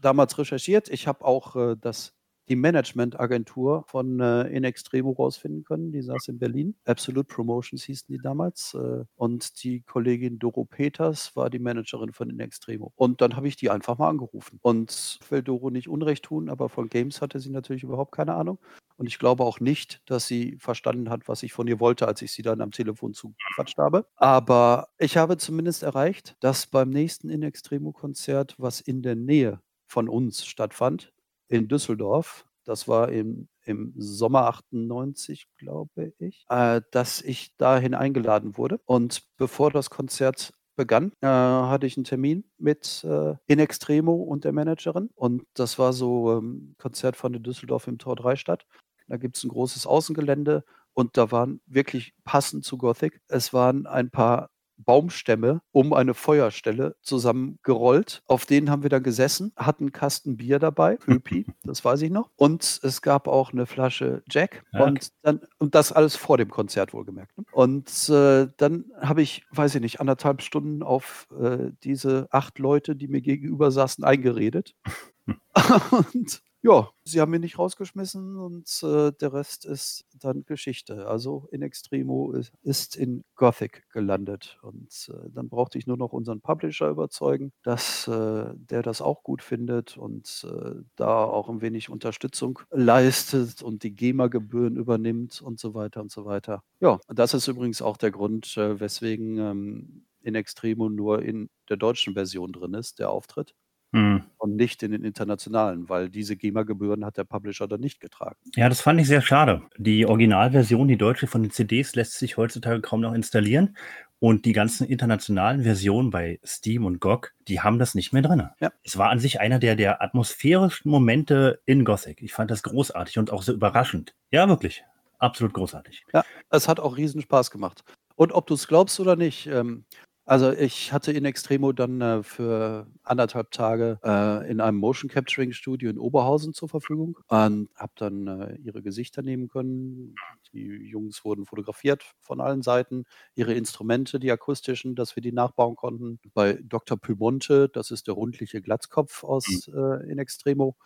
damals 0.00 0.38
recherchiert. 0.38 0.88
Ich 0.88 1.06
habe 1.06 1.24
auch 1.24 1.56
äh, 1.56 1.76
das 1.80 2.14
die 2.50 2.56
Managementagentur 2.56 3.84
von 3.86 4.18
äh, 4.18 4.42
In 4.48 4.64
Extremo 4.64 5.12
rausfinden 5.12 5.62
können. 5.62 5.92
Die 5.92 6.02
saß 6.02 6.28
in 6.28 6.38
Berlin. 6.40 6.74
Absolute 6.84 7.32
Promotions 7.32 7.84
hießen 7.84 8.12
die 8.12 8.20
damals. 8.20 8.74
Äh, 8.74 9.04
und 9.14 9.62
die 9.62 9.82
Kollegin 9.82 10.40
Doro 10.40 10.64
Peters 10.64 11.36
war 11.36 11.48
die 11.48 11.60
Managerin 11.60 12.12
von 12.12 12.28
In 12.28 12.40
Extremo. 12.40 12.92
Und 12.96 13.20
dann 13.20 13.36
habe 13.36 13.46
ich 13.46 13.54
die 13.54 13.70
einfach 13.70 13.98
mal 13.98 14.08
angerufen. 14.08 14.58
Und 14.62 15.20
ich 15.22 15.30
will 15.30 15.42
Doro 15.42 15.70
nicht 15.70 15.88
Unrecht 15.88 16.24
tun, 16.24 16.50
aber 16.50 16.68
von 16.68 16.88
Games 16.88 17.22
hatte 17.22 17.38
sie 17.38 17.50
natürlich 17.50 17.84
überhaupt 17.84 18.10
keine 18.12 18.34
Ahnung. 18.34 18.58
Und 18.96 19.06
ich 19.06 19.20
glaube 19.20 19.44
auch 19.44 19.60
nicht, 19.60 20.02
dass 20.06 20.26
sie 20.26 20.56
verstanden 20.58 21.08
hat, 21.08 21.28
was 21.28 21.44
ich 21.44 21.52
von 21.52 21.68
ihr 21.68 21.78
wollte, 21.78 22.08
als 22.08 22.20
ich 22.20 22.32
sie 22.32 22.42
dann 22.42 22.60
am 22.60 22.72
Telefon 22.72 23.14
zugequatscht 23.14 23.78
habe. 23.78 24.06
Aber 24.16 24.88
ich 24.98 25.16
habe 25.16 25.38
zumindest 25.38 25.84
erreicht, 25.84 26.36
dass 26.40 26.66
beim 26.66 26.90
nächsten 26.90 27.30
In 27.30 27.44
Extremo-Konzert, 27.44 28.56
was 28.58 28.80
in 28.80 29.02
der 29.02 29.14
Nähe 29.14 29.60
von 29.90 30.08
uns 30.08 30.46
stattfand, 30.46 31.12
in 31.48 31.66
Düsseldorf. 31.66 32.46
Das 32.64 32.86
war 32.86 33.10
im, 33.10 33.48
im 33.64 33.92
Sommer 33.96 34.46
98, 34.46 35.48
glaube 35.56 36.12
ich, 36.18 36.44
äh, 36.48 36.80
dass 36.92 37.20
ich 37.20 37.56
dahin 37.56 37.94
eingeladen 37.94 38.56
wurde. 38.56 38.80
Und 38.84 39.24
bevor 39.36 39.72
das 39.72 39.90
Konzert 39.90 40.52
begann, 40.76 41.12
äh, 41.20 41.26
hatte 41.26 41.86
ich 41.86 41.96
einen 41.96 42.04
Termin 42.04 42.44
mit 42.56 43.04
äh, 43.04 43.34
In 43.46 43.58
Extremo 43.58 44.14
und 44.14 44.44
der 44.44 44.52
Managerin. 44.52 45.10
Und 45.16 45.42
das 45.54 45.78
war 45.78 45.92
so 45.92 46.38
ähm, 46.38 46.76
Konzert 46.78 47.16
von 47.16 47.32
der 47.32 47.42
Düsseldorf 47.42 47.88
im 47.88 47.98
Tor 47.98 48.14
3 48.14 48.36
statt. 48.36 48.66
Da 49.08 49.16
gibt 49.16 49.36
es 49.36 49.42
ein 49.42 49.48
großes 49.48 49.86
Außengelände 49.88 50.62
und 50.92 51.16
da 51.16 51.32
waren 51.32 51.60
wirklich 51.66 52.14
passend 52.22 52.64
zu 52.64 52.78
Gothic. 52.78 53.20
Es 53.26 53.52
waren 53.52 53.86
ein 53.86 54.10
paar 54.10 54.50
Baumstämme 54.84 55.62
um 55.72 55.92
eine 55.92 56.14
Feuerstelle 56.14 56.96
zusammengerollt. 57.02 58.22
Auf 58.26 58.46
denen 58.46 58.70
haben 58.70 58.82
wir 58.82 58.90
dann 58.90 59.02
gesessen, 59.02 59.52
hatten 59.56 59.84
einen 59.84 59.92
Kasten 59.92 60.36
Bier 60.36 60.58
dabei, 60.58 60.98
Öpi, 61.06 61.46
das 61.64 61.84
weiß 61.84 62.02
ich 62.02 62.10
noch. 62.10 62.30
Und 62.36 62.80
es 62.82 63.02
gab 63.02 63.28
auch 63.28 63.52
eine 63.52 63.66
Flasche 63.66 64.22
Jack. 64.30 64.64
Ja, 64.72 64.84
und, 64.84 65.10
dann, 65.22 65.40
und 65.58 65.74
das 65.74 65.92
alles 65.92 66.16
vor 66.16 66.38
dem 66.38 66.50
Konzert 66.50 66.92
wohlgemerkt. 66.92 67.36
Ne? 67.36 67.44
Und 67.52 68.08
äh, 68.08 68.48
dann 68.56 68.84
habe 69.00 69.22
ich, 69.22 69.44
weiß 69.50 69.74
ich 69.74 69.80
nicht, 69.80 70.00
anderthalb 70.00 70.42
Stunden 70.42 70.82
auf 70.82 71.28
äh, 71.40 71.70
diese 71.82 72.28
acht 72.30 72.58
Leute, 72.58 72.96
die 72.96 73.08
mir 73.08 73.20
gegenüber 73.20 73.70
saßen, 73.70 74.04
eingeredet. 74.04 74.74
und 76.14 76.42
Ja, 76.64 76.90
sie 77.04 77.22
haben 77.22 77.30
mich 77.30 77.40
nicht 77.40 77.58
rausgeschmissen 77.58 78.36
und, 78.36 78.68
äh, 78.82 79.12
der 79.18 79.32
Rest 79.32 79.64
ist 79.64 80.04
dann 80.12 80.44
Geschichte. 80.44 81.06
Also, 81.08 81.48
in 81.50 81.62
Extremo 81.62 82.32
is 82.32 82.52
ist 82.62 82.96
in 82.96 83.24
Gothic 83.34 83.88
gelandet 83.90 84.58
und, 84.60 85.08
äh, 85.10 85.30
dann 85.30 85.48
brauchte 85.48 85.78
ich 85.78 85.86
nur 85.86 85.96
noch 85.96 86.12
unseren 86.12 86.42
Publisher 86.42 86.90
überzeugen, 86.90 87.50
dass, 87.62 88.06
äh, 88.08 88.52
der 88.56 88.82
das 88.82 89.00
auch 89.00 89.22
gut 89.22 89.40
findet 89.40 89.96
und, 89.96 90.46
äh, 90.52 90.82
da 90.96 91.24
auch 91.24 91.48
'n 91.48 91.62
wenig 91.62 91.88
Unterstützung 91.88 92.58
leistet 92.70 93.62
und 93.62 93.82
die 93.82 93.94
GEMA-Gebühren 93.96 94.76
übernimmt 94.76 95.40
und 95.40 95.58
so 95.58 95.72
weiter 95.72 96.02
und 96.02 96.10
so 96.12 96.26
weiter. 96.26 96.62
Ja, 96.80 97.00
das 97.08 97.32
ist 97.32 97.48
übrigens 97.48 97.80
auch 97.80 97.96
der 97.96 98.10
Grund, 98.10 98.54
äh, 98.58 98.78
weswegen, 98.78 99.38
ähm, 99.38 100.04
in 100.22 100.34
Extremo 100.34 100.90
nur 100.90 101.22
in 101.22 101.48
der 101.70 101.78
deutschen 101.78 102.12
Version 102.12 102.52
drin 102.52 102.74
ist, 102.74 102.98
der 102.98 103.08
Auftritt. 103.08 103.54
Mhm. 103.92 104.22
Und 104.38 104.56
nicht 104.56 104.82
in 104.82 104.92
den 104.92 105.04
internationalen, 105.04 105.88
weil 105.88 106.08
diese 106.08 106.36
GEMA-Gebühren 106.36 107.04
hat 107.04 107.16
der 107.16 107.24
Publisher 107.24 107.66
dann 107.66 107.80
nicht 107.80 108.00
getragen. 108.00 108.36
Ja, 108.54 108.68
das 108.68 108.80
fand 108.80 109.00
ich 109.00 109.08
sehr 109.08 109.20
schade. 109.20 109.62
Die 109.78 110.06
Originalversion, 110.06 110.86
die 110.86 110.96
deutsche 110.96 111.26
von 111.26 111.42
den 111.42 111.50
CDs, 111.50 111.94
lässt 111.96 112.18
sich 112.18 112.36
heutzutage 112.36 112.80
kaum 112.80 113.00
noch 113.00 113.14
installieren. 113.14 113.76
Und 114.20 114.44
die 114.44 114.52
ganzen 114.52 114.86
internationalen 114.86 115.62
Versionen 115.62 116.10
bei 116.10 116.40
Steam 116.44 116.84
und 116.84 117.00
GOG, 117.00 117.32
die 117.48 117.60
haben 117.62 117.78
das 117.78 117.94
nicht 117.94 118.12
mehr 118.12 118.20
drin. 118.20 118.50
Ja. 118.60 118.70
Es 118.84 118.98
war 118.98 119.08
an 119.08 119.18
sich 119.18 119.40
einer 119.40 119.58
der, 119.58 119.76
der 119.76 120.02
atmosphärischsten 120.02 120.90
Momente 120.90 121.62
in 121.64 121.86
Gothic. 121.86 122.20
Ich 122.20 122.34
fand 122.34 122.50
das 122.50 122.62
großartig 122.62 123.18
und 123.18 123.32
auch 123.32 123.42
so 123.42 123.52
überraschend. 123.52 124.14
Ja, 124.30 124.46
wirklich. 124.46 124.84
Absolut 125.18 125.54
großartig. 125.54 126.04
Ja, 126.12 126.24
es 126.50 126.68
hat 126.68 126.80
auch 126.80 126.98
riesen 126.98 127.22
Spaß 127.22 127.50
gemacht. 127.50 127.82
Und 128.14 128.32
ob 128.32 128.46
du 128.46 128.54
es 128.54 128.68
glaubst 128.68 129.00
oder 129.00 129.16
nicht, 129.16 129.46
ähm, 129.46 129.84
also, 130.30 130.52
ich 130.52 130.92
hatte 130.92 131.10
in 131.12 131.24
Extremo 131.24 131.72
dann, 131.72 132.00
äh, 132.00 132.22
für 132.22 132.86
1,5 133.02 133.50
Tage, 133.50 133.98
äh, 134.04 134.48
in 134.50 134.60
einem 134.60 134.78
Motion 134.78 135.10
Capturing 135.10 135.52
Studio 135.52 135.90
in 135.90 135.98
Oberhausen 135.98 136.54
zur 136.54 136.68
Verfügung 136.68 137.18
und 137.28 137.68
habe 137.76 137.92
dann, 137.96 138.26
äh, 138.28 138.56
ihre 138.62 138.82
Gesichter 138.82 139.22
nehmen 139.22 139.48
können. 139.48 140.22
Die 140.52 140.66
Jungs 140.66 141.24
wurden 141.24 141.46
fotografiert 141.46 142.04
von 142.20 142.40
allen 142.40 142.62
Seiten, 142.62 143.04
ihre 143.34 143.54
Instrumente, 143.54 144.20
die 144.20 144.30
akustischen, 144.30 144.94
dass 144.94 145.16
wir 145.16 145.22
die 145.22 145.32
nachbauen 145.32 145.74
konnten. 145.76 146.20
Bei 146.34 146.60
Dr. 146.62 146.96
Pyrmonte, 146.98 147.68
das 147.68 147.90
ist 147.90 148.06
der 148.06 148.14
rundliche 148.14 148.62
Glatzkopf 148.62 149.24
aus, 149.24 149.68
Mhm. 149.68 149.74
äh, 149.74 150.10
in 150.10 150.18
Extremo, 150.20 150.76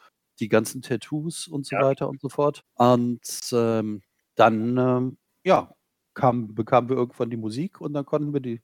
die 0.41 0.49
ganzen 0.49 0.83
Tattoos 0.83 1.49
und 1.49 1.67
so 1.67 1.79
Ja. 1.79 1.81
weiter 1.81 2.09
und 2.09 2.21
so 2.21 2.29
fort. 2.31 2.63
Und, 2.77 3.21
ähm, 3.53 4.03
dann, 4.37 4.77
ähm, 4.79 5.19
ja, 5.45 5.75
kam 6.15 6.55
bekamen 6.55 6.89
wir 6.89 6.97
irgendwann 6.97 7.31
die 7.31 7.37
Musik 7.37 7.81
und 7.81 7.93
dann 7.93 8.05
konnten 8.07 8.33
wir 8.33 8.41
die 8.41 8.63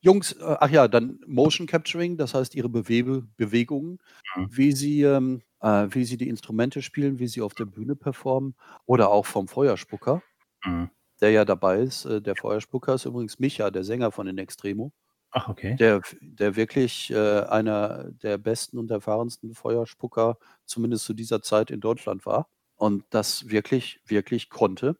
Jungs 0.00 0.32
äh, 0.32 0.56
ach 0.60 0.70
ja, 0.70 0.88
dann 0.88 1.20
Motion 1.26 1.66
Capturing, 1.66 2.16
das 2.16 2.34
heißt 2.34 2.54
ihre 2.54 2.68
Bewebe 2.68 3.22
Bewegungen, 3.36 3.98
Mhm. 4.36 4.50
wie 4.50 4.72
sie, 4.72 5.02
ähm, 5.02 5.42
äh 5.60 5.88
wie 5.90 6.04
sie 6.04 6.16
die 6.16 6.28
Instrumente 6.28 6.82
spielen, 6.82 7.18
wie 7.18 7.28
sie 7.28 7.42
auf 7.42 7.54
der 7.54 7.66
Bühne 7.66 7.96
performen 7.96 8.54
oder 8.86 9.10
auch 9.10 9.26
vom 9.26 9.48
Feuerspucker, 9.48 10.22
Mhm. 10.66 10.90
der 11.20 11.30
ja 11.32 11.44
dabei 11.44 11.80
ist. 11.82 12.04
Äh, 12.06 12.22
der 12.22 12.36
Feuerspucker 12.36 12.94
ist 12.94 13.06
übrigens 13.06 13.38
Micha, 13.38 13.70
der 13.70 13.84
Sänger 13.84 14.12
von 14.12 14.26
In 14.28 14.38
Extremo, 14.38 14.92
Ach, 15.32 15.48
okay. 15.48 15.80
der 15.80 16.02
der 16.22 16.56
wirklich, 16.56 17.10
äh, 17.12 17.40
einer 17.42 18.10
der 18.12 18.38
besten 18.38 18.78
und 18.78 18.90
erfahrensten 18.92 19.54
Feuerspucker, 19.54 20.38
zumindest 20.66 21.04
zu 21.06 21.14
dieser 21.14 21.42
Zeit 21.42 21.70
in 21.72 21.80
Deutschland 21.80 22.26
war 22.26 22.48
und 22.76 23.04
das 23.10 23.50
wirklich, 23.50 24.00
wirklich 24.06 24.50
konnte. 24.50 24.96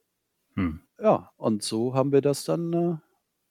Mhm. 0.57 0.81
Ja, 0.99 1.31
und 1.37 1.63
so 1.63 1.95
haben 1.95 2.13
wir 2.13 2.21
das 2.21 2.45
dann, 2.45 2.73
äh, 2.73 2.97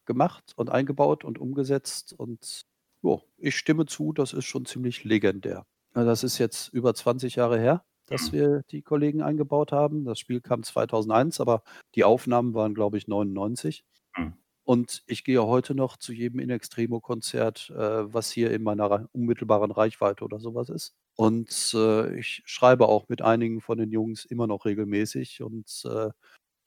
gemacht 0.10 0.53
und 0.55 0.72
eingebaut 0.72 1.24
und 1.24 1.38
umgesetzt 1.38 2.14
und 2.18 2.66
ja, 3.03 3.20
ich 3.38 3.55
stimme 3.55 3.86
zu, 3.86 4.12
das 4.12 4.34
ist 4.34 4.45
schon 4.45 4.66
ziemlich 4.66 5.03
legendär. 5.03 5.68
Das 5.93 6.24
ist 6.24 6.39
jetzt 6.39 6.74
über 6.74 6.95
20 6.95 7.36
Jahre 7.36 7.60
her, 7.60 7.84
dass 8.07 8.32
wir 8.34 8.64
die 8.72 8.82
Kollegen 8.82 9.22
eingebaut 9.22 9.72
haben. 9.72 10.03
Das 10.03 10.18
Spiel 10.18 10.41
kam 10.41 10.64
2001, 10.64 11.39
aber 11.39 11.62
die 11.93 12.03
Aufnahmen 12.03 12.55
waren, 12.55 12.74
glaube 12.74 12.97
ich, 12.97 13.07
99. 13.07 13.84
Mhm. 14.18 14.34
Und 14.64 15.03
ich 15.05 15.24
gehe 15.24 15.43
heute 15.43 15.76
noch 15.76 15.97
zu 15.97 16.12
jedem 16.12 16.39
In 16.39 16.49
Extremo 16.49 16.99
Konzert, 16.99 17.70
äh, 17.72 18.14
was 18.14 18.32
hier 18.32 18.51
in 18.51 18.64
meiner 18.64 19.07
unmittelbaren 19.14 19.72
Reichweite 19.72 20.24
oder 20.26 20.39
so 20.39 20.55
was 20.55 20.70
ist. 20.70 20.95
Und, 21.16 21.72
äh, 21.76 22.20
ich 22.20 22.41
schreibe 22.45 22.88
auch 22.88 23.10
mit 23.10 23.22
einigen 23.22 23.62
von 23.62 23.78
den 23.78 23.91
Jungs 23.91 24.26
immer 24.26 24.47
noch 24.47 24.66
regelmäßig 24.66 25.41
und, 25.43 25.84
äh, 25.86 26.10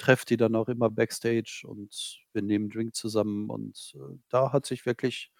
treffe 0.02 0.26
die 0.26 0.36
dann 0.36 0.56
auch 0.56 0.68
immer 0.68 0.90
backstage 0.90 1.62
und 1.66 2.20
wir 2.32 2.42
nehmen 2.42 2.68
Drink 2.70 2.94
zusammen 2.96 3.50
und, 3.50 3.94
äh, 3.96 4.18
da 4.28 4.52
hat 4.52 4.66
sich 4.66 4.84
wirklich 4.86 5.30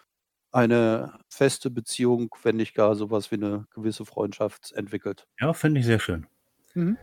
eine 0.53 1.19
feste 1.29 1.71
Beziehung, 1.71 2.31
wenn 2.43 2.57
nicht 2.57 2.75
gar 2.75 2.95
so 2.97 3.11
was 3.11 3.33
wie 3.33 3.39
'ne 3.39 3.67
gewisse 3.75 4.05
Freundschaft 4.07 4.73
entwickelt. 4.73 5.27
Ja, 5.41 5.53
finde 5.55 5.81
ich 5.81 5.87
sehr 5.87 5.99
schön. 6.01 6.27
Mhm. 6.75 6.99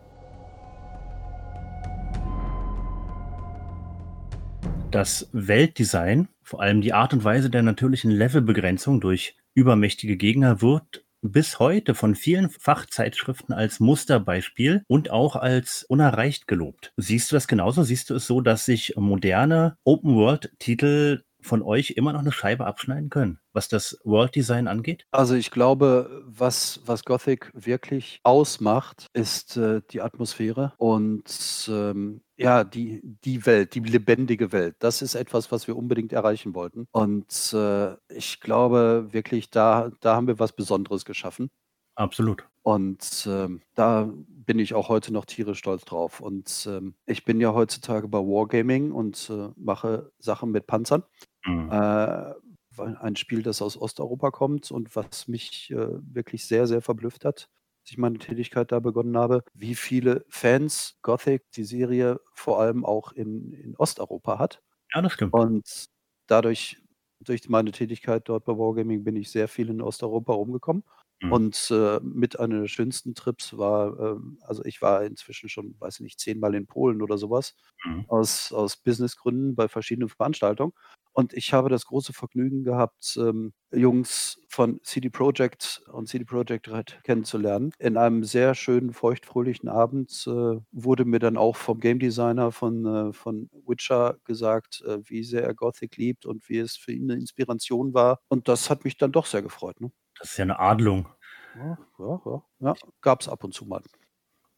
Das 4.92 5.30
Weltdesign, 5.34 6.30
vor 6.42 6.62
allem 6.62 6.82
die 6.82 6.94
Art 6.94 7.14
und 7.14 7.24
Weise 7.24 7.52
der 7.52 7.62
natürlichen 7.62 8.10
Levelbegrenzung 8.10 9.00
durch 9.02 9.38
übermächtige 9.54 10.18
Gegner, 10.18 10.62
wird 10.64 11.06
bis 11.22 11.60
heute 11.60 11.96
von 11.96 12.16
vielen 12.16 12.50
Fachzeitschriften 12.50 13.54
als 13.54 13.80
Musterbeispiel 13.80 14.84
und 14.88 15.12
auch 15.12 15.36
als 15.36 15.84
unerreicht 15.84 16.48
gelobt. 16.48 16.94
Siehst 16.98 17.32
du 17.32 17.36
das 17.36 17.48
genauso? 17.48 17.84
Siehst 17.84 18.10
du 18.10 18.16
es 18.16 18.26
so, 18.26 18.42
dass 18.42 18.66
sich 18.66 18.94
moderne 18.96 19.78
Open-World-Titel 19.84 21.24
von 21.42 21.62
euch 21.62 21.92
immer 21.92 22.14
noch 22.14 22.22
'ne 22.24 22.32
Scheibe 22.32 22.66
abschneiden 22.66 23.10
können, 23.10 23.40
was 23.54 23.70
das 23.70 24.00
World-Design 24.04 24.68
angeht? 24.68 25.06
Also, 25.14 25.34
ich 25.34 25.50
glaube, 25.50 26.22
was 26.28 26.82
was 26.86 27.04
Gothic 27.04 27.50
wirklich 27.56 28.20
ausmacht, 28.24 29.08
ist, 29.14 29.58
äh, 29.58 29.82
die 29.90 30.02
Atmosphäre 30.02 30.74
und, 30.78 31.68
ähm, 31.68 32.22
ja, 32.38 32.64
die 32.64 33.02
die 33.24 33.44
Welt, 33.48 33.74
die 33.74 33.80
lebendige 33.80 34.52
Welt. 34.52 34.76
Das 34.80 35.02
ist 35.02 35.16
etwas, 35.16 35.52
was 35.52 35.66
wir 35.68 35.76
unbedingt 35.76 36.14
erreichen 36.14 36.54
wollten. 36.54 36.86
Und, 36.92 37.52
äh, 37.54 37.96
ich 38.10 38.40
glaube 38.40 39.08
wirklich, 39.12 39.50
da 39.50 39.90
da 40.00 40.16
haben 40.16 40.28
wir 40.28 40.38
was 40.38 40.52
Besonderes 40.54 41.06
geschaffen. 41.06 41.50
Absolut. 41.98 42.50
Und, 42.66 43.26
ähm, 43.28 43.62
da 43.76 44.10
bin 44.28 44.60
ich 44.60 44.74
auch 44.74 44.90
heute 44.90 45.14
noch 45.14 45.26
tierisch 45.26 45.60
stolz 45.60 45.86
drauf. 45.86 46.20
Und, 46.20 46.68
ähm, 46.70 46.96
ich 47.06 47.24
bin 47.24 47.40
ja 47.40 47.54
heutzutage 47.54 48.08
bei 48.08 48.20
Wargaming 48.20 48.92
und, 48.92 49.30
äh, 49.30 49.50
mache 49.56 50.12
Sachen 50.20 50.52
mit 50.52 50.68
Panzern. 50.68 51.04
Mhm. 51.46 51.70
Äh, 51.70 52.34
ein 52.78 53.16
Spiel, 53.16 53.44
das 53.44 53.62
aus 53.62 53.78
Osteuropa 53.78 54.32
kommt 54.32 54.72
und 54.72 54.96
was 54.96 55.28
mich, 55.28 55.72
äh, 55.72 55.76
wirklich 56.02 56.46
sehr, 56.46 56.68
sehr 56.68 56.82
verblüfft 56.82 57.26
hat, 57.26 57.50
als 57.84 57.92
ich 57.92 57.98
meine 57.98 58.18
Tätigkeit 58.20 58.72
da 58.72 58.80
begonnen 58.80 59.18
habe, 59.18 59.44
wie 59.54 59.76
viele 59.76 60.26
Fans 60.30 60.98
Gothic, 61.02 61.52
die 61.52 61.64
Serie, 61.66 62.20
vor 62.34 62.60
allem 62.62 62.86
auch 62.86 63.12
in 63.14 63.52
in 63.54 63.76
Osteuropa 63.78 64.40
hat. 64.40 64.62
Ja, 64.94 65.02
das 65.02 65.14
stimmt. 65.14 65.34
Und 65.34 65.86
dadurch 66.28 66.78
durch 67.22 67.50
meine 67.50 67.72
Tätigkeit 67.72 68.30
dort 68.30 68.46
bei 68.46 68.54
Wargaming 68.58 69.04
bin 69.04 69.16
ich 69.18 69.32
sehr 69.32 69.48
viel 69.50 69.70
in 69.70 69.82
Osteuropa 69.82 70.34
rumgekommen. 70.34 70.84
Mhm. 71.22 71.50
Und, 71.50 71.70
äh, 71.72 72.00
mit 72.02 72.40
einer 72.40 72.62
der 72.62 72.68
schönsten 72.68 73.16
Trips 73.16 73.58
war, 73.58 74.00
ähm 74.00 74.40
also, 74.42 74.64
ich 74.66 74.82
war 74.82 75.04
inzwischen 75.06 75.50
schon, 75.50 75.76
weiß 75.80 75.96
ich 75.96 76.02
nicht, 76.02 76.20
zehnmal 76.20 76.56
in 76.56 76.68
Polen 76.68 77.02
oder 77.02 77.18
so 77.18 77.30
was, 77.30 77.56
Mhm. 77.86 78.10
aus 78.10 78.52
aus 78.54 78.78
Businessgründen 78.78 79.56
bei 79.56 79.68
verschiedenen 79.68 80.10
Veranstaltungen. 80.10 80.74
Und 81.14 81.34
ich 81.34 81.54
habe 81.54 81.70
das 81.70 81.86
große 81.86 82.14
Vergnügen 82.14 82.64
gehabt, 82.64 83.18
ähm, 83.20 83.54
Jungs 83.74 84.40
von 84.50 84.80
CD 84.84 85.10
Projekt 85.10 85.82
und 85.92 86.08
CD 86.08 86.26
Projekt 86.26 86.70
Red 86.72 87.00
kennenzulernen. 87.04 87.72
In 87.80 87.98
einem 87.98 88.24
sehr 88.24 88.56
schönen, 88.56 88.94
feuchtfröhlichen 88.94 89.70
Abend, 89.70 90.26
äh, 90.28 90.60
wurde 90.72 91.06
mir 91.06 91.20
dann 91.20 91.38
auch 91.38 91.56
vom 91.58 91.80
Game 91.80 92.00
Designer 92.00 92.52
von, 92.52 92.86
äh 92.86 93.14
von 93.14 93.50
Witcher 93.68 94.18
gesagt, 94.26 94.82
äh, 94.88 95.00
wie 95.10 95.24
sehr 95.24 95.44
er 95.44 95.54
Gothic 95.56 95.98
liebt 95.98 96.26
und 96.26 96.48
wie 96.50 96.60
es 96.60 96.78
für 96.78 96.94
ihn 96.94 97.08
'ne 97.08 97.16
Inspiration 97.16 97.94
war. 97.94 98.20
Und 98.30 98.48
das 98.48 98.70
hat 98.70 98.84
mich 98.86 98.98
dann 98.98 99.12
doch 99.12 99.26
sehr 99.28 99.42
gefreut, 99.44 99.82
ne? 99.82 99.92
Das 100.20 100.32
ist 100.32 100.38
ja 100.38 100.46
'ne 100.46 100.60
Adelung. 100.60 101.08
Ja, 101.56 101.78
ja, 101.98 102.22
ja. 102.26 102.44
Ja, 102.60 102.78
gab's 103.02 103.28
ab 103.28 103.44
und 103.44 103.54
zu 103.54 103.66
mal. 103.66 103.82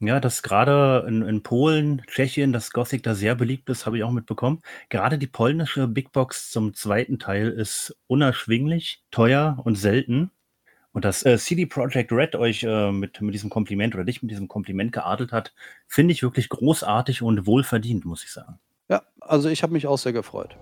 Ja, 0.03 0.19
dass 0.19 0.41
grade 0.41 1.05
in 1.07 1.21
in 1.21 1.43
Polen, 1.43 2.01
Tschechien, 2.07 2.53
dass 2.53 2.71
Gothic 2.71 3.03
da 3.03 3.13
sehr 3.13 3.35
beliebt 3.35 3.69
ist, 3.69 3.85
habe 3.85 3.97
ich 3.97 4.03
auch 4.03 4.09
mitbekommen. 4.11 4.61
Gerade 4.89 5.19
die 5.19 5.27
polnische 5.27 5.87
Big 5.87 6.11
Box 6.11 6.49
zum 6.49 6.73
2. 6.73 7.19
Teil 7.19 7.49
ist 7.49 7.95
unerschwinglich, 8.07 9.03
teuer 9.11 9.59
und 9.63 9.75
selten. 9.75 10.31
Und 10.93 11.05
dass, 11.05 11.25
äh, 11.25 11.37
CD 11.37 11.67
Projekt 11.67 12.11
Red 12.13 12.35
euch, 12.35 12.63
äh, 12.63 12.91
mit 12.91 13.21
mit 13.21 13.33
diesem 13.35 13.49
Kompliment 13.51 13.95
oder 13.95 14.05
dich 14.05 14.21
mit 14.23 14.31
diesem 14.31 14.47
Kompliment 14.49 14.91
geadelt 14.93 15.31
hat, 15.33 15.53
finde 15.87 16.13
ich 16.13 16.23
wirklich 16.23 16.49
großartig 16.49 17.21
und 17.23 17.45
wohlverdient, 17.47 18.05
muss 18.05 18.23
ich 18.23 18.31
sagen. 18.31 18.59
Ja, 18.89 19.03
also, 19.21 19.49
ich 19.49 19.63
habe 19.63 19.73
mich 19.73 19.87
auch 19.87 19.97
sehr 19.97 20.13
gefreut. 20.13 20.57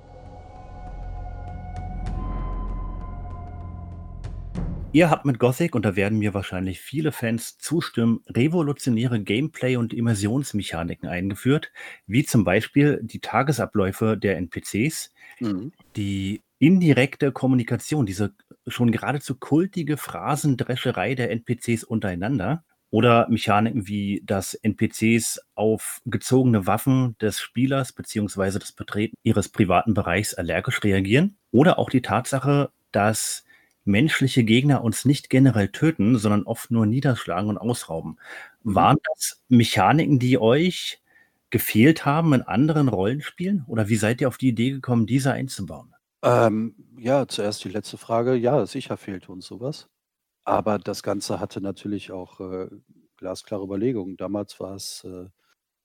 Ihr 4.91 5.11
habt 5.11 5.23
mit 5.25 5.37
Gothic, 5.37 5.75
und 5.75 5.85
da 5.85 5.95
werden 5.95 6.17
mir 6.17 6.33
wahrscheinlich 6.33 6.81
viele 6.81 7.11
Fans 7.11 7.59
zustimmen, 7.59 8.21
revolutionäre 8.27 9.21
Gameplay 9.21 9.75
und 9.75 9.93
Immersionsmechaniken 9.93 11.07
eingeführt, 11.07 11.71
wie 12.07 12.25
zum 12.25 12.43
Beispiel 12.43 12.99
die 13.03 13.19
Tagesabläufe 13.19 14.17
der 14.17 14.37
NPCs, 14.37 15.13
Mhm. 15.39 15.71
die 15.95 16.41
indirekte 16.57 17.31
Kommunikation, 17.31 18.07
diese 18.07 18.33
schon 18.67 18.91
geradezu 18.91 19.35
kultige 19.35 19.95
Phrasendrescherei 19.95 21.13
der 21.13 21.29
NPCs 21.31 21.83
untereinander 21.83 22.63
oder 22.89 23.29
Mechaniken 23.29 23.87
wie, 23.87 24.23
dass 24.25 24.55
NPCs 24.55 25.39
auf 25.53 26.01
gezogene 26.05 26.65
Waffen 26.65 27.15
des 27.21 27.39
Spielers 27.39 27.93
beziehungsweise 27.93 28.57
das 28.57 28.71
Betreten 28.71 29.15
ihres 29.21 29.49
privaten 29.49 29.93
Bereichs 29.93 30.33
allergisch 30.33 30.83
reagieren. 30.83 31.37
Oder 31.51 31.77
auch 31.77 31.91
die 31.91 32.01
Tatsache, 32.01 32.71
dass 32.91 33.43
menschliche 33.89 34.43
Gegner 34.43 34.83
uns 34.83 35.03
nicht 35.03 35.29
generell 35.29 35.69
töten, 35.69 36.17
sondern 36.17 36.43
oft 36.43 36.71
nur 36.71 36.85
niederschlagen 36.85 37.49
und 37.49 37.57
ausrauben. 37.57 38.17
Mhm. 38.63 38.75
Waren 38.75 38.97
das 39.15 39.41
Mechaniken, 39.49 40.19
die 40.19 40.37
euch 40.37 41.01
gefehlt 41.49 42.05
haben 42.05 42.33
in 42.33 42.41
anderen 42.43 42.87
Rollenspielen? 42.87 43.65
Oder 43.67 43.89
wie 43.89 43.95
seid 43.95 44.21
ihr 44.21 44.27
auf 44.27 44.37
die 44.37 44.49
Idee 44.49 44.71
gekommen, 44.71 45.07
diese 45.07 45.33
einzubauen? 45.33 45.93
Ähm, 46.21 46.75
ja, 46.97 47.27
zuerst 47.27 47.63
die 47.63 47.69
letzte 47.69 47.97
Frage. 47.97 48.35
Ja, 48.35 48.65
sicher 48.65 48.97
fehlt 48.97 49.29
uns 49.29 49.47
sowas. 49.47 49.89
Aber 50.43 50.79
das 50.79 51.03
Ganze 51.03 51.39
hatte 51.39 51.61
natürlich 51.61 52.11
auch 52.11 52.39
äh, 52.39 52.69
glasklare 53.17 53.63
Überlegungen. 53.63 54.17
Damals 54.17 54.59
war 54.59 54.75
es 54.75 55.03
äh, 55.03 55.27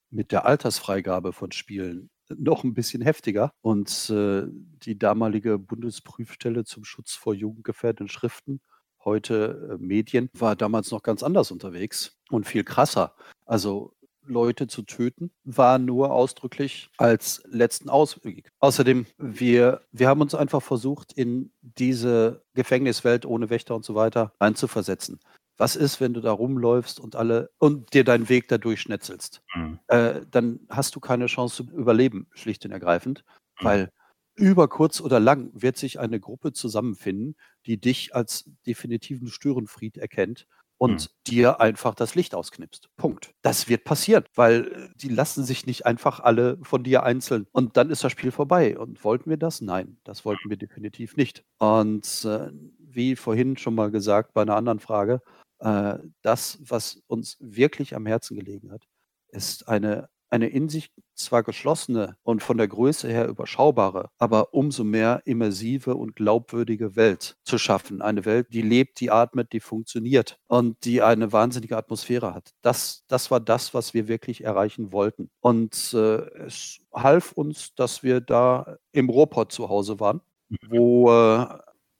mit 0.09 0.31
der 0.31 0.45
Altersfreigabe 0.45 1.33
von 1.33 1.51
Spielen 1.51 2.09
noch 2.29 2.63
ein 2.63 2.73
bisschen 2.73 3.01
heftiger 3.01 3.51
und 3.61 4.09
äh, 4.09 4.43
die 4.47 4.97
damalige 4.97 5.57
Bundesprüfstelle 5.57 6.63
zum 6.63 6.83
Schutz 6.83 7.13
vor 7.13 7.33
jugendgefährdenden 7.33 8.09
Schriften, 8.09 8.61
heute 9.03 9.77
äh, 9.79 9.83
Medien, 9.83 10.29
war 10.33 10.55
damals 10.55 10.91
noch 10.91 11.03
ganz 11.03 11.23
anders 11.23 11.51
unterwegs 11.51 12.17
und 12.29 12.45
viel 12.45 12.63
krasser. 12.63 13.15
Also 13.45 13.95
Leute 14.27 14.67
zu 14.67 14.81
töten, 14.83 15.31
war 15.43 15.77
nur 15.77 16.11
ausdrücklich 16.11 16.89
als 16.97 17.43
letzten 17.47 17.89
Ausweg. 17.89 18.49
Außerdem, 18.59 19.05
wir, 19.17 19.81
wir 19.91 20.07
haben 20.07 20.21
uns 20.21 20.35
einfach 20.35 20.61
versucht, 20.61 21.13
in 21.13 21.51
diese 21.61 22.43
Gefängniswelt 22.53 23.25
ohne 23.25 23.49
Wächter 23.49 23.75
und 23.75 23.85
so 23.85 23.95
weiter 23.95 24.33
einzuversetzen. 24.39 25.19
Was 25.57 25.75
ist, 25.75 26.01
wenn 26.01 26.13
du 26.13 26.21
da 26.21 26.31
rumläufst 26.31 26.99
und 26.99 27.15
alle 27.15 27.49
und 27.59 27.93
dir 27.93 28.03
deinen 28.03 28.29
Weg 28.29 28.47
da 28.47 28.57
durchschnetzelst? 28.57 29.41
Mhm. 29.55 29.79
Äh, 29.87 30.21
dann 30.29 30.59
hast 30.69 30.95
du 30.95 30.99
keine 30.99 31.27
Chance 31.27 31.65
zu 31.65 31.71
überleben, 31.75 32.27
schlicht 32.31 32.65
und 32.65 32.71
ergreifend, 32.71 33.23
mhm. 33.59 33.65
weil 33.65 33.89
über 34.35 34.67
kurz 34.67 34.99
oder 34.99 35.19
lang 35.19 35.49
wird 35.53 35.77
sich 35.77 35.99
eine 35.99 36.19
Gruppe 36.19 36.51
zusammenfinden, 36.51 37.35
die 37.65 37.79
dich 37.79 38.13
als 38.13 38.49
definitiven 38.67 39.29
Störenfried 39.29 39.97
erkennt 39.97 40.45
und 40.77 41.03
mhm. 41.03 41.13
dir 41.27 41.61
einfach 41.61 41.95
das 41.95 42.15
Licht 42.15 42.35
ausknipst. 42.35 42.89
Punkt. 42.97 43.33
Das 43.41 43.69
wird 43.69 43.85
passieren, 43.85 44.25
weil 44.35 44.91
die 44.95 45.09
lassen 45.09 45.43
sich 45.43 45.65
nicht 45.65 45.85
einfach 45.85 46.19
alle 46.19 46.57
von 46.63 46.83
dir 46.83 47.03
einzeln 47.03 47.47
und 47.51 47.77
dann 47.77 47.89
ist 47.89 48.03
das 48.03 48.11
Spiel 48.11 48.31
vorbei. 48.31 48.77
Und 48.77 49.03
wollten 49.03 49.29
wir 49.29 49.37
das? 49.37 49.61
Nein, 49.61 49.97
das 50.03 50.25
wollten 50.25 50.49
wir 50.49 50.57
definitiv 50.57 51.15
nicht. 51.15 51.43
Und 51.59 52.25
äh, 52.25 52.51
wie 52.79 53.15
vorhin 53.15 53.57
schon 53.57 53.75
mal 53.75 53.91
gesagt 53.91 54.33
bei 54.33 54.41
einer 54.41 54.55
anderen 54.55 54.79
Frage, 54.79 55.21
äh, 55.65 55.99
das, 56.21 56.59
was 56.61 57.01
uns 57.07 57.37
wirklich 57.39 57.95
am 57.95 58.05
Herzen 58.05 58.37
gelegen 58.37 58.71
hat, 58.71 58.87
ist 59.29 59.67
eine 59.67 60.09
eine 60.29 60.47
in 60.47 60.69
sich 60.69 60.91
zwar 61.13 61.43
geschlossene 61.43 62.17
und 62.23 62.43
von 62.43 62.57
der 62.57 62.67
Größe 62.67 63.07
her 63.07 63.27
überschaubare, 63.27 64.09
aber 64.17 64.53
umso 64.53 64.83
mehr 64.83 65.21
immersive 65.25 65.95
und 65.95 66.15
glaubwürdige 66.15 66.95
Welt 66.95 67.37
zu 67.43 67.57
schaffen. 67.57 68.01
Eine 68.01 68.25
Welt, 68.25 68.47
die 68.51 68.61
lebt, 68.61 68.99
die 68.99 69.11
atmet, 69.11 69.53
die 69.53 69.59
funktioniert 69.59 70.37
und 70.47 70.83
die 70.83 71.01
eine 71.01 71.31
wahnsinnige 71.31 71.77
Atmosphäre 71.77 72.33
hat. 72.33 72.51
Das, 72.61 73.05
das 73.07 73.31
war 73.31 73.39
das, 73.39 73.73
was 73.73 73.93
wir 73.93 74.07
wirklich 74.07 74.43
erreichen 74.43 74.91
wollten. 74.91 75.29
Und 75.39 75.93
äh, 75.93 76.17
es 76.45 76.79
half 76.93 77.31
uns, 77.31 77.73
dass 77.75 78.03
wir 78.03 78.19
da 78.19 78.77
im 78.91 79.09
Ruhrpott 79.09 79.51
zu 79.51 79.69
Hause 79.69 79.99
waren, 79.99 80.21
mhm. 80.49 80.57
wo 80.69 81.11
äh, 81.11 81.47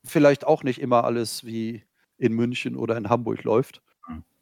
vielleicht 0.03 0.45
auch 0.45 0.63
nicht 0.63 0.81
immer 0.81 1.05
alles 1.05 1.45
wie 1.45 1.83
in 2.17 2.33
München 2.33 2.75
oder 2.75 2.97
in 2.97 3.09
Hamburg 3.09 3.43
läuft 3.43 3.81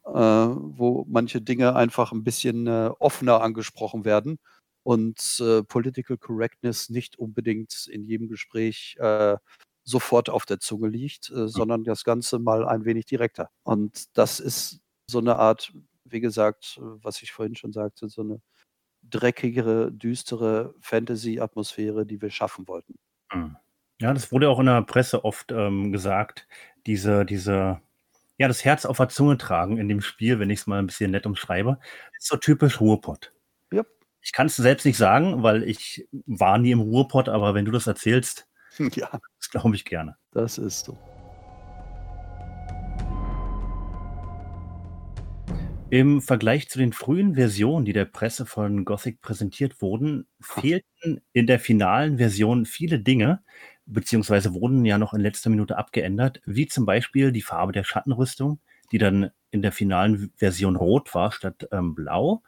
äh, 0.06 0.12
wo 0.12 1.06
manche 1.08 1.42
Dinge 1.42 1.76
einfach 1.76 2.12
ein 2.12 2.24
bisschen 2.24 2.68
äh, 2.68 2.92
offener 3.00 3.42
angesprochen 3.42 4.06
werden 4.06 4.40
und 4.84 5.40
äh, 5.40 5.64
Political 5.64 6.18
Correctness 6.18 6.90
nicht 6.90 7.18
unbedingt 7.18 7.88
in 7.88 8.06
jedem 8.06 8.28
Gespräch 8.28 8.98
äh, 9.00 9.38
sofort 9.86 10.30
auf 10.30 10.46
der 10.46 10.60
Zunge 10.60 10.90
liegt, 10.90 11.30
äh, 11.30 11.48
sondern 11.48 11.84
das 11.84 12.04
Ganze 12.04 12.40
mal 12.40 12.68
ein 12.68 12.86
wenig 12.86 13.06
direkter. 13.06 13.50
Und 13.64 14.18
das 14.18 14.40
ist 14.40 14.82
so 15.10 15.20
eine 15.20 15.38
Art, 15.38 15.74
wie 16.06 16.20
gesagt, 16.20 16.80
was 16.82 17.22
ich 17.22 17.32
vorhin 17.32 17.56
schon 17.56 17.74
sagte, 17.74 18.10
so 18.10 18.22
eine 18.22 18.42
dreckigere, 19.04 19.92
düstere 19.92 20.74
Fantasy-Atmosphäre, 20.82 22.06
die 22.06 22.22
wir 22.22 22.30
schaffen 22.30 22.68
wollten. 22.68 22.96
Hm. 23.32 23.58
Ja, 24.02 24.14
das 24.14 24.32
wurde 24.32 24.50
auch 24.50 24.60
in 24.60 24.66
der 24.66 24.82
Presse 24.82 25.24
oft 25.24 25.52
ähm, 25.52 25.92
gesagt, 25.92 26.48
diese, 26.86 27.26
diese 27.26 27.82
ja, 28.38 28.48
das 28.48 28.66
Herz 28.66 28.86
auf 28.86 28.98
der 28.98 29.10
Zunge 29.10 29.38
tragen 29.38 29.78
in 29.78 29.88
dem 29.88 30.02
Spiel, 30.02 30.40
wenn 30.40 30.50
ich 30.50 30.60
es 30.60 30.68
mal 30.68 30.80
ein 30.80 30.88
bisschen 30.88 31.12
nett 31.12 31.26
umschreibe, 31.26 31.78
ist 32.18 32.28
so 32.28 32.36
typisch 32.36 32.82
Ruhrpott. 32.82 33.32
Ja. 33.72 33.84
Ich 34.22 34.32
kann 34.32 34.48
es 34.48 34.56
selbst 34.56 34.86
nicht 34.86 34.98
sagen, 34.98 35.44
weil 35.44 35.64
ich 35.64 36.08
war 36.26 36.58
nie 36.58 36.72
im 36.72 36.82
Ruhrpott, 36.82 37.30
aber 37.30 37.54
wenn 37.54 37.66
du 37.66 37.72
das 37.72 37.88
erzählst, 37.88 38.48
ja. 38.80 39.10
das 39.38 39.50
glaube 39.52 39.76
ich 39.76 39.86
gerne. 39.86 40.18
Das 40.32 40.58
ist 40.58 40.86
so. 40.86 40.98
Im 45.90 46.24
Vergleich 46.24 46.70
zu 46.70 46.80
den 46.80 46.92
frühen 46.92 47.36
Versionen, 47.36 47.86
die 47.86 47.94
der 47.94 48.06
Presse 48.06 48.48
von 48.48 48.84
Gothic 48.84 49.22
präsentiert 49.22 49.80
wurden, 49.80 50.26
fehlten 50.42 51.22
in 51.34 51.46
der 51.46 51.60
finalen 51.60 52.18
Version 52.18 52.66
viele 52.66 53.00
Dinge, 53.00 53.44
beziehungsweise 53.86 54.54
wurden 54.54 54.86
ja 54.86 54.98
noch 54.98 55.14
in 55.14 55.22
letzter 55.22 55.50
Minute 55.50 55.78
abgeändert, 55.78 56.42
wie 56.46 56.68
zum 56.68 56.86
Beispiel 56.86 57.32
die 57.32 57.42
Farbe 57.42 57.74
der 57.74 57.84
Schattenrüstung, 57.84 58.60
die 58.92 58.98
dann 58.98 59.32
in 59.52 59.62
der 59.62 59.72
finalen 59.72 60.32
Version 60.36 60.76
rot 60.76 61.14
war 61.14 61.32
statt 61.32 61.68
ähm, 61.72 61.96
blau. 61.96 62.44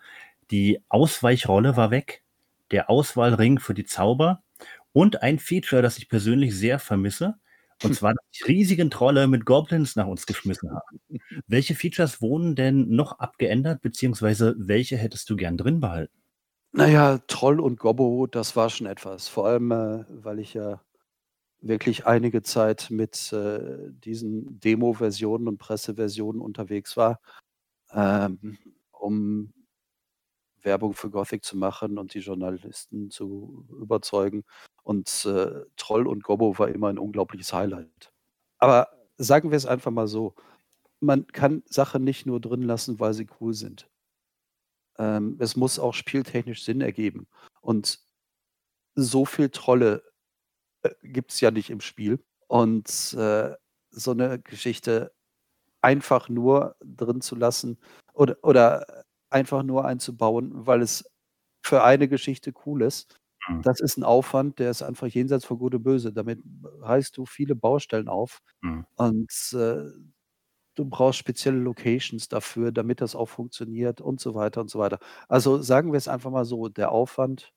Die 0.51 0.81
Ausweichrolle 0.89 1.77
war 1.77 1.91
weg, 1.91 2.23
der 2.71 2.89
Auswahlring 2.89 3.59
für 3.59 3.73
die 3.73 3.85
Zauber 3.85 4.43
und 4.93 5.21
ein 5.21 5.39
Feature, 5.39 5.81
das 5.81 5.97
ich 5.97 6.09
persönlich 6.09 6.55
sehr 6.55 6.79
vermisse, 6.79 7.35
und 7.83 7.93
zwar, 7.93 8.13
dass 8.13 8.25
die 8.31 8.43
riesigen 8.43 8.89
Trolle 8.89 9.27
mit 9.27 9.45
Goblins 9.45 9.95
nach 9.95 10.07
uns 10.07 10.25
geschmissen 10.25 10.71
haben. 10.71 10.99
Welche 11.47 11.75
Features 11.75 12.21
wurden 12.21 12.55
denn 12.55 12.89
noch 12.89 13.19
abgeändert, 13.19 13.81
beziehungsweise 13.81 14.55
welche 14.57 14.95
hättest 14.95 15.29
du 15.29 15.35
gern 15.35 15.57
drin 15.57 15.81
behalten? 15.81 16.13
Naja, 16.71 17.19
Troll 17.27 17.59
und 17.59 17.79
Gobbo, 17.79 18.27
das 18.27 18.55
war 18.55 18.69
schon 18.69 18.87
etwas. 18.87 19.27
Vor 19.27 19.47
allem, 19.47 19.71
äh, 19.71 20.05
weil 20.09 20.39
ich 20.39 20.53
ja 20.53 20.81
wirklich 21.67 22.05
einige 22.05 22.43
Zeit 22.43 22.89
mit 22.91 23.33
äh, 23.33 23.91
diesen 23.91 24.59
Demo-Versionen 24.59 25.47
und 25.47 25.57
Presseversionen 25.57 26.41
unterwegs 26.41 26.95
war, 26.97 27.19
ähm, 27.91 28.57
um 28.91 29.53
Werbung 30.61 30.93
für 30.93 31.09
Gothic 31.09 31.43
zu 31.43 31.57
machen 31.57 31.97
und 31.97 32.13
die 32.13 32.19
Journalisten 32.19 33.09
zu 33.11 33.65
überzeugen. 33.79 34.43
Und 34.83 35.25
äh, 35.25 35.63
Troll 35.77 36.07
und 36.07 36.23
Gobbo 36.23 36.57
war 36.59 36.69
immer 36.69 36.89
ein 36.89 36.99
unglaubliches 36.99 37.53
Highlight. 37.53 38.11
Aber 38.59 38.89
sagen 39.17 39.51
wir 39.51 39.57
es 39.57 39.65
einfach 39.65 39.91
mal 39.91 40.07
so: 40.07 40.35
Man 40.99 41.27
kann 41.27 41.63
Sachen 41.67 42.03
nicht 42.03 42.25
nur 42.25 42.41
drin 42.41 42.63
lassen, 42.63 42.99
weil 42.99 43.13
sie 43.13 43.27
cool 43.39 43.53
sind. 43.53 43.89
Ähm, 44.97 45.37
es 45.39 45.55
muss 45.55 45.79
auch 45.79 45.93
spieltechnisch 45.93 46.63
Sinn 46.63 46.81
ergeben. 46.81 47.27
Und 47.61 47.99
so 48.95 49.25
viel 49.25 49.49
Trolle 49.49 50.03
gibt 51.01 51.31
es 51.31 51.41
ja 51.41 51.51
nicht 51.51 51.69
im 51.69 51.81
Spiel. 51.81 52.23
Und 52.47 53.13
äh, 53.13 53.53
so 53.91 54.11
eine 54.11 54.39
Geschichte 54.39 55.11
einfach 55.81 56.29
nur 56.29 56.75
drin 56.83 57.21
zu 57.21 57.35
lassen 57.35 57.77
oder, 58.13 58.37
oder 58.43 58.85
einfach 59.29 59.63
nur 59.63 59.85
einzubauen, 59.85 60.51
weil 60.65 60.81
es 60.81 61.05
für 61.63 61.83
eine 61.83 62.07
Geschichte 62.07 62.53
cool 62.65 62.81
ist, 62.83 63.19
mhm. 63.47 63.61
das 63.61 63.79
ist 63.79 63.97
ein 63.97 64.03
Aufwand, 64.03 64.59
der 64.59 64.71
ist 64.71 64.83
einfach 64.83 65.07
jenseits 65.07 65.45
von 65.45 65.57
Gut 65.57 65.75
und 65.75 65.83
Böse. 65.83 66.13
Damit 66.13 66.41
reißt 66.81 67.17
du 67.17 67.25
viele 67.25 67.55
Baustellen 67.55 68.07
auf 68.07 68.41
mhm. 68.61 68.85
und 68.95 69.31
äh, 69.53 69.91
du 70.75 70.85
brauchst 70.85 71.19
spezielle 71.19 71.57
Locations 71.57 72.27
dafür, 72.27 72.71
damit 72.71 73.01
das 73.01 73.15
auch 73.15 73.27
funktioniert 73.27 74.01
und 74.01 74.19
so 74.19 74.35
weiter 74.35 74.61
und 74.61 74.69
so 74.69 74.79
weiter. 74.79 74.99
Also 75.27 75.61
sagen 75.61 75.91
wir 75.91 75.97
es 75.97 76.07
einfach 76.07 76.31
mal 76.31 76.45
so, 76.45 76.69
der 76.69 76.91
Aufwand 76.91 77.53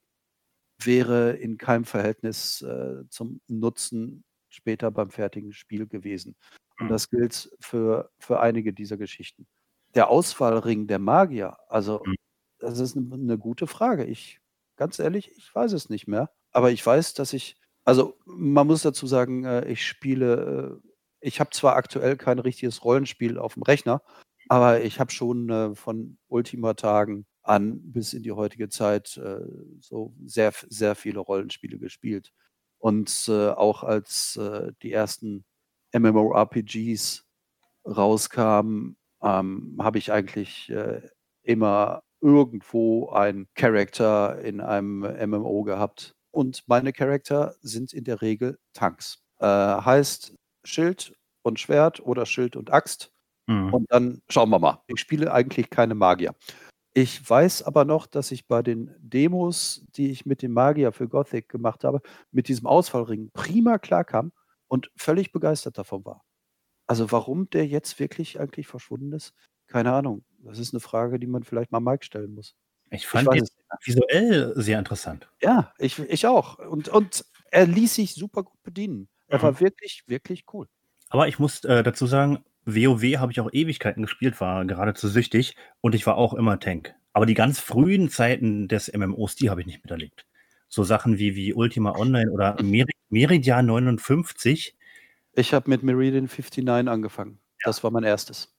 wäre 0.82 1.32
in 1.32 1.58
keinem 1.58 1.84
Verhältnis 1.84 2.62
äh, 2.62 3.08
zum 3.08 3.40
Nutzen 3.48 4.24
später 4.48 4.90
beim 4.90 5.10
fertigen 5.10 5.52
Spiel 5.52 5.86
gewesen. 5.86 6.36
Und 6.78 6.86
mhm. 6.86 6.90
das 6.90 7.10
gilt 7.10 7.50
für, 7.60 8.10
für 8.18 8.40
einige 8.40 8.72
dieser 8.72 8.96
Geschichten. 8.96 9.46
Der 9.94 10.08
Auswahlring 10.08 10.86
der 10.86 10.98
Magier, 10.98 11.56
also 11.68 12.02
mhm. 12.04 12.14
das 12.58 12.78
ist 12.78 12.96
eine, 12.96 13.14
eine 13.14 13.38
gute 13.38 13.66
Frage. 13.66 14.04
Ich, 14.04 14.40
ganz 14.76 14.98
ehrlich, 14.98 15.32
ich 15.36 15.54
weiß 15.54 15.72
es 15.72 15.88
nicht 15.90 16.06
mehr. 16.06 16.30
Aber 16.52 16.70
ich 16.70 16.84
weiß, 16.84 17.14
dass 17.14 17.32
ich, 17.32 17.56
also 17.84 18.16
man 18.24 18.66
muss 18.66 18.82
dazu 18.82 19.06
sagen, 19.06 19.44
äh, 19.44 19.66
ich 19.66 19.86
spiele, 19.86 20.80
äh, 20.82 20.88
ich 21.20 21.40
habe 21.40 21.50
zwar 21.50 21.76
aktuell 21.76 22.16
kein 22.16 22.38
richtiges 22.38 22.84
Rollenspiel 22.84 23.38
auf 23.38 23.54
dem 23.54 23.62
Rechner, 23.62 24.02
aber 24.48 24.82
ich 24.82 24.98
habe 25.00 25.10
schon 25.10 25.50
äh, 25.50 25.74
von 25.74 26.18
Ultima-Tagen 26.28 27.26
an 27.48 27.80
bis 27.92 28.12
in 28.12 28.22
die 28.22 28.32
heutige 28.32 28.68
Zeit 28.68 29.16
äh, 29.16 29.40
so 29.80 30.14
sehr, 30.24 30.52
sehr 30.68 30.94
viele 30.94 31.20
Rollenspiele 31.20 31.78
gespielt. 31.78 32.32
Und 32.78 33.26
äh, 33.28 33.48
auch 33.48 33.82
als 33.82 34.36
äh, 34.36 34.72
die 34.82 34.92
ersten 34.92 35.44
MMORPGs 35.92 37.24
rauskamen, 37.84 38.96
ähm, 39.22 39.76
habe 39.80 39.98
ich 39.98 40.12
eigentlich 40.12 40.70
äh, 40.70 41.02
immer 41.42 42.02
irgendwo 42.20 43.10
einen 43.10 43.48
Charakter 43.54 44.40
in 44.40 44.60
einem 44.60 45.00
MMO 45.00 45.62
gehabt. 45.62 46.14
Und 46.30 46.62
meine 46.66 46.92
Charakter 46.92 47.54
sind 47.62 47.92
in 47.92 48.04
der 48.04 48.22
Regel 48.22 48.58
Tanks. 48.74 49.24
Äh, 49.38 49.46
heißt 49.46 50.34
Schild 50.64 51.14
und 51.42 51.58
Schwert 51.58 52.00
oder 52.00 52.26
Schild 52.26 52.56
und 52.56 52.72
Axt. 52.72 53.10
Mhm. 53.46 53.72
Und 53.72 53.92
dann 53.92 54.22
schauen 54.28 54.50
wir 54.50 54.58
mal. 54.58 54.82
Ich 54.86 55.00
spiele 55.00 55.32
eigentlich 55.32 55.70
keine 55.70 55.94
Magier. 55.94 56.34
Ich 57.00 57.30
weiß 57.30 57.62
aber 57.62 57.84
noch, 57.84 58.08
dass 58.08 58.32
ich 58.32 58.48
bei 58.48 58.60
den 58.60 58.92
Demos, 58.98 59.86
die 59.94 60.10
ich 60.10 60.26
mit 60.26 60.42
dem 60.42 60.52
Magier 60.52 60.90
für 60.90 61.06
Gothic 61.08 61.48
gemacht 61.48 61.84
habe, 61.84 62.00
mit 62.32 62.48
diesem 62.48 62.66
Ausfallring 62.66 63.30
prima 63.32 63.78
klarkam 63.78 64.32
und 64.66 64.90
völlig 64.96 65.30
begeistert 65.30 65.78
davon 65.78 66.04
war. 66.04 66.24
Also 66.88 67.12
warum 67.12 67.48
der 67.50 67.68
jetzt 67.68 68.00
wirklich 68.00 68.40
eigentlich 68.40 68.66
verschwunden 68.66 69.12
ist, 69.12 69.32
keine 69.68 69.92
Ahnung. 69.92 70.24
Das 70.38 70.58
ist 70.58 70.74
eine 70.74 70.80
Frage, 70.80 71.20
die 71.20 71.28
man 71.28 71.44
vielleicht 71.44 71.70
mal 71.70 71.78
Mike 71.78 72.04
stellen 72.04 72.34
muss. 72.34 72.56
Ich 72.90 73.02
Ich 73.02 73.06
fand 73.06 73.28
weiß 73.28 73.42
den 73.42 73.48
visuell 73.84 74.52
sehr 74.56 74.80
interessant. 74.80 75.30
Ja, 75.40 75.72
ich 75.78 76.00
ich 76.00 76.26
auch. 76.26 76.58
Und 76.58 76.88
und 76.88 77.24
er 77.52 77.66
ließ 77.68 77.94
sich 77.94 78.14
super 78.14 78.42
gut 78.42 78.60
bedienen. 78.64 79.08
Er 79.28 79.38
Mhm. 79.38 79.42
war 79.44 79.60
wirklich, 79.60 80.02
wirklich 80.08 80.46
cool. 80.52 80.66
Aber 81.10 81.28
ich 81.28 81.38
muss, 81.38 81.62
äh, 81.64 81.84
dazu 81.84 82.06
sagen, 82.06 82.44
WoW 82.68 83.18
habe 83.18 83.32
ich 83.32 83.40
auch 83.40 83.48
Ewigkeiten 83.52 84.02
gespielt, 84.02 84.40
war 84.40 84.64
geradezu 84.66 85.08
süchtig 85.08 85.56
und 85.80 85.94
ich 85.94 86.06
war 86.06 86.16
auch 86.16 86.34
immer 86.34 86.60
Tank. 86.60 86.94
Aber 87.14 87.26
die 87.26 87.34
ganz 87.34 87.58
frühen 87.60 88.10
Zeiten 88.10 88.68
des 88.68 88.92
MMOs, 88.94 89.34
die 89.36 89.50
habe 89.50 89.60
ich 89.62 89.66
nicht 89.66 89.82
miterlebt. 89.82 90.26
So 90.68 90.84
Sachen 90.84 91.18
wie 91.18 91.34
wie 91.34 91.54
Ultima 91.54 91.92
Online 91.96 92.30
oder 92.30 92.62
Meri 92.62 92.92
Meridian 93.10 93.66
59. 93.66 94.76
Ich 95.32 95.54
habe 95.54 95.70
mit 95.70 95.82
Meridian 95.82 96.26
59 96.28 96.68
angefangen. 96.88 97.38
Ja. 97.60 97.66
Das 97.68 97.82
war 97.82 97.90
mein 97.90 98.04
erstes. 98.04 98.54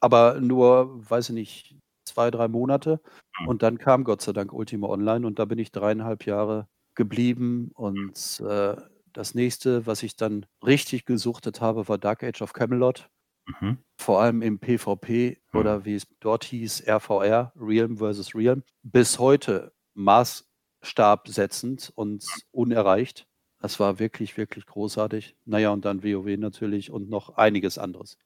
Aber 0.00 0.40
nur, 0.40 1.08
weiß 1.10 1.30
ich 1.30 1.34
nicht, 1.34 1.76
2, 2.04 2.30
3 2.30 2.48
Monate 2.48 3.00
Mhm. 3.40 3.48
und 3.48 3.62
dann 3.62 3.78
kam 3.78 4.04
Gott 4.04 4.20
sei 4.22 4.32
Dank 4.32 4.52
Ultima 4.52 4.88
Online 4.88 5.26
und 5.26 5.38
da 5.38 5.44
bin 5.46 5.58
ich 5.58 5.70
3,5 5.72 6.26
Jahre 6.26 6.68
geblieben 6.94 7.70
und, 7.74 8.40
äh, 8.46 8.76
das 9.14 9.34
Nächste, 9.34 9.86
was 9.86 10.02
ich 10.02 10.16
dann 10.16 10.46
richtig 10.64 11.04
gesuchtet 11.06 11.60
habe, 11.60 11.88
war 11.88 11.98
Dark 11.98 12.22
Age 12.22 12.42
of 12.42 12.52
Camelot. 12.52 13.08
Mhm. 13.48 13.78
Vor 13.96 14.20
allem 14.20 14.42
im 14.42 14.58
PvP 14.58 15.38
Mhm. 15.52 15.58
oder 15.60 15.84
wie 15.84 15.94
es 15.94 16.06
dort 16.20 16.44
hieß, 16.44 16.84
RVR, 16.86 17.52
Realm 17.56 17.96
versus 17.98 18.34
Realm. 18.34 18.62
Bis 18.82 19.18
heute 19.18 19.72
maßstabsetzend 19.94 21.92
und 21.94 22.24
unerreicht. 22.52 23.26
Das 23.60 23.80
war 23.80 23.98
wirklich, 23.98 24.36
wirklich 24.36 24.66
großartig. 24.66 25.36
Na 25.44 25.58
ja, 25.58 25.70
und 25.70 25.84
dann 25.84 26.04
WoW 26.04 26.36
natürlich 26.38 26.90
und 26.92 27.08
noch 27.10 27.30
einiges 27.36 27.76
anderes. 27.78 28.16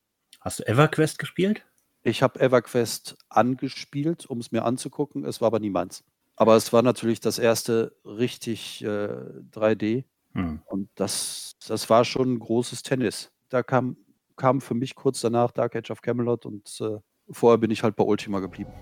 Hast 0.41 0.59
du 0.59 0.65
EverQuest 0.67 1.19
gespielt? 1.19 1.65
Ich 2.03 2.23
habe 2.23 2.41
EverQuest 2.41 3.17
angespielt, 3.31 4.27
um 4.27 4.41
es 4.41 4.51
mir 4.53 4.65
anzugucken. 4.65 5.25
Es 5.25 5.41
war 5.41 5.47
aber 5.47 5.61
nie 5.61 5.71
meins. 5.71 6.05
Aber 6.37 6.57
es 6.57 6.73
war 6.73 6.83
natürlich 6.83 7.21
das 7.21 7.39
erste 7.39 7.97
richtig, 8.05 8.83
äh, 8.85 9.09
3D 9.51 10.05
Mhm. 10.35 10.63
und 10.67 10.91
das 10.97 11.53
das 11.69 11.89
war 11.91 12.05
schon 12.05 12.35
'n 12.35 12.39
großes 12.41 12.83
Tennis. 12.83 13.31
Da 13.51 13.63
kam 13.63 13.97
kam 14.43 14.61
für 14.61 14.75
mich 14.75 14.97
kurz 14.97 15.21
danach 15.21 15.53
Dark 15.53 15.77
Age 15.77 15.93
of 15.93 16.03
Camelot 16.03 16.47
und, 16.47 16.81
äh, 16.81 16.99
vorher 17.31 17.59
bin 17.59 17.71
ich 17.71 17.85
halt 17.85 17.95
bei 17.95 18.03
Ultima 18.03 18.41
geblieben. 18.41 18.73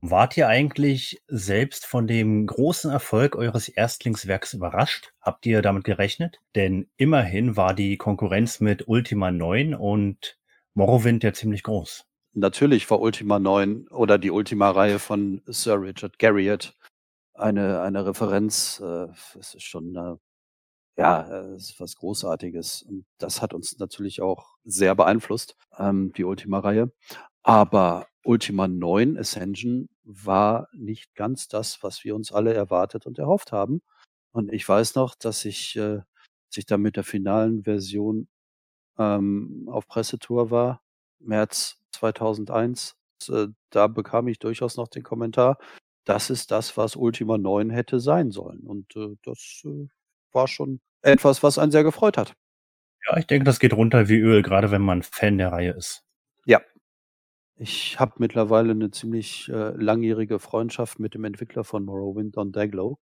Wart 0.00 0.36
ihr 0.36 0.46
eigentlich 0.46 1.20
selbst 1.26 1.86
von 1.86 2.06
dem 2.06 2.46
großen 2.46 2.88
Erfolg 2.88 3.34
eures 3.34 3.68
Erstlingswerks 3.68 4.54
überrascht? 4.54 5.12
Habt 5.20 5.44
ihr 5.44 5.60
damit 5.60 5.82
gerechnet? 5.82 6.38
Denn 6.54 6.88
immerhin 6.96 7.56
war 7.56 7.74
die 7.74 7.96
Konkurrenz 7.96 8.60
mit 8.60 8.86
Ultima 8.86 9.32
9 9.32 9.74
und 9.74 10.38
Morrowind 10.74 11.24
ja 11.24 11.32
ziemlich 11.32 11.64
groß. 11.64 12.06
Natürlich 12.34 12.88
war 12.88 13.00
Ultima 13.00 13.40
9 13.40 13.88
oder 13.88 14.18
die 14.18 14.30
Ultima-Reihe 14.30 15.00
von 15.00 15.42
Sir 15.46 15.82
Richard 15.82 16.20
Garriott 16.20 16.76
eine 17.34 17.80
eine 17.80 18.06
Referenz, 18.06 18.80
äh, 18.80 19.08
das 19.34 19.54
ist 19.54 19.64
schon, 19.64 19.96
äh 19.96 20.27
ja, 20.98 21.22
äh, 21.52 21.56
ist 21.56 21.80
was 21.80 21.96
Großartiges. 21.96 22.82
Und 22.84 23.06
das 23.18 23.42
hat 23.42 23.54
uns 23.54 23.78
natürlich 23.80 24.22
auch 24.22 24.56
sehr 24.64 24.94
beeinflusst, 24.96 25.56
ähm, 25.78 26.12
die 26.16 26.24
Ultima-Reihe. 26.24 26.92
Aber 27.44 28.08
Ultima 28.24 28.68
9 28.68 29.18
Ascension 29.18 29.88
war 30.04 30.68
nicht 30.72 31.14
ganz 31.16 31.48
das, 31.48 31.82
was 31.82 32.04
wir 32.04 32.16
uns 32.16 32.32
alle 32.32 32.54
erwartet 32.54 33.06
und 33.06 33.18
erhofft 33.18 33.52
haben. 33.52 33.82
Und 34.32 34.52
ich 34.52 34.68
weiß 34.68 34.94
noch, 34.96 35.14
dass 35.16 35.44
ich, 35.46 35.76
äh 35.76 36.02
als 36.50 36.56
ich 36.58 36.66
dann 36.66 36.82
mit 36.82 36.96
der 36.96 37.04
finalen 37.04 37.64
Version, 37.64 38.28
ähm, 38.98 39.68
auf 39.70 39.86
Pressetour 39.88 40.50
war, 40.50 40.82
März 41.20 41.78
2001, 41.92 42.96
äh, 43.28 43.48
da 43.70 43.86
bekam 43.88 44.28
ich 44.28 44.38
durchaus 44.38 44.76
noch 44.76 44.88
den 44.88 45.02
Kommentar: 45.04 45.58
„Das 46.04 46.30
ist 46.30 46.50
das, 46.52 46.76
was 46.76 46.96
Ultima 46.96 47.38
9 47.38 47.70
hätte 47.70 48.00
sein 48.00 48.30
sollen.“ 48.32 48.60
Und, 48.66 48.96
äh, 48.96 49.16
das, 49.24 49.62
äh, 49.66 49.88
war 50.32 50.48
schon 50.48 50.80
etwas, 51.02 51.42
was 51.42 51.58
einen 51.58 51.72
sehr 51.72 51.84
gefreut 51.84 52.16
hat. 52.18 52.34
Ja, 53.06 53.16
ich 53.16 53.26
denke, 53.26 53.44
das 53.44 53.58
geht 53.60 53.72
runter 53.74 54.08
wie 54.08 54.18
Öl, 54.18 54.42
grade 54.42 54.70
wenn 54.70 54.82
man 54.82 55.02
Fan 55.02 55.38
der 55.38 55.52
Reihe 55.52 55.72
ist. 55.72 56.02
Ja. 56.46 56.60
Ich 57.56 58.00
habe 58.00 58.14
mittlerweile 58.18 58.74
'ne 58.74 58.90
ziemlich, 58.90 59.48
äh, 59.50 59.70
langjährige 59.76 60.38
Freundschaft 60.40 61.00
mit 61.00 61.14
dem 61.14 61.24
Entwickler 61.24 61.64
von 61.64 61.84
Morrowind, 61.84 62.36
Don 62.36 62.52
Daglow. 62.52 62.98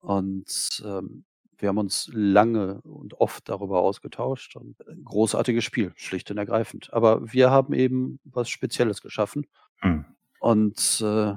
Und, 0.00 0.82
ähm, 0.86 1.24
wir 1.58 1.70
haben 1.70 1.78
uns 1.78 2.10
lange 2.12 2.82
und 2.82 3.14
oft 3.14 3.48
darüber 3.48 3.80
ausgetauscht 3.82 4.56
und 4.56 4.76
ein 4.88 5.04
großartiges 5.04 5.64
Spiel, 5.64 5.92
schlicht 5.96 6.30
und 6.30 6.38
ergreifend. 6.38 6.92
Aber 6.92 7.32
wir 7.32 7.50
haben 7.50 7.74
eben 7.74 8.20
was 8.24 8.50
Spezielles 8.50 9.02
geschaffen. 9.02 9.46
Mhm. 9.82 10.06
Und, 10.40 11.00
äh, 11.02 11.34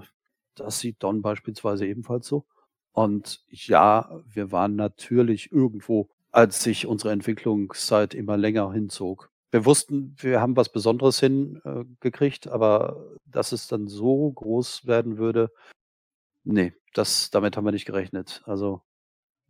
das 0.56 0.80
sieht 0.80 1.04
Don 1.04 1.22
beispielsweise 1.24 1.88
ebenfalls 1.88 2.28
so. 2.28 2.46
Und 2.92 3.44
ja, 3.50 4.22
wir 4.26 4.52
waren 4.52 4.76
natürlich 4.76 5.52
irgendwo, 5.52 6.10
als 6.32 6.64
sich 6.64 6.86
unsere 6.88 7.12
Entwicklungszeit 7.14 8.14
immer 8.14 8.38
länger 8.38 8.72
hinzog 8.74 9.30
wir 9.52 9.66
wussten, 9.66 10.16
wir 10.20 10.42
haben 10.42 10.56
was 10.56 10.72
Besonderes 10.72 11.20
hin 11.20 11.60
äh, 11.66 12.48
aber 12.48 13.04
dass 13.26 13.52
es 13.52 13.68
dann 13.68 13.88
so 13.88 14.32
groß 14.32 14.86
werden 14.86 15.18
würde, 15.18 15.52
ne, 16.44 16.74
das 16.94 17.30
damit 17.32 17.58
haben 17.58 17.66
wir 17.66 17.72
nicht 17.72 17.86
gerechnet. 17.86 18.42
Also, 18.46 18.82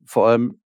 vor 0.05 0.27
allem 0.27 0.61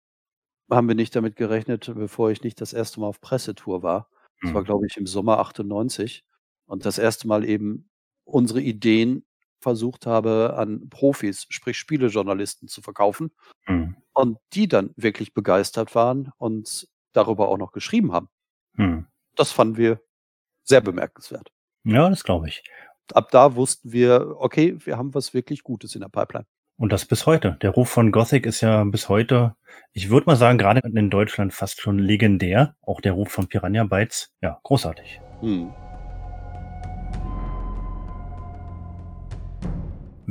haben 0.71 0.87
wir 0.87 0.95
nicht 0.95 1.15
damit 1.15 1.35
gerechnet, 1.35 1.91
bevor 1.95 2.31
ich 2.31 2.43
nicht 2.43 2.61
das 2.61 2.73
erste 2.73 2.99
Mal 3.01 3.07
auf 3.07 3.21
Pressetour 3.21 3.83
war. 3.83 4.09
Das 4.41 4.53
war, 4.53 4.61
Mhm. 4.61 4.65
glaube 4.65 4.87
ich, 4.87 4.97
im 4.97 5.07
Sommer 5.07 5.39
98 5.39 6.25
und 6.67 6.85
das 6.85 6.97
erste 6.97 7.27
Mal 7.27 7.45
eben 7.45 7.89
unsere 8.25 8.61
Ideen 8.61 9.25
versucht 9.61 10.05
habe, 10.05 10.55
an 10.57 10.89
Profis, 10.89 11.45
sprich 11.49 11.77
Spielejournalisten 11.77 12.67
zu 12.67 12.81
verkaufen 12.81 13.31
Mhm. 13.67 13.95
und 14.13 14.37
die 14.53 14.67
dann 14.67 14.91
wirklich 14.95 15.33
begeistert 15.33 15.95
waren 15.95 16.31
und 16.37 16.87
darüber 17.13 17.49
auch 17.49 17.57
noch 17.57 17.71
geschrieben 17.71 18.11
haben. 18.11 18.29
Mhm. 18.73 19.05
Das 19.35 19.51
fanden 19.51 19.77
wir 19.77 20.01
sehr 20.63 20.81
bemerkenswert. 20.81 21.51
Ja, 21.83 22.09
das 22.09 22.23
glaube 22.23 22.47
ich. 22.47 22.63
Ab 23.13 23.29
da 23.31 23.55
wussten 23.55 23.91
wir: 23.91 24.35
„Okay, 24.37 24.77
wir 24.85 24.97
haben 24.97 25.13
was 25.13 25.33
wirklich 25.33 25.63
Gutes 25.63 25.95
in 25.95 26.01
der 26.01 26.09
Pipeline.“ 26.09 26.45
Und 26.77 26.91
das 26.91 27.05
bis 27.05 27.25
heute. 27.25 27.57
Der 27.61 27.71
Ruf 27.71 27.89
von 27.89 28.11
Gothic 28.11 28.45
ist 28.45 28.61
ja 28.61 28.83
bis 28.85 29.07
heute, 29.09 29.55
ich 29.93 30.09
würde 30.09 30.25
mal 30.25 30.35
sagen, 30.35 30.57
grade 30.57 30.81
in 30.83 31.09
Deutschland 31.09 31.53
fast 31.53 31.81
schon 31.81 31.99
legendär. 31.99 32.75
Auch 32.81 33.01
der 33.01 33.13
Ruf 33.13 33.29
von 33.31 33.47
Piranha 33.47 33.83
Bytes, 33.83 34.33
ja, 34.41 34.59
großartig. 34.63 35.19
Mhm. 35.41 35.71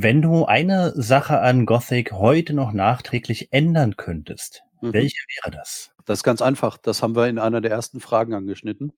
Wenn 0.03 0.23
du 0.23 0.45
eine 0.45 0.93
Sache 0.99 1.41
an 1.41 1.67
Gothic 1.67 2.11
heute 2.11 2.53
noch 2.53 2.71
nachträglich 2.71 3.49
ändern 3.53 3.97
könntest, 3.97 4.63
Mhm. 4.81 4.93
welche 4.93 5.17
wäre 5.43 5.51
das? 5.55 5.91
Das 6.05 6.19
ist 6.19 6.23
ganz 6.23 6.41
einfach. 6.41 6.79
Das 6.79 7.03
haben 7.03 7.15
wir 7.15 7.27
in 7.27 7.37
einer 7.37 7.61
der 7.61 7.69
ersten 7.69 7.99
Fragen 7.99 8.33
angeschnitten. 8.33 8.93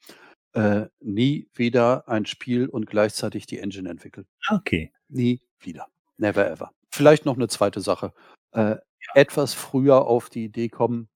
Äh, 0.54 0.86
nie 1.02 1.50
wieder 1.56 2.08
ein 2.08 2.26
Spiel 2.26 2.68
und 2.70 2.86
gleichzeitig 2.88 3.46
die 3.48 3.60
Engine 3.60 3.90
entwickeln. 3.90 4.28
Okay. 4.50 4.94
Nie 5.10 5.42
wieder. 5.60 5.88
Never 6.18 6.50
ever. 6.50 6.72
Vielleicht 6.94 7.26
noch 7.26 7.36
'ne 7.36 7.50
zweite 7.50 7.82
Sache. 7.82 8.14
Äh, 8.54 8.76
Ja. 8.78 8.80
etwas 9.16 9.54
früher 9.54 10.06
auf 10.08 10.30
die 10.30 10.46
Idee 10.46 10.70
kommen, 10.70 11.10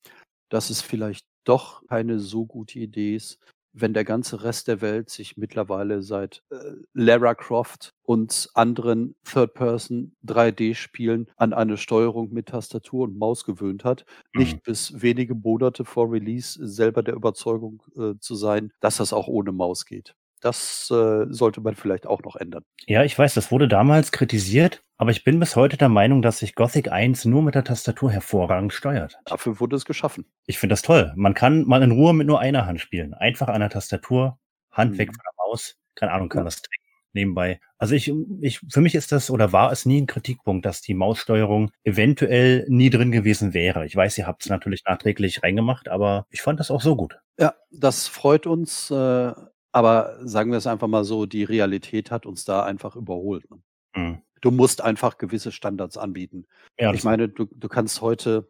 dass 0.50 0.70
es 0.70 0.82
vielleicht 0.82 1.26
doch 1.46 1.86
keine 1.88 2.20
so 2.20 2.46
gute 2.46 2.80
Idee 2.80 3.16
ist, 3.16 3.40
wenn 3.74 3.94
der 3.94 4.04
ganze 4.06 4.44
Rest 4.44 4.68
der 4.68 4.82
Welt 4.82 5.10
sich 5.10 5.38
mittlerweile 5.38 6.02
seit, 6.02 6.44
äh, 6.50 6.56
Lara 6.94 7.36
Croft 7.36 7.94
und 8.04 8.50
anderen 8.54 9.16
Third-Person 9.24 10.16
3D-Spielen 10.24 11.28
an 11.38 11.54
eine 11.54 11.78
Steuerung 11.78 12.32
mit 12.34 12.48
Tastatur 12.50 13.04
und 13.06 13.18
Maus 13.18 13.44
gewöhnt 13.46 13.84
hat, 13.86 14.06
Mhm. 14.34 14.42
nicht 14.42 14.64
bis 14.64 15.02
wenige 15.02 15.36
Monate 15.36 15.86
vor 15.86 16.12
Release 16.12 16.60
selber 16.68 17.04
der 17.04 17.16
Überzeugung, 17.16 17.84
äh, 17.98 18.14
zu 18.20 18.36
sein, 18.36 18.72
dass 18.80 18.98
das 18.98 19.14
auch 19.14 19.28
ohne 19.28 19.52
Maus 19.52 19.86
geht. 19.86 20.16
Das 20.42 20.92
äh, 20.92 21.26
sollte 21.30 21.62
man 21.62 21.76
vielleicht 21.76 22.06
auch 22.06 22.22
noch 22.22 22.36
ändern. 22.36 22.64
Ja, 22.86 23.04
ich 23.04 23.18
weiß, 23.18 23.34
das 23.34 23.52
wurde 23.52 23.68
damals 23.68 24.12
kritisiert, 24.12 24.84
aber 24.98 25.12
ich 25.12 25.24
bin 25.24 25.40
bis 25.40 25.56
heute 25.56 25.78
der 25.78 25.90
Meinung, 25.90 26.22
dass 26.22 26.40
sich 26.40 26.56
Gothic 26.56 26.92
1 26.92 27.26
nur 27.26 27.42
mit 27.42 27.56
der 27.56 27.64
Tastatur 27.64 28.12
hervorragend 28.12 28.74
steuert. 28.74 29.18
Dafür 29.26 29.60
wurde 29.60 29.76
es 29.76 29.86
geschaffen. 29.86 30.26
Ich 30.46 30.60
finde 30.60 30.74
das 30.74 30.84
toll. 30.84 31.12
Man 31.16 31.34
kann 31.34 31.64
mal 31.66 31.82
in 31.84 31.92
Ruhe 31.92 32.14
mit 32.14 32.28
nur 32.28 32.40
einer 32.40 32.66
Hand 32.66 32.80
spielen. 32.82 33.14
Einfach 33.14 33.48
an 33.48 33.62
der 33.62 33.70
Tastatur, 33.70 34.40
Hand 34.72 34.94
mhm. 34.94 34.98
weg 35.00 35.10
von 35.10 35.24
der 35.24 35.34
Maus. 35.38 35.76
Keine 35.96 36.12
Ahnung, 36.12 36.30
kann 36.30 36.42
ja. 36.42 36.46
was 36.46 36.62
trinken 36.62 36.88
nebenbei. 37.18 37.60
Also 37.78 37.96
ich, 37.96 38.12
ich, 38.42 38.60
für 38.70 38.82
mich 38.82 38.96
ist 38.96 39.12
das 39.12 39.30
oder 39.30 39.52
war 39.52 39.72
es 39.72 39.86
nie 39.86 40.02
ein 40.02 40.08
Kritikpunkt, 40.08 40.66
dass 40.66 40.82
die 40.82 40.94
Maussteuerung 40.94 41.72
eventuell 41.84 42.66
nie 42.70 42.90
drin 42.90 43.12
gewesen 43.12 43.54
wäre. 43.54 43.86
Ich 43.86 43.96
weiß, 43.96 44.18
ihr 44.18 44.28
habt 44.28 44.44
es 44.44 44.50
natürlich 44.50 44.84
nachträglich 44.86 45.44
reingemacht, 45.44 45.90
aber 45.90 46.26
ich 46.30 46.42
fand 46.42 46.60
das 46.60 46.72
auch 46.72 46.82
so 46.82 46.96
gut. 46.96 47.20
Ja, 47.38 47.56
das 47.72 48.08
freut 48.08 48.48
uns. 48.48 48.90
Äh, 48.90 49.34
aber 49.78 50.18
sagen 50.28 50.50
wir 50.50 50.58
es 50.58 50.66
einfach 50.66 50.88
mal 50.88 51.04
so, 51.04 51.28
die 51.28 51.44
Realität 51.44 52.10
hat 52.10 52.26
uns 52.26 52.46
da 52.46 52.64
einfach 52.64 52.96
überholt. 52.96 53.46
Ne? 53.52 53.60
Mhm. 53.96 54.22
Du 54.42 54.50
musst 54.50 54.82
einfach 54.82 55.20
gewisse 55.20 55.52
Standards 55.52 55.98
anbieten. 55.98 56.48
Ja, 56.80 56.94
ich 56.94 57.04
meine, 57.04 57.30
du, 57.30 57.46
du 57.46 57.68
kannst 57.68 58.02
heute 58.02 58.50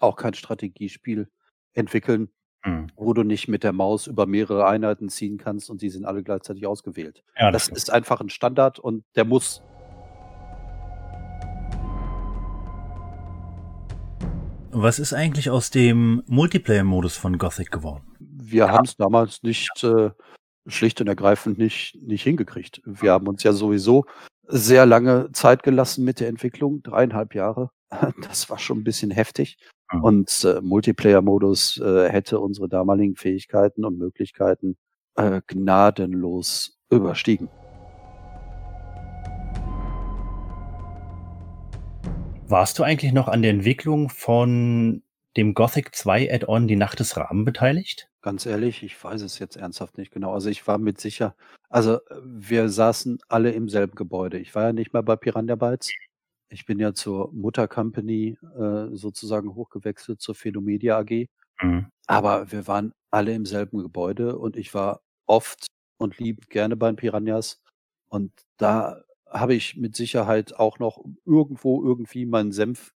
auch 0.00 0.16
kein 0.16 0.34
Strategiespiel 0.34 1.30
entwickeln, 1.72 2.28
Mhm. 2.62 2.88
wo 2.94 3.14
du 3.14 3.22
nicht 3.22 3.48
mit 3.48 3.64
der 3.64 3.72
Maus 3.72 4.06
über 4.06 4.26
mehrere 4.26 4.66
Einheiten 4.66 5.08
ziehen 5.08 5.38
kannst 5.38 5.70
und 5.70 5.80
die 5.80 5.88
sind 5.88 6.04
alle 6.04 6.22
gleichzeitig 6.22 6.66
ausgewählt. 6.66 7.24
Ja, 7.38 7.50
das, 7.50 7.68
das 7.68 7.78
ist 7.78 7.90
einfach 7.90 8.20
ein 8.20 8.28
Standard 8.28 8.78
und 8.78 9.02
der 9.16 9.24
muss. 9.24 9.62
Was 14.72 14.98
ist 14.98 15.14
eigentlich 15.14 15.48
aus 15.48 15.70
dem 15.70 16.22
Multiplayer-Modus 16.26 17.16
von 17.16 17.38
Gothic 17.38 17.70
geworden? 17.70 18.04
Wir 18.18 18.66
ja. 18.66 18.72
haben 18.72 18.84
es 18.84 18.94
damals 18.96 19.42
nicht, 19.42 19.82
äh, 19.82 20.10
schlicht 20.66 21.00
und 21.00 21.08
ergreifend 21.08 21.58
nicht, 21.58 21.96
nicht 22.02 22.22
hingekriegt. 22.22 22.82
Wir 22.84 23.12
haben 23.12 23.28
uns 23.28 23.42
ja 23.42 23.52
sowieso 23.52 24.04
sehr 24.46 24.86
lange 24.86 25.30
Zeit 25.32 25.62
gelassen 25.62 26.04
mit 26.04 26.20
der 26.20 26.28
Entwicklung, 26.28 26.82
dreieinhalb 26.82 27.34
Jahre. 27.34 27.70
Das 28.22 28.48
war 28.48 28.58
schon 28.58 28.78
ein 28.78 28.84
bisschen 28.84 29.10
heftig. 29.10 29.58
Mhm. 29.92 30.04
Und 30.04 30.44
äh, 30.44 30.60
Multiplayer-Modus 30.60 31.80
äh, 31.84 32.08
hätte 32.08 32.38
unsere 32.38 32.68
damaligen 32.68 33.16
Fähigkeiten 33.16 33.84
und 33.84 33.98
Möglichkeiten 33.98 34.76
äh, 35.16 35.40
gnadenlos 35.46 36.78
überstiegen. 36.90 37.48
Warst 42.46 42.78
du 42.78 42.82
eigentlich 42.82 43.12
noch 43.12 43.28
an 43.28 43.42
der 43.42 43.52
Entwicklung 43.52 44.08
von 44.08 45.02
dem 45.36 45.54
Gothic 45.54 45.94
2 45.94 46.32
Add-on 46.32 46.66
Die 46.66 46.74
Nacht 46.74 46.98
des 46.98 47.16
Raben 47.16 47.44
beteiligt? 47.44 48.09
Ganz 48.22 48.44
ehrlich, 48.44 48.82
ich 48.82 49.02
weiß 49.02 49.22
es 49.22 49.38
jetzt 49.38 49.56
ernsthaft 49.56 49.96
nicht 49.96 50.12
genau. 50.12 50.32
Also 50.34 50.50
ich 50.50 50.66
war 50.66 50.78
mit 50.78 51.00
sicher, 51.00 51.34
also 51.70 52.00
wir 52.22 52.68
saßen 52.68 53.18
alle 53.28 53.52
im 53.52 53.68
selben 53.68 53.94
Gebäude. 53.94 54.38
Ich 54.38 54.54
war 54.54 54.64
ja 54.64 54.72
nicht 54.72 54.92
mehr 54.92 55.02
bei 55.02 55.16
Piranha 55.16 55.54
Bytes. 55.54 55.90
Ich 56.50 56.66
bin 56.66 56.78
ja 56.78 56.92
zur 56.92 57.32
Muttercompany 57.32 58.36
äh, 58.58 58.94
sozusagen 58.94 59.54
hochgewechselt 59.54 60.20
zur 60.20 60.34
Phenomedia 60.34 60.98
AG. 60.98 61.28
Mhm. 61.62 61.86
Aber 62.06 62.52
wir 62.52 62.66
waren 62.66 62.92
alle 63.10 63.34
im 63.34 63.46
selben 63.46 63.78
Gebäude 63.78 64.38
und 64.38 64.56
ich 64.56 64.74
war 64.74 65.00
oft 65.26 65.66
und 65.96 66.18
lieb 66.18 66.50
gerne 66.50 66.76
bei 66.76 66.90
den 66.90 66.96
Piranhas. 66.96 67.62
Und 68.08 68.32
da 68.56 69.02
habe 69.28 69.54
ich 69.54 69.76
mit 69.76 69.96
Sicherheit 69.96 70.54
auch 70.54 70.78
noch 70.78 71.04
irgendwo 71.24 71.82
irgendwie 71.84 72.26
meinen 72.26 72.52
Senf 72.52 72.92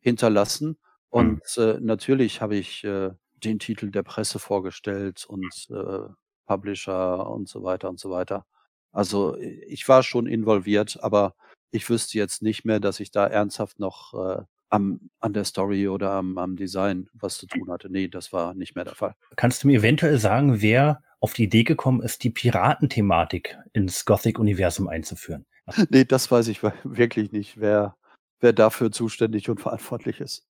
hinterlassen. 0.00 0.68
Mhm. 0.68 0.76
Und 1.10 1.56
mhm. 1.56 1.62
äh, 1.62 1.80
natürlich 1.80 2.42
habe 2.42 2.56
ich 2.56 2.84
äh, 2.84 3.12
den 3.44 3.58
Titel 3.58 3.90
der 3.90 4.02
Presse 4.02 4.38
vorgestellt 4.38 5.26
und 5.26 5.68
äh, 5.70 6.08
Publisher 6.46 7.28
und 7.28 7.48
so 7.48 7.62
weiter 7.62 7.88
und 7.88 7.98
so 7.98 8.10
weiter. 8.10 8.46
Also 8.92 9.36
ich 9.38 9.86
war 9.88 10.02
schon 10.02 10.26
involviert, 10.26 10.98
aber 11.02 11.34
ich 11.70 11.88
wüsste 11.90 12.16
jetzt 12.18 12.42
nicht 12.42 12.64
mehr, 12.64 12.80
dass 12.80 13.00
ich 13.00 13.10
da 13.10 13.26
ernsthaft 13.26 13.78
noch 13.78 14.14
äh, 14.14 14.42
am, 14.70 15.10
an 15.20 15.32
der 15.32 15.44
Story 15.44 15.88
oder 15.88 16.12
am, 16.12 16.38
am 16.38 16.56
Design 16.56 17.08
was 17.12 17.38
zu 17.38 17.46
tun 17.46 17.70
hatte. 17.70 17.90
Nee, 17.90 18.08
das 18.08 18.32
war 18.32 18.54
nicht 18.54 18.74
mehr 18.74 18.84
der 18.84 18.94
Fall. 18.94 19.14
Kannst 19.36 19.62
du 19.62 19.68
mir 19.68 19.78
eventuell 19.80 20.18
sagen, 20.18 20.62
wer 20.62 21.02
auf 21.20 21.34
die 21.34 21.44
Idee 21.44 21.64
gekommen 21.64 22.02
ist, 22.02 22.24
die 22.24 22.30
Piratenthematik 22.30 23.58
ins 23.72 24.04
Gothic-Universum 24.04 24.88
einzuführen? 24.88 25.46
nee, 25.90 26.04
das 26.04 26.30
weiß 26.30 26.48
ich 26.48 26.62
wirklich 26.84 27.32
nicht, 27.32 27.60
wer, 27.60 27.96
wer 28.40 28.52
dafür 28.52 28.90
zuständig 28.92 29.48
und 29.48 29.60
verantwortlich 29.60 30.20
ist. 30.20 30.46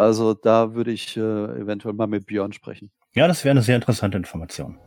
Also 0.00 0.32
da 0.32 0.74
würde 0.74 0.92
ich 0.92 1.14
äh, 1.18 1.20
eventuell 1.20 1.92
mal 1.92 2.06
mit 2.06 2.24
Björn 2.24 2.54
sprechen. 2.54 2.90
Ja, 3.12 3.28
das 3.28 3.44
wäre 3.44 3.50
eine 3.50 3.60
sehr 3.60 3.76
interessante 3.76 4.16
Information. 4.16 4.78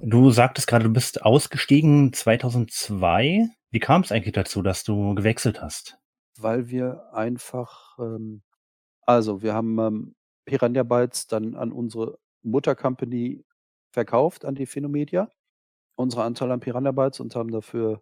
Du 0.00 0.30
sagtest 0.30 0.66
gerade, 0.66 0.84
du 0.84 0.90
bist 0.94 1.22
ausgestiegen 1.22 2.14
2002. 2.14 3.50
Wie 3.70 3.80
kam 3.80 4.00
es 4.00 4.10
eigentlich 4.10 4.32
dazu, 4.32 4.62
dass 4.62 4.82
du 4.82 5.14
gewechselt 5.14 5.60
hast? 5.60 5.98
Weil 6.38 6.70
wir 6.70 7.12
einfach, 7.12 7.98
ähm, 7.98 8.40
also 9.02 9.42
wir 9.42 9.52
haben 9.52 9.78
ähm, 9.78 10.14
Piranha 10.46 10.84
Bytes 10.84 11.26
dann 11.26 11.54
an 11.54 11.70
unsere 11.70 12.18
Muttercompany 12.40 13.44
verkauft, 13.92 14.46
an 14.46 14.54
die 14.54 14.64
Phenomedia, 14.64 15.28
unsere 15.96 16.22
Anteile 16.22 16.54
an 16.54 16.60
Piranha 16.60 16.92
Bytes 16.92 17.20
und 17.20 17.36
haben 17.36 17.50
dafür 17.50 18.00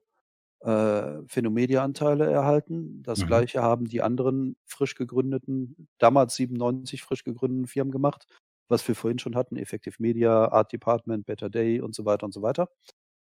äh, 0.60 1.22
Phenomedia-Anteile 1.26 2.30
erhalten. 2.30 3.02
Das 3.02 3.20
mhm. 3.20 3.26
gleiche 3.26 3.62
haben 3.62 3.86
die 3.86 4.02
anderen 4.02 4.56
frisch 4.66 4.94
gegründeten, 4.94 5.88
damals 5.98 6.34
97 6.36 7.02
frisch 7.02 7.24
gegründeten 7.24 7.66
Firmen 7.66 7.92
gemacht 7.92 8.26
was 8.70 8.86
wir 8.86 8.94
vorhin 8.94 9.18
schon 9.18 9.36
hatten, 9.36 9.56
Effective 9.56 9.96
Media, 9.98 10.46
Art 10.46 10.72
Department, 10.72 11.26
Better 11.26 11.50
Day 11.50 11.80
und 11.80 11.94
so 11.94 12.04
weiter 12.04 12.24
und 12.24 12.32
so 12.32 12.40
weiter. 12.40 12.70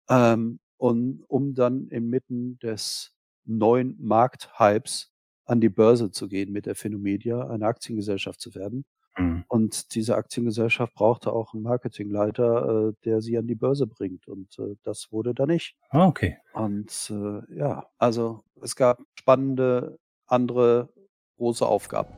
Ähm, 0.09 0.59
und 0.77 1.23
um 1.27 1.53
dann 1.53 1.87
inmitten 1.89 2.59
des 2.59 3.13
neuen 3.45 3.95
Markthypes 3.99 5.13
an 5.45 5.61
die 5.61 5.69
Börse 5.69 6.11
zu 6.11 6.27
gehen 6.27 6.51
mit 6.51 6.65
der 6.65 6.75
Phenomedia, 6.75 7.47
eine 7.47 7.67
Aktiengesellschaft 7.67 8.41
zu 8.41 8.53
werden. 8.55 8.83
Mhm. 9.17 9.43
Und 9.47 9.95
diese 9.95 10.15
Aktiengesellschaft 10.15 10.93
brauchte 10.93 11.33
auch 11.33 11.53
einen 11.53 11.63
Marketingleiter, 11.63 12.89
äh, 12.89 12.93
der 13.05 13.21
sie 13.21 13.37
an 13.37 13.47
die 13.47 13.55
Börse 13.55 13.87
bringt. 13.87 14.27
Und 14.27 14.57
äh, 14.59 14.75
das 14.83 15.11
wurde 15.11 15.33
da 15.33 15.45
nicht. 15.45 15.75
Ah, 15.89 16.07
okay. 16.07 16.37
Und 16.53 17.11
äh, 17.11 17.55
ja, 17.55 17.85
also 17.97 18.43
es 18.61 18.75
gab 18.75 18.99
spannende 19.15 19.97
andere 20.27 20.89
große 21.37 21.65
Aufgaben. 21.65 22.13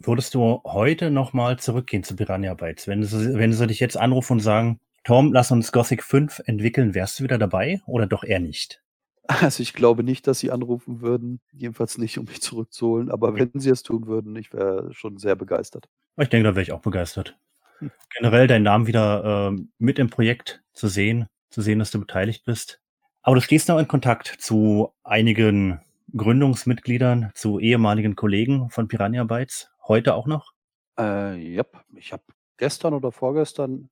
Würdest 0.00 0.34
du 0.34 0.62
heute 0.64 1.10
nochmal 1.10 1.58
zurückgehen 1.58 2.02
zu 2.02 2.16
Piranha 2.16 2.54
Bytes? 2.54 2.86
Wenn 2.86 3.02
sie, 3.02 3.34
wenn 3.34 3.52
sie 3.52 3.66
dich 3.66 3.80
jetzt 3.80 3.96
anrufen 3.96 4.34
und 4.34 4.40
sagen, 4.40 4.78
Tom, 5.04 5.32
lass 5.32 5.50
uns 5.50 5.72
Gothic 5.72 6.02
5 6.02 6.42
entwickeln, 6.46 6.94
wärst 6.94 7.18
du 7.18 7.24
wieder 7.24 7.38
dabei 7.38 7.80
oder 7.86 8.06
doch 8.06 8.24
eher 8.24 8.40
nicht? 8.40 8.82
Also 9.28 9.62
ich 9.62 9.74
glaube 9.74 10.04
nicht, 10.04 10.26
dass 10.26 10.38
sie 10.38 10.50
anrufen 10.50 11.02
würden, 11.02 11.40
jedenfalls 11.52 11.98
nicht, 11.98 12.18
um 12.18 12.24
mich 12.24 12.40
zurückzuholen, 12.40 13.10
aber 13.10 13.34
wenn 13.34 13.50
sie 13.60 13.68
es 13.68 13.82
tun 13.82 14.06
würden, 14.06 14.34
ich 14.36 14.54
wäre 14.54 14.92
schon 14.94 15.18
sehr 15.18 15.36
begeistert. 15.36 15.86
Ich 16.16 16.30
denke, 16.30 16.48
da 16.48 16.54
wäre 16.54 16.62
ich 16.62 16.72
auch 16.72 16.80
begeistert. 16.80 17.36
Hm. 17.78 17.90
Generell 18.16 18.46
deinen 18.46 18.62
Namen 18.62 18.86
wieder 18.86 19.52
äh, 19.52 19.62
mit 19.78 19.98
im 19.98 20.08
Projekt 20.08 20.62
zu 20.72 20.88
sehen, 20.88 21.28
zu 21.50 21.60
sehen, 21.60 21.78
dass 21.78 21.90
du 21.90 22.00
beteiligt 22.00 22.46
bist. 22.46 22.80
Aber 23.20 23.34
du 23.34 23.42
stehst 23.42 23.68
noch 23.68 23.78
in 23.78 23.86
Kontakt 23.86 24.36
zu 24.38 24.94
einigen 25.04 25.82
Gründungsmitgliedern, 26.16 27.30
zu 27.34 27.58
ehemaligen 27.58 28.16
Kollegen 28.16 28.70
von 28.70 28.88
Piranha 28.88 29.24
Bytes. 29.24 29.70
Heute 29.86 30.14
auch 30.14 30.26
noch? 30.26 30.54
Äh, 30.98 31.36
ja, 31.36 31.64
ich 31.94 32.14
habe 32.14 32.22
gestern 32.56 32.94
oder 32.94 33.12
vorgestern 33.12 33.90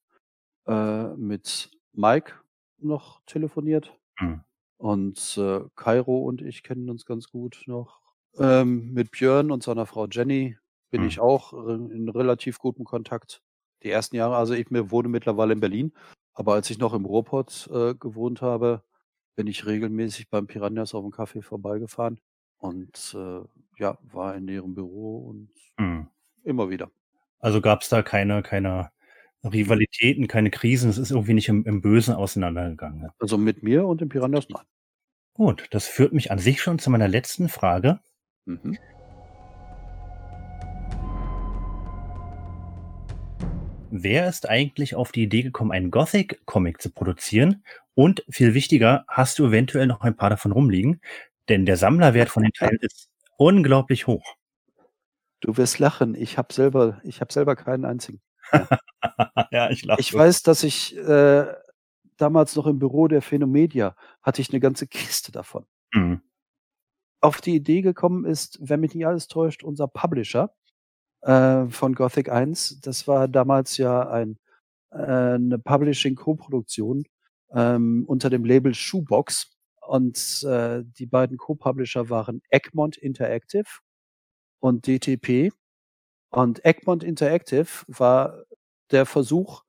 äh, 0.67 1.09
mit 1.09 1.71
Mike 1.93 2.33
noch 2.79 3.21
telefoniert. 3.27 3.93
Mhm. 4.19 4.46
Und 4.79 5.39
äh, 5.39 5.61
Kairo 5.75 6.19
und 6.19 6.43
ich 6.43 6.63
kennen 6.63 6.91
uns 6.91 7.07
ganz 7.07 7.29
gut 7.29 7.63
noch. 7.67 8.01
Ähm, 8.39 8.93
mit 8.93 9.11
Björn 9.13 9.51
und 9.51 9.63
seiner 9.63 9.87
Frau 9.87 10.07
Jenny 10.07 10.57
bin 10.91 11.03
mhm. 11.03 11.09
ich 11.09 11.21
auch 11.21 11.53
in 11.53 12.09
relativ 12.09 12.59
gutem 12.59 12.85
Kontakt. 12.85 13.43
Die 13.83 13.91
ersten 13.91 14.17
Jahre, 14.17 14.37
also 14.37 14.55
ich 14.55 14.67
wohne 14.71 15.09
mittlerweile 15.09 15.53
in 15.53 15.61
Berlin, 15.61 15.93
aber 16.35 16.55
als 16.55 16.69
ich 16.71 16.79
noch 16.79 16.93
im 16.93 17.05
Ruhrpott 17.05 17.69
äh, 17.73 17.95
gewohnt 17.95 18.43
habe, 18.43 18.83
bin 19.37 19.47
ich 19.47 19.67
regelmäßig 19.67 20.29
beim 20.29 20.47
Piranhas 20.47 20.95
auf 20.95 21.03
dem 21.03 21.11
Kaffee 21.11 21.43
vorbeigefahren 21.43 22.21
und 22.59 23.15
äh, 23.17 23.41
ja, 23.79 23.99
war 24.03 24.35
in 24.35 24.49
ihrem 24.49 24.75
Büro 24.75 25.29
und 25.29 25.51
mhm. 25.79 26.09
immer 26.43 26.71
wieder. 26.71 26.91
Also 27.39 27.61
gab 27.61 27.83
es 27.83 27.89
da 27.89 28.03
keine, 28.03 28.43
keine 28.43 28.91
Rivalitäten, 29.53 30.29
keine 30.29 30.51
Krisen, 30.51 30.91
es 30.91 30.99
ist 30.99 31.11
irgendwie 31.11 31.35
nicht 31.35 31.49
im, 31.49 31.65
im 31.65 31.81
Bösen 31.81 32.15
auseinandergegangen. 32.15 33.11
Also 33.19 33.39
mit 33.39 33.63
mir 33.63 33.87
und 33.87 34.01
dem 34.01 34.09
Piranhas 34.09 34.49
nein. 34.49 34.65
Gut, 35.35 35.67
das 35.71 35.87
führt 35.87 36.13
mich 36.13 36.31
an 36.31 36.39
sich 36.39 36.63
schon 36.63 36.79
zu 36.79 36.91
meiner 36.91 37.09
letzten 37.09 37.49
Frage. 37.49 38.01
Mhm. 38.47 38.79
Wer 43.91 44.29
ist 44.29 44.49
eigentlich 44.49 44.95
auf 44.95 45.13
die 45.13 45.23
Idee 45.23 45.43
gekommen, 45.43 45.73
einen 45.73 45.91
Gothic-Comic 45.91 46.83
zu 46.83 46.91
produzieren? 46.91 47.65
Und 47.95 48.25
viel 48.29 48.53
wichtiger, 48.53 49.05
hast 49.09 49.39
du 49.39 49.47
eventuell 49.47 49.87
noch 49.87 50.01
ein 50.01 50.17
paar 50.17 50.31
davon 50.31 50.53
rumliegen? 50.53 51.01
Denn 51.49 51.67
der 51.67 51.77
Sammlerwert 51.77 52.29
von 52.29 52.43
den 52.43 52.53
Teilen 52.53 52.79
ist 52.81 53.09
unglaublich 53.37 54.07
hoch. 54.07 54.37
Du 55.41 55.57
wirst 55.57 55.79
lachen. 55.79 56.15
Ich 56.15 56.39
habe 56.39 56.53
selber, 56.53 57.01
ich 57.05 57.21
habe 57.21 57.33
selber 57.33 57.57
keinen 57.57 57.85
einzigen. 57.85 58.21
ja, 59.51 59.71
ich 59.71 59.85
lache. 59.85 60.01
Ich 60.01 60.13
weiß, 60.13 60.43
dass 60.43 60.63
ich 60.63 60.97
äh, 60.97 61.47
damals 62.17 62.57
noch 62.57 62.67
im 62.67 62.79
Büro 62.79 63.09
der 63.09 63.23
Phänomedia 63.23 63.95
hatte 64.23 64.41
ich 64.41 64.51
eine 64.51 64.61
ganze 64.61 64.87
Kiste 64.89 65.33
davon. 65.33 65.67
Mhm. 65.93 66.23
Auf 67.21 67.41
die 67.41 67.55
Idee 67.55 67.83
gekommen 67.83 68.25
ist, 68.25 68.59
wenn 68.61 68.81
mich 68.81 68.95
nicht 68.95 69.07
alles 69.07 69.27
täuscht, 69.29 69.65
unser 69.65 69.89
Publisher 69.89 70.55
äh, 71.23 71.67
von 71.67 71.95
Gothic 71.95 72.29
1. 72.29 72.81
Das 72.81 73.09
war 73.09 73.27
damals 73.29 73.77
ja 73.79 74.09
ein, 74.09 74.39
äh, 74.91 74.97
eine 74.97 75.59
Publishing-Co-Produktion 75.59 77.05
ähm, 77.53 78.05
unter 78.07 78.31
dem 78.31 78.45
Label 78.45 78.75
Shoebox. 78.75 79.53
Und 79.81 80.43
äh, 80.45 80.83
die 80.85 81.07
beiden 81.07 81.37
Co-Publisher 81.37 82.11
waren 82.11 82.43
Egmont 82.51 82.97
Interactive 82.97 83.67
und 84.61 84.87
DTP. 84.87 85.53
Und 86.37 86.67
Egmont 86.67 87.03
Interactive 87.03 87.67
war 87.89 88.45
der 88.91 89.07
Versuch 89.07 89.65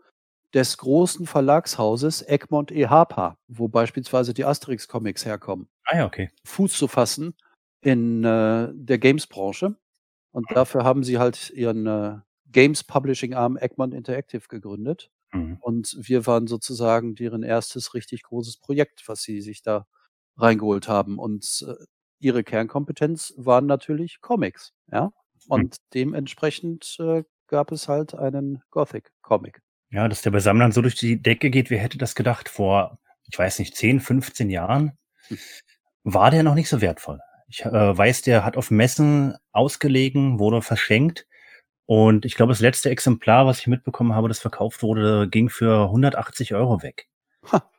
des 0.54 0.78
großen 0.78 1.26
Verlagshauses 1.26 2.22
Egmont 2.28 2.74
e 2.74 2.88
Harper, 2.88 3.38
wo 3.48 3.70
beispielsweise 3.70 4.34
die 4.34 4.44
Asterix-Comics 4.44 5.26
herkommen, 5.26 5.70
Ah 5.86 5.98
ja, 6.00 6.06
okay. 6.06 6.30
Fuß 6.46 6.74
zu 6.74 6.90
fassen 6.90 7.36
in 7.80 8.26
äh, 8.26 8.68
der 8.74 8.98
Games-Branche. 8.98 9.78
Und 10.32 10.46
dafür 10.52 10.84
haben 10.84 11.06
sie 11.06 11.20
halt 11.20 11.52
ihren 11.52 11.88
äh, 11.88 12.18
Games 12.48 12.84
Publishing 12.84 13.34
Arm 13.34 13.56
Egmont 13.56 13.94
Interactive 13.94 14.50
gegründet. 14.50 15.10
Mhm. 15.32 15.60
Und 15.62 15.96
wir 16.02 16.26
waren 16.28 16.48
sozusagen 16.48 17.16
deren 17.16 17.44
erstes 17.44 17.94
richtig 17.94 18.24
großes 18.24 18.58
Projekt, 18.58 19.08
was 19.08 19.22
sie 19.22 19.42
sich 19.42 19.62
da 19.62 19.88
reingeholt 20.36 20.90
haben. 20.90 21.18
Und 21.18 21.66
äh, 21.66 21.86
ihre 22.20 22.44
Kernkompetenz 22.44 23.34
waren 23.38 23.68
natürlich 23.68 24.20
Comics, 24.20 24.74
ja. 24.92 25.14
Und 25.48 25.78
dementsprechend 25.94 26.98
äh, 27.00 27.24
gab 27.48 27.72
es 27.72 27.88
halt 27.88 28.14
einen 28.14 28.62
Gothic-Comic. 28.72 29.62
Ja, 29.90 30.08
dass 30.08 30.22
der 30.22 30.32
bei 30.32 30.40
Sammlern 30.40 30.72
so 30.72 30.82
durch 30.82 30.96
die 30.96 31.22
Decke 31.22 31.50
geht, 31.50 31.70
wer 31.70 31.80
hätte 31.80 31.98
das 31.98 32.16
gedacht? 32.16 32.50
Vor, 32.50 33.00
ich 33.30 33.38
weiß 33.38 33.60
nicht, 33.60 33.76
10, 33.76 34.00
15 34.02 34.50
Jahren 34.50 34.98
Hm. 35.28 35.38
war 36.04 36.32
der 36.32 36.44
noch 36.44 36.56
nicht 36.56 36.70
so 36.70 36.82
wertvoll. 36.82 37.20
Ich 37.48 37.64
äh, 37.66 37.98
weiß, 37.98 38.24
der 38.24 38.44
hat 38.44 38.58
auf 38.58 38.72
Messen 38.72 39.36
ausgelegen, 39.52 40.40
wurde 40.40 40.62
verschenkt. 40.62 41.26
Und 41.86 42.26
ich 42.26 42.36
glaube, 42.36 42.52
das 42.52 42.60
letzte 42.60 42.90
Exemplar, 42.90 43.46
was 43.46 43.60
ich 43.60 43.68
mitbekommen 43.68 44.14
habe, 44.14 44.28
das 44.28 44.40
verkauft 44.40 44.84
wurde, 44.84 45.30
ging 45.30 45.50
für 45.50 45.86
180 45.86 46.54
Euro 46.54 46.84
weg. 46.84 47.08
Ha. 47.52 47.70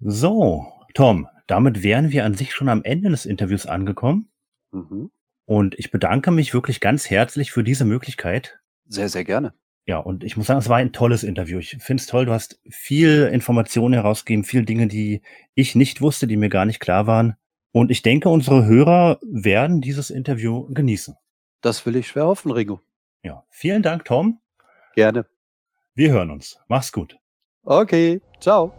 So, 0.00 0.66
Tom, 0.94 1.28
damit 1.46 1.82
wären 1.82 2.10
wir 2.10 2.26
an 2.26 2.34
sich 2.34 2.54
schon 2.54 2.68
am 2.68 2.84
Ende 2.84 3.08
des 3.08 3.24
Interviews 3.24 3.64
angekommen. 3.64 4.30
Mhm. 4.72 5.10
Und 5.48 5.78
ich 5.78 5.90
bedanke 5.90 6.30
mich 6.30 6.52
wirklich 6.52 6.78
ganz 6.78 7.08
herzlich 7.08 7.52
für 7.52 7.64
diese 7.64 7.86
Möglichkeit. 7.86 8.58
Sehr, 8.86 9.08
sehr 9.08 9.24
gerne. 9.24 9.54
Ja, 9.86 9.96
und 9.96 10.22
ich 10.22 10.36
muss 10.36 10.46
sagen, 10.46 10.58
es 10.58 10.68
war 10.68 10.76
ein 10.76 10.92
tolles 10.92 11.22
Interview. 11.22 11.58
Ich 11.58 11.70
finde 11.80 12.02
es 12.02 12.06
toll, 12.06 12.26
du 12.26 12.32
hast 12.32 12.60
viel 12.68 13.30
Informationen 13.32 13.94
herausgegeben, 13.94 14.44
viel 14.44 14.66
Dinge, 14.66 14.88
die 14.88 15.22
ich 15.54 15.74
nicht 15.74 16.02
wusste, 16.02 16.26
die 16.26 16.36
mir 16.36 16.50
gar 16.50 16.66
nicht 16.66 16.80
klar 16.80 17.06
waren. 17.06 17.36
Und 17.72 17.90
ich 17.90 18.02
denke, 18.02 18.28
unsere 18.28 18.66
Hörer 18.66 19.20
werden 19.22 19.80
dieses 19.80 20.10
Interview 20.10 20.66
genießen. 20.74 21.16
Das 21.62 21.86
will 21.86 21.96
ich 21.96 22.08
schwer 22.08 22.26
hoffen, 22.26 22.50
Ringo. 22.52 22.82
Ja, 23.22 23.44
vielen 23.48 23.82
Dank, 23.82 24.04
Tom. 24.04 24.40
Gerne. 24.96 25.24
Wir 25.94 26.10
hören 26.10 26.30
uns. 26.30 26.60
Mach's 26.68 26.92
gut. 26.92 27.18
Okay, 27.64 28.20
ciao. 28.38 28.74